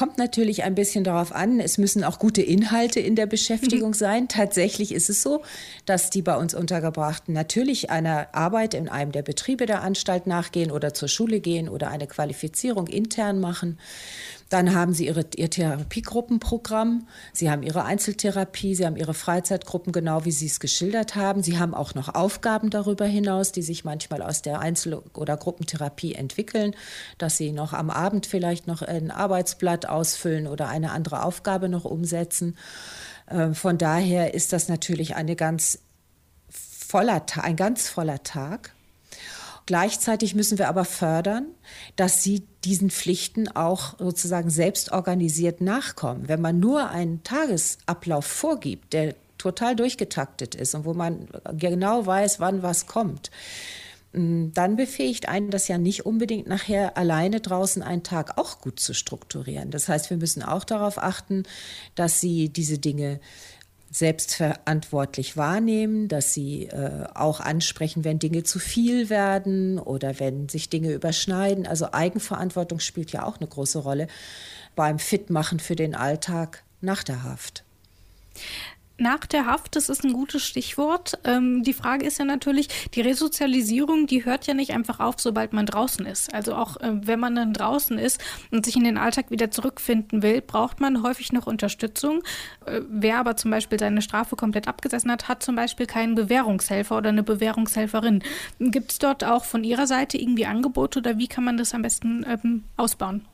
kommt 0.00 0.16
natürlich 0.16 0.62
ein 0.62 0.74
bisschen 0.74 1.04
darauf 1.04 1.30
an, 1.30 1.60
es 1.60 1.76
müssen 1.76 2.04
auch 2.04 2.18
gute 2.18 2.40
Inhalte 2.40 3.00
in 3.00 3.16
der 3.16 3.26
Beschäftigung 3.26 3.90
mhm. 3.90 3.94
sein. 3.94 4.28
Tatsächlich 4.28 4.92
ist 4.92 5.10
es 5.10 5.20
so, 5.20 5.42
dass 5.84 6.08
die 6.08 6.22
bei 6.22 6.38
uns 6.38 6.54
Untergebrachten 6.54 7.34
natürlich 7.34 7.90
einer 7.90 8.28
Arbeit 8.32 8.72
in 8.72 8.88
einem 8.88 9.12
der 9.12 9.20
Betriebe 9.20 9.66
der 9.66 9.82
Anstalt 9.82 10.26
nachgehen 10.26 10.70
oder 10.70 10.94
zur 10.94 11.08
Schule 11.08 11.40
gehen 11.40 11.68
oder 11.68 11.90
eine 11.90 12.06
Qualifizierung 12.06 12.86
intern 12.86 13.40
machen. 13.40 13.78
Dann 14.50 14.74
haben 14.74 14.92
sie 14.92 15.06
ihre, 15.06 15.24
ihr 15.36 15.48
Therapiegruppenprogramm, 15.48 17.06
sie 17.32 17.50
haben 17.50 17.62
ihre 17.62 17.84
Einzeltherapie, 17.84 18.74
sie 18.74 18.84
haben 18.84 18.96
ihre 18.96 19.14
Freizeitgruppen, 19.14 19.92
genau 19.92 20.24
wie 20.24 20.32
Sie 20.32 20.46
es 20.46 20.58
geschildert 20.58 21.14
haben. 21.14 21.42
Sie 21.42 21.58
haben 21.58 21.72
auch 21.72 21.94
noch 21.94 22.14
Aufgaben 22.14 22.68
darüber 22.68 23.06
hinaus, 23.06 23.52
die 23.52 23.62
sich 23.62 23.84
manchmal 23.84 24.22
aus 24.22 24.42
der 24.42 24.58
Einzel- 24.58 25.02
oder 25.14 25.36
Gruppentherapie 25.36 26.14
entwickeln, 26.14 26.74
dass 27.16 27.36
sie 27.36 27.52
noch 27.52 27.72
am 27.72 27.90
Abend 27.90 28.26
vielleicht 28.26 28.66
noch 28.66 28.82
ein 28.82 29.12
Arbeitsblatt 29.12 29.86
ausfüllen 29.86 30.48
oder 30.48 30.68
eine 30.68 30.90
andere 30.90 31.24
Aufgabe 31.24 31.68
noch 31.68 31.84
umsetzen. 31.84 32.56
Ähm, 33.30 33.54
von 33.54 33.78
daher 33.78 34.34
ist 34.34 34.52
das 34.52 34.68
natürlich 34.68 35.14
eine 35.14 35.36
ganz 35.36 35.78
voller, 36.50 37.24
ein 37.40 37.54
ganz 37.54 37.88
voller 37.88 38.24
Tag. 38.24 38.72
Gleichzeitig 39.70 40.34
müssen 40.34 40.58
wir 40.58 40.66
aber 40.66 40.84
fördern, 40.84 41.46
dass 41.94 42.24
sie 42.24 42.42
diesen 42.64 42.90
Pflichten 42.90 43.46
auch 43.46 43.96
sozusagen 44.00 44.50
selbst 44.50 44.90
organisiert 44.90 45.60
nachkommen. 45.60 46.26
Wenn 46.26 46.40
man 46.40 46.58
nur 46.58 46.90
einen 46.90 47.22
Tagesablauf 47.22 48.26
vorgibt, 48.26 48.92
der 48.92 49.14
total 49.38 49.76
durchgetaktet 49.76 50.56
ist 50.56 50.74
und 50.74 50.86
wo 50.86 50.92
man 50.92 51.28
genau 51.52 52.04
weiß, 52.04 52.40
wann 52.40 52.64
was 52.64 52.88
kommt, 52.88 53.30
mm, 54.12 54.48
dann 54.54 54.74
befähigt 54.74 55.28
einen 55.28 55.50
das 55.50 55.68
ja 55.68 55.78
nicht 55.78 56.04
unbedingt 56.04 56.48
nachher 56.48 56.96
alleine 56.96 57.38
draußen 57.38 57.80
einen 57.80 58.02
Tag 58.02 58.38
auch 58.38 58.60
gut 58.60 58.80
zu 58.80 58.92
strukturieren. 58.92 59.70
Das 59.70 59.88
heißt, 59.88 60.10
wir 60.10 60.16
müssen 60.16 60.42
auch 60.42 60.64
darauf 60.64 60.98
achten, 60.98 61.44
dass 61.94 62.18
sie 62.18 62.48
diese 62.48 62.80
Dinge 62.80 63.20
selbstverantwortlich 63.90 65.36
wahrnehmen, 65.36 66.06
dass 66.06 66.32
sie 66.32 66.66
äh, 66.66 67.06
auch 67.14 67.40
ansprechen, 67.40 68.04
wenn 68.04 68.20
Dinge 68.20 68.44
zu 68.44 68.58
viel 68.58 69.10
werden 69.10 69.78
oder 69.78 70.20
wenn 70.20 70.48
sich 70.48 70.68
Dinge 70.68 70.92
überschneiden. 70.92 71.66
Also 71.66 71.92
Eigenverantwortung 71.92 72.78
spielt 72.78 73.10
ja 73.10 73.24
auch 73.24 73.38
eine 73.38 73.48
große 73.48 73.80
Rolle 73.80 74.06
beim 74.76 74.98
Fitmachen 75.00 75.58
für 75.58 75.74
den 75.74 75.94
Alltag 75.96 76.62
nach 76.80 77.02
der 77.02 77.24
Haft 77.24 77.64
nach 79.00 79.26
der 79.26 79.46
Haft, 79.46 79.76
das 79.76 79.88
ist 79.88 80.04
ein 80.04 80.12
gutes 80.12 80.44
Stichwort. 80.44 81.18
Ähm, 81.24 81.62
die 81.62 81.72
Frage 81.72 82.06
ist 82.06 82.18
ja 82.18 82.24
natürlich, 82.24 82.68
die 82.94 83.00
Resozialisierung, 83.00 84.06
die 84.06 84.24
hört 84.24 84.46
ja 84.46 84.54
nicht 84.54 84.72
einfach 84.72 85.00
auf, 85.00 85.18
sobald 85.18 85.52
man 85.52 85.66
draußen 85.66 86.06
ist. 86.06 86.32
Also 86.32 86.54
auch 86.54 86.76
äh, 86.76 86.92
wenn 86.92 87.18
man 87.18 87.34
dann 87.34 87.52
draußen 87.52 87.98
ist 87.98 88.20
und 88.50 88.64
sich 88.64 88.76
in 88.76 88.84
den 88.84 88.98
Alltag 88.98 89.30
wieder 89.30 89.50
zurückfinden 89.50 90.22
will, 90.22 90.40
braucht 90.40 90.80
man 90.80 91.02
häufig 91.02 91.32
noch 91.32 91.46
Unterstützung. 91.46 92.22
Äh, 92.66 92.82
wer 92.88 93.18
aber 93.18 93.36
zum 93.36 93.50
Beispiel 93.50 93.78
seine 93.78 94.02
Strafe 94.02 94.36
komplett 94.36 94.68
abgesessen 94.68 95.10
hat, 95.10 95.28
hat 95.28 95.42
zum 95.42 95.56
Beispiel 95.56 95.86
keinen 95.86 96.14
Bewährungshelfer 96.14 96.96
oder 96.96 97.08
eine 97.08 97.22
Bewährungshelferin. 97.22 98.22
Gibt 98.58 98.92
es 98.92 98.98
dort 98.98 99.24
auch 99.24 99.44
von 99.44 99.64
Ihrer 99.64 99.86
Seite 99.86 100.18
irgendwie 100.18 100.46
Angebote 100.46 100.98
oder 100.98 101.18
wie 101.18 101.28
kann 101.28 101.44
man 101.44 101.56
das 101.56 101.74
am 101.74 101.82
besten 101.82 102.24
ähm, 102.28 102.64
ausbauen? 102.76 103.24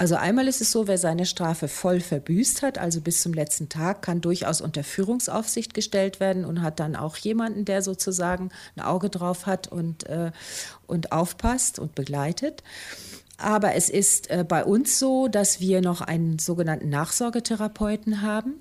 Also 0.00 0.14
einmal 0.14 0.46
ist 0.46 0.60
es 0.60 0.70
so, 0.70 0.86
wer 0.86 0.96
seine 0.96 1.26
Strafe 1.26 1.66
voll 1.66 1.98
verbüßt 1.98 2.62
hat, 2.62 2.78
also 2.78 3.00
bis 3.00 3.20
zum 3.20 3.34
letzten 3.34 3.68
Tag, 3.68 4.00
kann 4.00 4.20
durchaus 4.20 4.60
unter 4.60 4.84
Führungsaufsicht 4.84 5.74
gestellt 5.74 6.20
werden 6.20 6.44
und 6.44 6.62
hat 6.62 6.78
dann 6.78 6.94
auch 6.94 7.16
jemanden, 7.16 7.64
der 7.64 7.82
sozusagen 7.82 8.50
ein 8.76 8.82
Auge 8.82 9.10
drauf 9.10 9.46
hat 9.46 9.66
und, 9.66 10.06
äh, 10.06 10.30
und 10.86 11.10
aufpasst 11.10 11.80
und 11.80 11.96
begleitet. 11.96 12.62
Aber 13.38 13.74
es 13.74 13.88
ist 13.88 14.30
äh, 14.30 14.44
bei 14.46 14.64
uns 14.64 15.00
so, 15.00 15.26
dass 15.26 15.60
wir 15.60 15.80
noch 15.80 16.00
einen 16.00 16.38
sogenannten 16.38 16.88
Nachsorgetherapeuten 16.90 18.22
haben, 18.22 18.54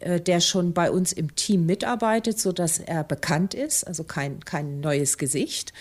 äh, 0.00 0.20
der 0.20 0.40
schon 0.40 0.74
bei 0.74 0.90
uns 0.90 1.14
im 1.14 1.34
Team 1.34 1.64
mitarbeitet, 1.64 2.38
sodass 2.38 2.78
er 2.78 3.04
bekannt 3.04 3.54
ist, 3.54 3.86
also 3.86 4.04
kein, 4.04 4.40
kein 4.44 4.80
neues 4.80 5.16
Gesicht. 5.16 5.72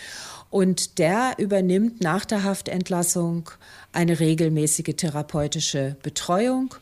Und 0.54 1.00
der 1.00 1.34
übernimmt 1.40 2.02
nach 2.02 2.26
der 2.26 2.44
Haftentlassung 2.44 3.50
eine 3.92 4.20
regelmäßige 4.20 4.94
therapeutische 4.96 5.98
Betreuung, 6.04 6.76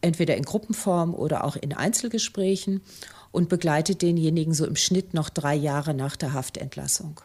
entweder 0.00 0.36
in 0.36 0.42
Gruppenform 0.42 1.14
oder 1.14 1.44
auch 1.44 1.54
in 1.54 1.72
Einzelgesprächen 1.74 2.80
und 3.30 3.48
begleitet 3.48 4.02
denjenigen 4.02 4.52
so 4.52 4.66
im 4.66 4.74
Schnitt 4.74 5.14
noch 5.14 5.28
drei 5.30 5.54
Jahre 5.54 5.94
nach 5.94 6.16
der 6.16 6.32
Haftentlassung. 6.32 7.20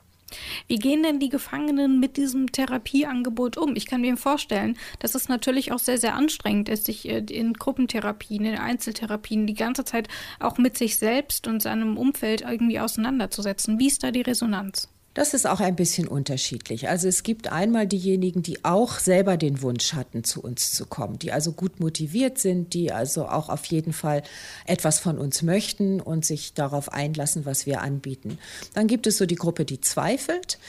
Wie 0.68 0.78
gehen 0.78 1.02
denn 1.02 1.20
die 1.20 1.30
Gefangenen 1.30 2.00
mit 2.00 2.18
diesem 2.18 2.52
Therapieangebot 2.52 3.58
um? 3.58 3.76
Ich 3.76 3.88
kann 3.88 4.02
mir 4.02 4.16
vorstellen, 4.16 4.78
dass 5.00 5.16
es 5.16 5.28
natürlich 5.28 5.72
auch 5.72 5.80
sehr, 5.80 5.98
sehr 5.98 6.14
anstrengend 6.14 6.70
ist, 6.70 6.86
sich 6.86 7.10
äh, 7.10 7.18
in 7.18 7.54
Gruppentherapien, 7.54 8.46
in 8.46 8.60
Einzeltherapien 8.60 9.48
die 9.48 9.56
ganze 9.56 9.86
Zeit 9.86 10.08
auch 10.40 10.60
mit 10.60 10.78
sich 10.78 11.00
selbst 11.00 11.48
und 11.48 11.64
seinem 11.64 11.98
Umfeld 11.98 12.42
irgendwie 12.42 12.80
auseinanderzusetzen. 12.80 13.80
Wie 13.80 13.88
ist 13.88 14.04
da 14.04 14.12
die 14.12 14.22
Resonanz? 14.22 14.88
Das 15.16 15.34
ist 15.34 15.47
auch 15.47 15.60
ein 15.60 15.76
bisschen 15.76 16.07
unterschiedlich. 16.07 16.88
Also 16.88 17.07
es 17.07 17.24
gibt 17.24 17.51
einmal 17.51 17.88
diejenigen, 17.88 18.43
die 18.43 18.64
auch 18.64 18.99
selber 18.99 19.38
den 19.38 19.62
Wunsch 19.64 19.93
hatten, 19.93 20.24
zu 20.24 20.41
uns 20.41 20.72
zu 20.72 20.86
kommen, 20.86 21.18
die 21.18 21.32
also 21.32 21.51
gut 21.51 21.80
motiviert 21.80 22.38
sind, 22.38 22.74
die 22.74 22.91
also 22.91 23.28
auch 23.28 23.49
auf 23.49 23.66
jeden 23.66 23.91
Fall 23.91 24.22
etwas 24.66 24.99
von 24.99 25.18
uns 25.18 25.41
möchten 25.41 25.99
und 25.99 26.26
sich 26.26 26.53
darauf 26.53 26.93
einlassen, 26.93 27.45
was 27.45 27.66
wir 27.66 27.82
anbieten. 27.82 28.38
Dann 28.76 28.86
gibt 28.86 29.07
es 29.07 29.18
so 29.18 29.26
die 29.26 29.36
Gruppe, 29.36 29.66
die 29.66 29.82
zweifelt, 29.82 30.60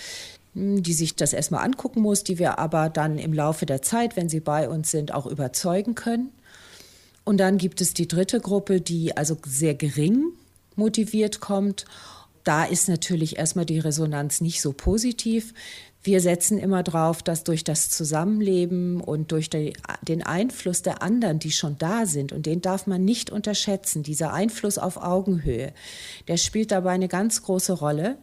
hm, 0.55 0.83
die 0.83 0.95
sich 0.95 1.17
das 1.17 1.35
erstmal 1.35 1.65
angucken 1.65 2.01
muss, 2.01 2.25
die 2.25 2.39
wir 2.39 2.59
aber 2.59 2.89
dann 2.89 3.19
im 3.19 3.35
Laufe 3.35 3.67
der 3.67 3.83
Zeit, 3.83 4.17
wenn 4.17 4.31
sie 4.31 4.41
bei 4.41 4.71
uns 4.71 4.91
sind, 4.91 5.13
auch 5.13 5.27
überzeugen 5.27 5.95
können. 5.95 6.33
Und 7.25 7.37
dann 7.39 7.59
gibt 7.59 7.83
es 7.83 7.93
die 7.93 8.09
dritte 8.09 8.41
Gruppe, 8.41 8.81
die 8.81 9.15
also 9.17 9.37
sehr 9.45 9.75
gering 9.75 10.33
motiviert 10.77 11.41
kommt 11.41 11.85
da 12.45 12.65
ist 12.65 12.89
natürlich 12.89 13.39
erstmal 13.39 13.67
die 13.67 13.79
Resonanz 13.79 14.41
nicht 14.41 14.61
so 14.61 14.73
positiv. 14.73 15.55
Wir 16.03 16.23
setzen 16.23 16.59
immer 16.59 16.83
drauf, 16.83 17.23
dass 17.23 17.45
durch 17.45 17.63
das 17.63 17.91
Zusammenleben 17.91 19.03
und 19.03 19.33
durch 19.33 19.51
die, 19.51 19.75
den 20.01 20.23
Einfluss 20.23 20.81
der 20.81 21.03
anderen, 21.03 21.39
die 21.39 21.51
schon 21.51 21.77
da 21.77 22.07
sind, 22.07 22.33
und 22.33 22.47
den 22.47 22.63
darf 22.63 22.87
man 22.87 23.05
nicht 23.05 23.29
unterschätzen, 23.29 24.03
dieser 24.03 24.33
Einfluss 24.33 24.79
auf 24.79 24.97
Augenhöhe, 24.97 25.75
der 26.27 26.39
spielt 26.39 26.71
dabei 26.71 26.93
eine 26.93 27.09
ganz 27.09 27.43
große 27.43 27.75
Rolle. 27.75 28.17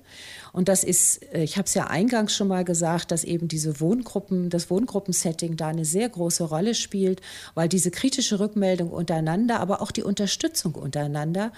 Und 0.53 0.69
das 0.69 0.83
ist, 0.83 1.21
äh, 1.31 1.43
ich 1.43 1.57
habe 1.57 1.67
es 1.67 1.75
ja 1.75 1.85
eingangs 1.85 2.35
schon 2.35 2.47
mal 2.47 2.65
gesagt, 2.65 3.11
dass 3.11 3.23
eben 3.23 3.47
diese 3.47 3.79
Wohngruppen, 3.79 4.49
das 4.49 4.71
Wohngruppensetting 4.71 5.55
da 5.55 5.67
eine 5.67 5.85
sehr 5.85 6.09
große 6.09 6.45
Rolle 6.45 6.73
spielt, 6.73 7.21
weil 7.53 7.69
diese 7.69 7.91
kritische 7.91 8.39
Rückmeldung 8.39 8.89
untereinander, 8.89 9.59
aber 9.59 9.83
auch 9.83 9.91
die 9.91 10.03
Unterstützung 10.03 10.73
untereinander 10.73 11.51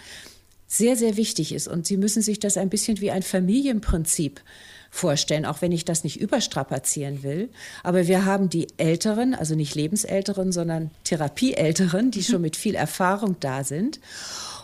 sehr, 0.70 0.96
sehr 0.96 1.18
wichtig 1.18 1.52
ist. 1.52 1.68
Und 1.68 1.88
Sie 1.88 1.98
müssen 1.98 2.22
sich 2.22 2.40
das 2.40 2.56
ein 2.56 2.70
bisschen 2.70 3.02
wie 3.02 3.12
ein 3.12 3.24
Familienprinzip 3.24 4.40
vorstellen, 4.92 5.46
auch 5.46 5.62
wenn 5.62 5.72
ich 5.72 5.84
das 5.84 6.04
nicht 6.04 6.22
überstrapazieren 6.22 7.24
will. 7.24 7.50
Aber 7.84 8.08
wir 8.08 8.26
haben 8.26 8.50
die 8.50 8.68
Älteren, 8.78 9.34
also 9.34 9.56
nicht 9.56 9.76
Lebensälteren, 9.76 10.52
sondern 10.52 10.92
Therapieälteren, 11.04 12.12
die 12.12 12.24
schon 12.24 12.42
mit 12.44 12.56
viel 12.56 12.76
Erfahrung 12.76 13.36
da 13.40 13.64
sind. 13.64 14.00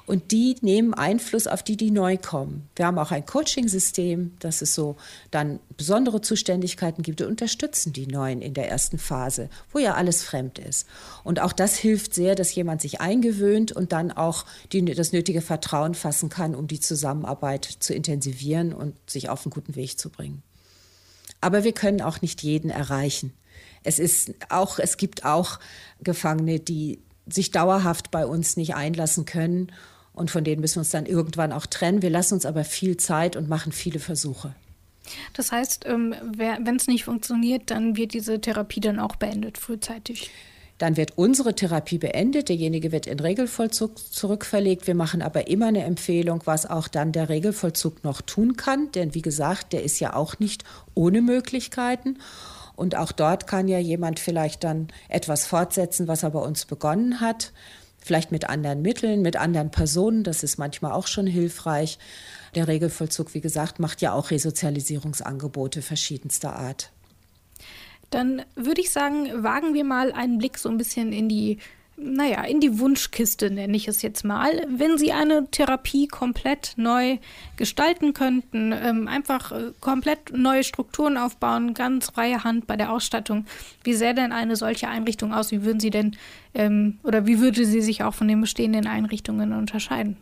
Und 0.06 0.32
die 0.32 0.56
nehmen 0.62 0.94
Einfluss 0.94 1.48
auf 1.48 1.64
die, 1.64 1.78
die 1.78 1.90
neu 1.90 2.18
kommen. 2.18 2.70
Wir 2.76 2.86
haben 2.86 3.00
auch 3.00 3.12
ein 3.12 3.26
Coaching-System, 3.26 4.36
dass 4.40 4.62
es 4.62 4.76
so 4.76 4.98
dann 5.32 5.60
besondere 5.78 6.22
Zuständigkeiten 6.22 7.02
gibt 7.02 7.22
und 7.22 7.28
unterstützen 7.28 7.92
die 7.92 8.06
Neuen 8.06 8.42
in 8.42 8.54
der 8.54 8.70
ersten 8.70 9.00
Phase, 9.00 9.50
wo 9.72 9.80
ja 9.80 9.96
alles 9.96 10.24
fremd 10.24 10.60
ist. 10.60 10.86
Und 11.24 11.40
auch 11.40 11.54
das 11.54 11.76
hilft 11.76 12.14
sehr, 12.14 12.36
dass 12.36 12.54
jemand 12.54 12.82
sich 12.82 13.02
eingewöhnt 13.02 13.72
und 13.72 13.94
dann 13.94 14.12
auch 14.12 14.46
die, 14.72 14.86
das 14.86 15.12
nötige 15.12 15.42
Vertrauen 15.42 15.96
fassen 15.96 16.30
kann, 16.30 16.54
um 16.54 16.68
die 16.68 16.80
Zusammenarbeit 16.80 17.66
zu 17.80 17.96
intensivieren 17.96 18.74
und 18.74 18.96
sich 19.10 19.30
auf 19.30 19.46
einen 19.46 19.54
guten 19.54 19.76
Weg 19.76 19.98
zu 19.98 20.12
bringen. 20.12 20.44
Aber 21.42 21.64
wir 21.64 21.74
können 21.74 22.02
auch 22.02 22.22
nicht 22.22 22.44
jeden 22.44 22.70
erreichen. 22.70 23.34
Es 23.84 23.98
ist 23.98 24.34
auch, 24.50 24.78
es 24.78 24.98
gibt 24.98 25.26
auch 25.26 25.60
Gefangene, 26.02 26.60
die 26.60 27.00
sich 27.28 27.50
dauerhaft 27.50 28.12
bei 28.12 28.26
uns 28.28 28.56
nicht 28.56 28.76
einlassen 28.76 29.26
können 29.26 29.72
und 30.16 30.32
von 30.32 30.44
denen 30.44 30.62
müssen 30.62 30.76
wir 30.76 30.82
uns 30.82 30.90
dann 30.90 31.06
irgendwann 31.06 31.52
auch 31.52 31.66
trennen. 31.66 32.02
Wir 32.02 32.10
lassen 32.10 32.36
uns 32.36 32.46
aber 32.46 32.64
viel 32.64 32.98
Zeit 32.98 33.36
und 33.36 33.50
machen 33.50 33.72
viele 33.72 34.00
Versuche. 34.00 34.56
Das 35.34 35.52
heißt, 35.52 35.86
ähm, 35.86 36.16
wenn 36.36 36.76
es 36.76 36.88
nicht 36.88 37.04
funktioniert, 37.04 37.70
dann 37.70 37.96
wird 37.96 38.14
diese 38.14 38.42
Therapie 38.42 38.80
dann 38.80 39.00
auch 39.00 39.16
beendet 39.16 39.58
frühzeitig. 39.58 40.32
Dann 40.78 40.98
wird 40.98 41.18
unsere 41.18 41.56
Therapie 41.56 41.98
beendet, 41.98 42.50
derjenige 42.50 42.92
wird 42.92 43.08
in 43.08 43.20
Regelvollzug 43.20 43.98
zurückverlegt. 43.98 44.88
Wir 44.88 44.96
machen 44.96 45.22
aber 45.22 45.48
immer 45.48 45.68
eine 45.68 45.84
Empfehlung, 45.84 46.42
was 46.46 46.66
auch 46.66 46.90
dann 46.90 47.14
der 47.14 47.30
Regelvollzug 47.30 48.04
noch 48.04 48.22
tun 48.22 48.58
kann, 48.58 48.92
denn 48.92 49.16
wie 49.16 49.22
gesagt, 49.22 49.72
der 49.72 49.84
ist 49.84 50.02
ja 50.02 50.14
auch 50.14 50.40
nicht 50.40 50.66
ohne 50.94 51.22
Möglichkeiten. 51.22 52.18
Und 52.76 52.96
auch 52.96 53.14
dort 53.14 53.48
kann 53.48 53.70
ja 53.70 53.80
jemand 53.80 54.20
vielleicht 54.20 54.66
dann 54.66 54.90
etwas 55.08 55.46
fortsetzen, 55.46 56.10
was 56.10 56.24
er 56.24 56.32
bei 56.32 56.40
uns 56.40 56.66
begonnen 56.66 57.22
hat. 57.22 57.54
Vielleicht 58.06 58.32
mit 58.32 58.48
anderen 58.48 58.84
Mitteln, 58.84 59.24
mit 59.24 59.36
anderen 59.36 59.72
Personen, 59.72 60.24
das 60.24 60.44
ist 60.44 60.60
manchmal 60.60 60.92
auch 60.92 61.08
schon 61.08 61.26
hilfreich. 61.26 61.98
Der 62.54 62.68
Regelvollzug, 62.68 63.34
wie 63.34 63.42
gesagt, 63.42 63.80
macht 63.80 64.00
ja 64.00 64.14
auch 64.14 64.30
Resozialisierungsangebote 64.30 65.82
verschiedenster 65.82 66.56
Art. 66.56 66.92
Dann 68.12 68.44
würde 68.54 68.82
ich 68.82 68.92
sagen, 68.92 69.44
wagen 69.44 69.74
wir 69.74 69.84
mal 69.84 70.12
einen 70.12 70.38
Blick 70.38 70.60
so 70.60 70.70
ein 70.70 70.78
bisschen 70.78 71.12
in 71.14 71.30
die, 71.30 71.58
naja, 71.98 72.44
in 72.44 72.60
die 72.60 72.80
Wunschkiste, 72.80 73.50
nenne 73.50 73.76
ich 73.78 73.88
es 73.88 74.02
jetzt 74.02 74.26
mal. 74.26 74.66
Wenn 74.70 74.98
Sie 74.98 75.14
eine 75.14 75.48
Therapie 75.50 76.08
komplett 76.08 76.74
neu 76.76 77.18
gestalten 77.56 78.14
könnten, 78.14 78.74
ähm, 78.74 79.08
einfach 79.08 79.54
äh, 79.54 79.72
komplett 79.80 80.36
neue 80.36 80.66
Strukturen 80.66 81.18
aufbauen, 81.18 81.74
ganz 81.74 82.08
freie 82.08 82.44
Hand 82.44 82.68
bei 82.68 82.76
der 82.76 82.92
Ausstattung, 82.92 83.46
wie 83.84 83.94
sähe 83.94 84.14
denn 84.14 84.34
eine 84.34 84.58
solche 84.58 84.90
Einrichtung 84.90 85.34
aus? 85.34 85.52
Wie 85.52 85.64
würden 85.64 85.80
Sie 85.80 85.90
denn, 85.90 86.18
ähm, 86.54 87.00
oder 87.04 87.26
wie 87.28 87.40
würde 87.40 87.66
sie 87.66 87.82
sich 87.82 88.04
auch 88.04 88.14
von 88.14 88.28
den 88.28 88.42
bestehenden 88.42 88.88
Einrichtungen 88.88 89.54
unterscheiden? 89.54 90.18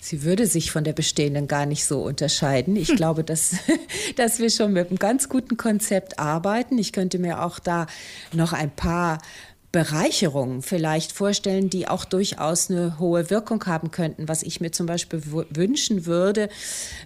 Sie 0.00 0.22
würde 0.22 0.46
sich 0.46 0.70
von 0.70 0.84
der 0.84 0.92
bestehenden 0.92 1.48
gar 1.48 1.66
nicht 1.66 1.84
so 1.84 2.00
unterscheiden. 2.02 2.76
Ich 2.76 2.88
glaube, 2.96 3.24
dass, 3.24 3.56
dass 4.16 4.38
wir 4.38 4.50
schon 4.50 4.72
mit 4.72 4.90
einem 4.90 4.98
ganz 5.00 5.28
guten 5.28 5.56
Konzept 5.56 6.20
arbeiten. 6.20 6.78
Ich 6.78 6.92
könnte 6.92 7.18
mir 7.18 7.42
auch 7.42 7.58
da 7.58 7.86
noch 8.32 8.52
ein 8.52 8.70
paar 8.70 9.18
Bereicherungen 9.78 10.60
vielleicht 10.62 11.12
vorstellen, 11.12 11.70
die 11.70 11.86
auch 11.86 12.04
durchaus 12.04 12.68
eine 12.68 12.98
hohe 12.98 13.30
Wirkung 13.30 13.64
haben 13.66 13.92
könnten. 13.92 14.26
Was 14.26 14.42
ich 14.42 14.60
mir 14.60 14.72
zum 14.72 14.86
Beispiel 14.86 15.22
wünschen 15.50 16.04
würde, 16.04 16.48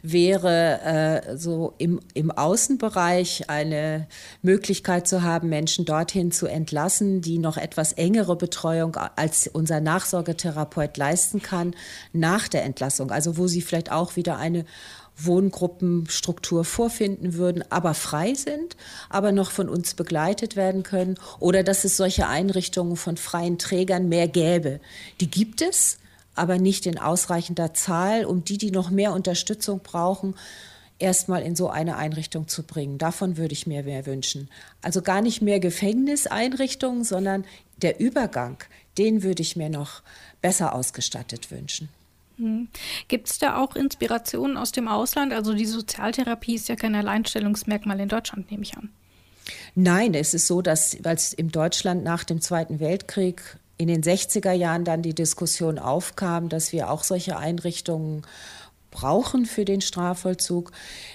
wäre 0.03 0.81
äh, 0.81 1.37
so 1.37 1.75
im, 1.77 2.01
im 2.15 2.31
Außenbereich 2.31 3.51
eine 3.51 4.07
Möglichkeit 4.41 5.07
zu 5.07 5.23
haben, 5.23 5.51
Menschen 5.51 5.85
dorthin 5.85 6.33
zu 6.33 6.47
entlassen, 6.47 7.21
die 7.21 7.37
noch 7.37 7.59
etwas 7.59 7.93
engere 7.93 8.37
Betreuung 8.37 8.97
als 9.17 9.49
unser 9.49 9.83
Nachsorgetherapeut 9.83 10.97
leisten 10.97 11.43
kann 11.43 11.75
nach 12.15 12.49
der 12.49 12.65
Entlassung. 12.65 13.11
Also 13.11 13.37
wo 13.37 13.49
sie 13.49 13.61
vielleicht 13.61 13.93
auch 13.93 14.17
wieder 14.17 14.39
eine 14.39 14.65
Wohngruppenstruktur 15.25 16.65
vorfinden 16.65 17.35
würden, 17.35 17.65
aber 17.71 17.95
frei 17.95 18.35
sind, 18.35 18.77
aber 19.09 19.33
noch 19.33 19.51
von 19.51 19.69
uns 19.69 19.95
begleitet 19.95 20.57
werden 20.57 20.83
können. 20.83 21.19
Oder 21.39 21.63
dass 21.63 21.85
es 21.85 21.97
solche 21.97 22.27
Einrichtungen 22.27 22.97
von 22.97 23.17
freien 23.17 23.59
Trägern 23.59 24.09
mehr 24.09 24.29
gäbe. 24.29 24.81
Die 25.21 25.31
gibt 25.31 25.63
es, 25.63 25.99
aber 26.35 26.59
nicht 26.59 26.87
in 26.87 26.99
ausreichender 26.99 27.75
Zahl, 27.75 28.25
um 28.25 28.45
die, 28.45 28.59
die 28.59 28.71
noch 28.71 28.91
mehr 28.91 29.13
Unterstützung 29.13 29.81
brauchen, 29.83 30.35
erstmal 30.99 31.43
in 31.43 31.57
so 31.57 31.69
eine 31.69 31.97
Einrichtung 31.97 32.49
zu 32.49 32.63
bringen. 32.63 32.97
Davon 32.97 33.37
würde 33.37 33.53
ich 33.53 33.67
mir 33.67 33.83
mehr 33.83 34.07
wünschen. 34.07 34.49
Also 34.81 35.03
gar 35.03 35.21
nicht 35.21 35.43
mehr 35.43 35.61
Gefängniseinrichtungen, 35.61 37.05
sondern 37.05 37.45
der 37.77 38.01
Übergang, 38.01 38.57
den 38.99 39.23
würde 39.23 39.43
ich 39.43 39.57
mir 39.57 39.69
noch 39.69 40.03
besser 40.41 40.75
ausgestattet 40.75 41.51
wünschen. 41.51 41.89
Hm. 42.39 42.69
Gibt 43.09 43.29
es 43.29 43.39
da 43.39 43.57
auch 43.57 43.77
Inspirationen 43.77 44.57
aus 44.57 44.73
dem 44.73 44.89
Ausland? 44.89 45.33
Also 45.33 45.55
die 45.55 45.67
Sozialtherapie 45.67 46.55
ist 46.55 46.69
ja 46.69 46.77
kein 46.77 46.95
Alleinstellungsmerkmal 46.95 48.01
in 48.01 48.09
Deutschland, 48.09 48.51
nehme 48.51 48.63
ich 48.63 48.77
an. 48.77 48.91
Nein, 49.75 50.15
es 50.15 50.35
ist 50.35 50.47
so, 50.47 50.63
dass 50.63 50.97
als 51.05 51.33
in 51.33 51.49
Deutschland 51.49 52.05
nach 52.05 52.25
dem 52.25 52.41
Zweiten 52.41 52.81
Weltkrieg 52.81 53.57
in 53.77 53.89
den 53.89 54.03
60er 54.03 54.53
Jahren 54.53 54.85
dann 54.85 55.03
die 55.03 55.15
Diskussion 55.15 55.79
aufkam, 55.79 56.49
dass 56.49 56.73
wir 56.73 56.91
auch 56.91 57.03
solche 57.03 57.37
Einrichtungen 57.37 58.23
brauchen 58.93 59.47
für 59.47 59.65
den 59.65 59.81
Strafvollzug. 59.81 60.71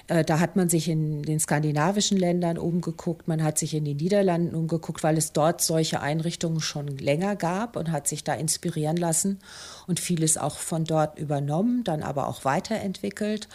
Äh, 0.08 0.26
da 0.26 0.42
hat 0.42 0.58
man 0.58 0.68
sich 0.68 0.90
in 0.90 1.24
den 1.24 1.40
skandinavischen 1.40 2.18
Ländern 2.18 2.58
umgeguckt, 2.58 3.30
man 3.30 3.42
hat 3.42 3.58
sich 3.58 3.74
in 3.74 3.86
den 3.86 3.96
Niederlanden 3.96 4.54
umgeguckt, 4.54 5.04
weil 5.04 5.18
es 5.18 5.32
dort 5.32 5.62
solche 5.62 6.02
Einrichtungen 6.02 6.60
schon 6.60 6.90
länger 6.98 7.38
gab 7.38 7.78
und 7.78 7.92
hat 7.92 8.10
sich 8.10 8.26
da 8.26 8.34
inspirieren 8.34 8.98
lassen 8.98 9.40
und 9.88 10.02
vieles 10.02 10.38
auch 10.38 10.58
von 10.58 10.84
dort 10.84 11.18
übernommen, 11.18 11.86
dann 11.86 12.04
aber 12.04 12.28
auch 12.28 12.44
weiterentwickelt. 12.44 13.48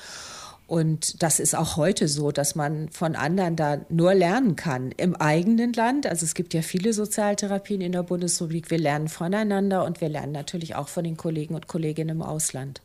Und 0.73 1.23
das 1.23 1.39
ist 1.39 1.55
auch 1.55 1.77
heute 1.77 2.09
so, 2.09 2.33
dass 2.33 2.55
man 2.55 2.89
von 2.89 3.15
anderen 3.15 3.57
da 3.57 3.81
nur 3.91 4.15
lernen 4.15 4.57
kann. 4.57 4.91
Im 4.93 5.15
eigenen 5.15 5.75
Land, 5.75 6.07
also 6.07 6.25
es 6.25 6.35
gibt 6.35 6.55
ja 6.55 6.63
viele 6.63 6.95
Sozialtherapien 6.95 7.83
in 7.83 7.93
der 7.93 8.05
Bundesrepublik, 8.05 8.71
wir 8.71 8.79
lernen 8.79 9.09
voneinander 9.09 9.85
und 9.85 10.01
wir 10.01 10.09
lernen 10.09 10.33
natürlich 10.33 10.75
auch 10.75 10.89
von 10.89 11.05
den 11.05 11.19
Kollegen 11.19 11.55
und 11.55 11.69
Kolleginnen 11.69 12.17
im 12.17 12.23
Ausland. 12.23 12.81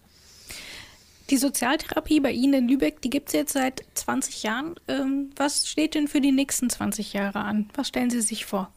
Die 1.30 1.38
Sozialtherapie 1.38 2.22
bei 2.22 2.32
Ihnen 2.32 2.54
in 2.54 2.68
Lübeck, 2.70 3.02
die 3.02 3.10
gibt 3.10 3.30
es 3.30 3.34
jetzt 3.34 3.54
seit 3.54 3.84
20 3.96 4.44
Jahren. 4.44 4.76
Ähm, 4.88 5.32
was 5.36 5.68
steht 5.68 5.94
denn 5.96 6.08
für 6.08 6.22
die 6.22 6.32
nächsten 6.32 6.70
20 6.70 7.14
Jahre 7.14 7.40
an? 7.40 7.70
Was 7.76 7.90
stellen 7.90 8.10
Sie 8.10 8.22
sich 8.22 8.46
vor? 8.46 8.72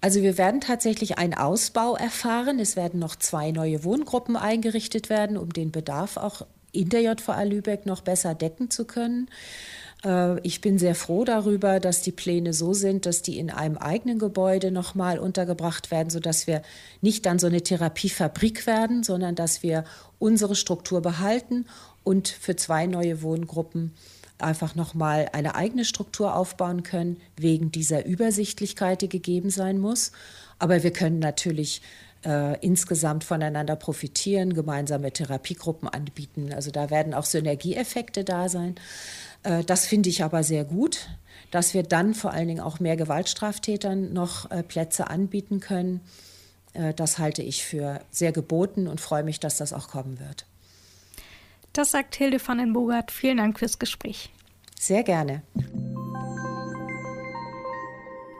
Also 0.00 0.20
wir 0.20 0.36
werden 0.36 0.60
tatsächlich 0.60 1.18
einen 1.18 1.34
Ausbau 1.34 1.94
erfahren. 1.94 2.58
Es 2.58 2.74
werden 2.74 2.98
noch 2.98 3.14
zwei 3.14 3.52
neue 3.52 3.84
Wohngruppen 3.84 4.36
eingerichtet 4.36 5.08
werden, 5.10 5.36
um 5.36 5.52
den 5.52 5.70
Bedarf 5.70 6.16
auch 6.16 6.44
in 6.72 6.88
der 6.88 7.02
JVA 7.02 7.44
Lübeck 7.44 7.86
noch 7.86 8.00
besser 8.00 8.34
decken 8.34 8.68
zu 8.68 8.84
können. 8.84 9.30
Äh, 10.04 10.40
ich 10.40 10.60
bin 10.60 10.78
sehr 10.78 10.94
froh 10.94 11.24
darüber, 11.24 11.80
dass 11.80 12.02
die 12.02 12.12
Pläne 12.12 12.52
so 12.52 12.74
sind, 12.74 13.06
dass 13.06 13.22
die 13.22 13.38
in 13.38 13.50
einem 13.50 13.78
eigenen 13.78 14.18
Gebäude 14.18 14.70
nochmal 14.70 15.18
untergebracht 15.18 15.90
werden, 15.90 16.10
sodass 16.10 16.46
wir 16.46 16.62
nicht 17.00 17.26
dann 17.26 17.38
so 17.38 17.46
eine 17.46 17.62
Therapiefabrik 17.62 18.66
werden, 18.66 19.02
sondern 19.02 19.34
dass 19.34 19.62
wir 19.62 19.84
unsere 20.18 20.54
Struktur 20.54 21.00
behalten 21.00 21.66
und 22.04 22.28
für 22.28 22.56
zwei 22.56 22.86
neue 22.86 23.22
Wohngruppen 23.22 23.92
einfach 24.38 24.74
nochmal 24.74 25.28
eine 25.32 25.54
eigene 25.54 25.84
Struktur 25.84 26.34
aufbauen 26.34 26.82
können, 26.82 27.18
wegen 27.36 27.70
dieser 27.70 28.04
Übersichtlichkeit, 28.04 29.02
die 29.02 29.08
gegeben 29.08 29.50
sein 29.50 29.78
muss. 29.78 30.10
Aber 30.58 30.82
wir 30.82 30.92
können 30.92 31.20
natürlich 31.20 31.80
äh, 32.24 32.58
insgesamt 32.60 33.24
voneinander 33.24 33.76
profitieren, 33.76 34.54
gemeinsame 34.54 35.12
Therapiegruppen 35.12 35.88
anbieten. 35.88 36.52
Also 36.52 36.70
da 36.70 36.90
werden 36.90 37.14
auch 37.14 37.24
Synergieeffekte 37.24 38.24
da 38.24 38.48
sein. 38.48 38.76
Äh, 39.42 39.64
das 39.64 39.86
finde 39.86 40.08
ich 40.08 40.22
aber 40.22 40.42
sehr 40.42 40.64
gut, 40.64 41.08
dass 41.50 41.74
wir 41.74 41.82
dann 41.82 42.14
vor 42.14 42.32
allen 42.32 42.48
Dingen 42.48 42.60
auch 42.60 42.80
mehr 42.80 42.96
Gewaltstraftätern 42.96 44.12
noch 44.12 44.50
äh, 44.50 44.62
Plätze 44.62 45.08
anbieten 45.08 45.60
können. 45.60 46.00
Äh, 46.72 46.94
das 46.94 47.18
halte 47.18 47.42
ich 47.42 47.64
für 47.64 48.00
sehr 48.10 48.32
geboten 48.32 48.88
und 48.88 49.00
freue 49.00 49.22
mich, 49.22 49.40
dass 49.40 49.56
das 49.56 49.72
auch 49.72 49.88
kommen 49.88 50.18
wird. 50.18 50.46
Das 51.72 51.90
sagt 51.90 52.14
Hilde 52.16 52.38
van 52.44 52.58
den 52.58 52.72
Bogart. 52.72 53.10
Vielen 53.10 53.38
Dank 53.38 53.58
fürs 53.58 53.78
Gespräch. 53.78 54.30
Sehr 54.78 55.02
gerne. 55.02 55.42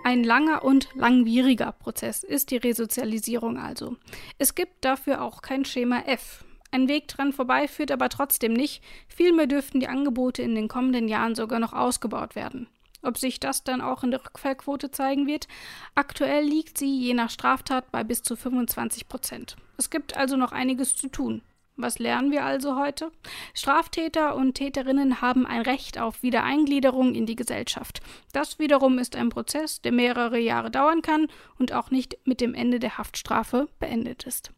Ein 0.04 0.24
langer 0.24 0.64
und 0.64 0.88
langwieriger 0.94 1.72
Prozess 1.72 2.24
ist 2.24 2.50
die 2.50 2.56
Resozialisierung 2.56 3.56
also. 3.56 3.96
Es 4.38 4.54
gibt 4.54 4.84
dafür 4.84 5.22
auch 5.22 5.42
kein 5.42 5.64
Schema 5.64 6.00
F. 6.06 6.44
Ein 6.72 6.88
Weg 6.88 7.06
dran 7.06 7.34
vorbei 7.34 7.68
führt 7.68 7.92
aber 7.92 8.08
trotzdem 8.08 8.54
nicht. 8.54 8.82
Vielmehr 9.06 9.46
dürften 9.46 9.78
die 9.78 9.88
Angebote 9.88 10.42
in 10.42 10.54
den 10.54 10.68
kommenden 10.68 11.06
Jahren 11.06 11.34
sogar 11.34 11.60
noch 11.60 11.74
ausgebaut 11.74 12.34
werden. 12.34 12.66
Ob 13.02 13.18
sich 13.18 13.38
das 13.38 13.62
dann 13.62 13.82
auch 13.82 14.02
in 14.04 14.10
der 14.10 14.24
Rückfallquote 14.24 14.90
zeigen 14.90 15.26
wird? 15.26 15.48
Aktuell 15.94 16.44
liegt 16.44 16.78
sie 16.78 16.98
je 16.98 17.12
nach 17.12 17.30
Straftat 17.30 17.90
bei 17.90 18.04
bis 18.04 18.22
zu 18.22 18.36
25 18.36 19.06
Prozent. 19.06 19.56
Es 19.76 19.90
gibt 19.90 20.16
also 20.16 20.36
noch 20.36 20.52
einiges 20.52 20.96
zu 20.96 21.08
tun. 21.08 21.42
Was 21.76 21.98
lernen 21.98 22.30
wir 22.30 22.44
also 22.44 22.78
heute? 22.78 23.10
Straftäter 23.54 24.34
und 24.34 24.54
Täterinnen 24.54 25.20
haben 25.20 25.46
ein 25.46 25.62
Recht 25.62 25.98
auf 25.98 26.22
Wiedereingliederung 26.22 27.14
in 27.14 27.26
die 27.26 27.36
Gesellschaft. 27.36 28.00
Das 28.32 28.58
wiederum 28.58 28.98
ist 28.98 29.16
ein 29.16 29.28
Prozess, 29.28 29.82
der 29.82 29.92
mehrere 29.92 30.38
Jahre 30.38 30.70
dauern 30.70 31.02
kann 31.02 31.28
und 31.58 31.72
auch 31.72 31.90
nicht 31.90 32.16
mit 32.24 32.40
dem 32.40 32.54
Ende 32.54 32.78
der 32.78 32.98
Haftstrafe 32.98 33.68
beendet 33.78 34.24
ist. 34.24 34.52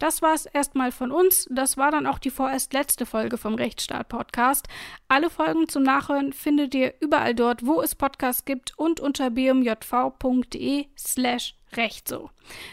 Das 0.00 0.22
war 0.22 0.34
es 0.34 0.46
erstmal 0.46 0.90
von 0.90 1.12
uns. 1.12 1.46
Das 1.50 1.76
war 1.76 1.92
dann 1.92 2.06
auch 2.06 2.18
die 2.18 2.30
vorerst 2.30 2.72
letzte 2.72 3.06
Folge 3.06 3.36
vom 3.36 3.54
Rechtsstaat 3.54 4.08
Podcast. 4.08 4.66
Alle 5.08 5.30
Folgen 5.30 5.68
zum 5.68 5.82
Nachhören 5.82 6.32
findet 6.32 6.74
ihr 6.74 6.94
überall 7.00 7.34
dort, 7.34 7.64
wo 7.66 7.82
es 7.82 7.94
Podcasts 7.94 8.46
gibt 8.46 8.76
und 8.78 8.98
unter 8.98 9.30
bmjv.de 9.30 10.86
slash 10.98 11.54
recht 11.76 12.08
so. 12.08 12.30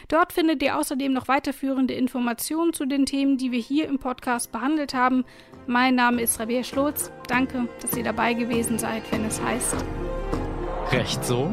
Dort 0.08 0.32
findet 0.32 0.62
ihr 0.62 0.76
außerdem 0.78 1.12
noch 1.12 1.28
weiterführende 1.28 1.94
Informationen 1.94 2.72
zu 2.72 2.86
den 2.86 3.04
Themen, 3.04 3.36
die 3.36 3.52
wir 3.52 3.60
hier 3.60 3.86
im 3.86 3.98
Podcast 3.98 4.50
behandelt 4.50 4.94
haben. 4.94 5.24
Mein 5.66 5.94
Name 5.94 6.22
ist 6.22 6.40
Rabia 6.40 6.64
Schlotz. 6.64 7.12
Danke, 7.28 7.68
dass 7.82 7.94
ihr 7.94 8.04
dabei 8.04 8.32
gewesen 8.32 8.78
seid, 8.78 9.02
wenn 9.12 9.26
es 9.26 9.40
heißt 9.40 9.76
Recht 10.90 11.22
so 11.22 11.50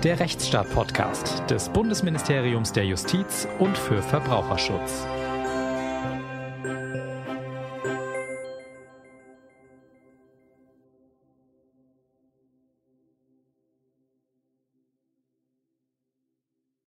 der 0.00 0.18
Rechtsstaat-Podcast 0.18 1.50
des 1.50 1.68
Bundesministeriums 1.68 2.72
der 2.72 2.86
Justiz 2.86 3.46
und 3.58 3.76
für 3.76 4.02
Verbraucherschutz. 4.02 5.06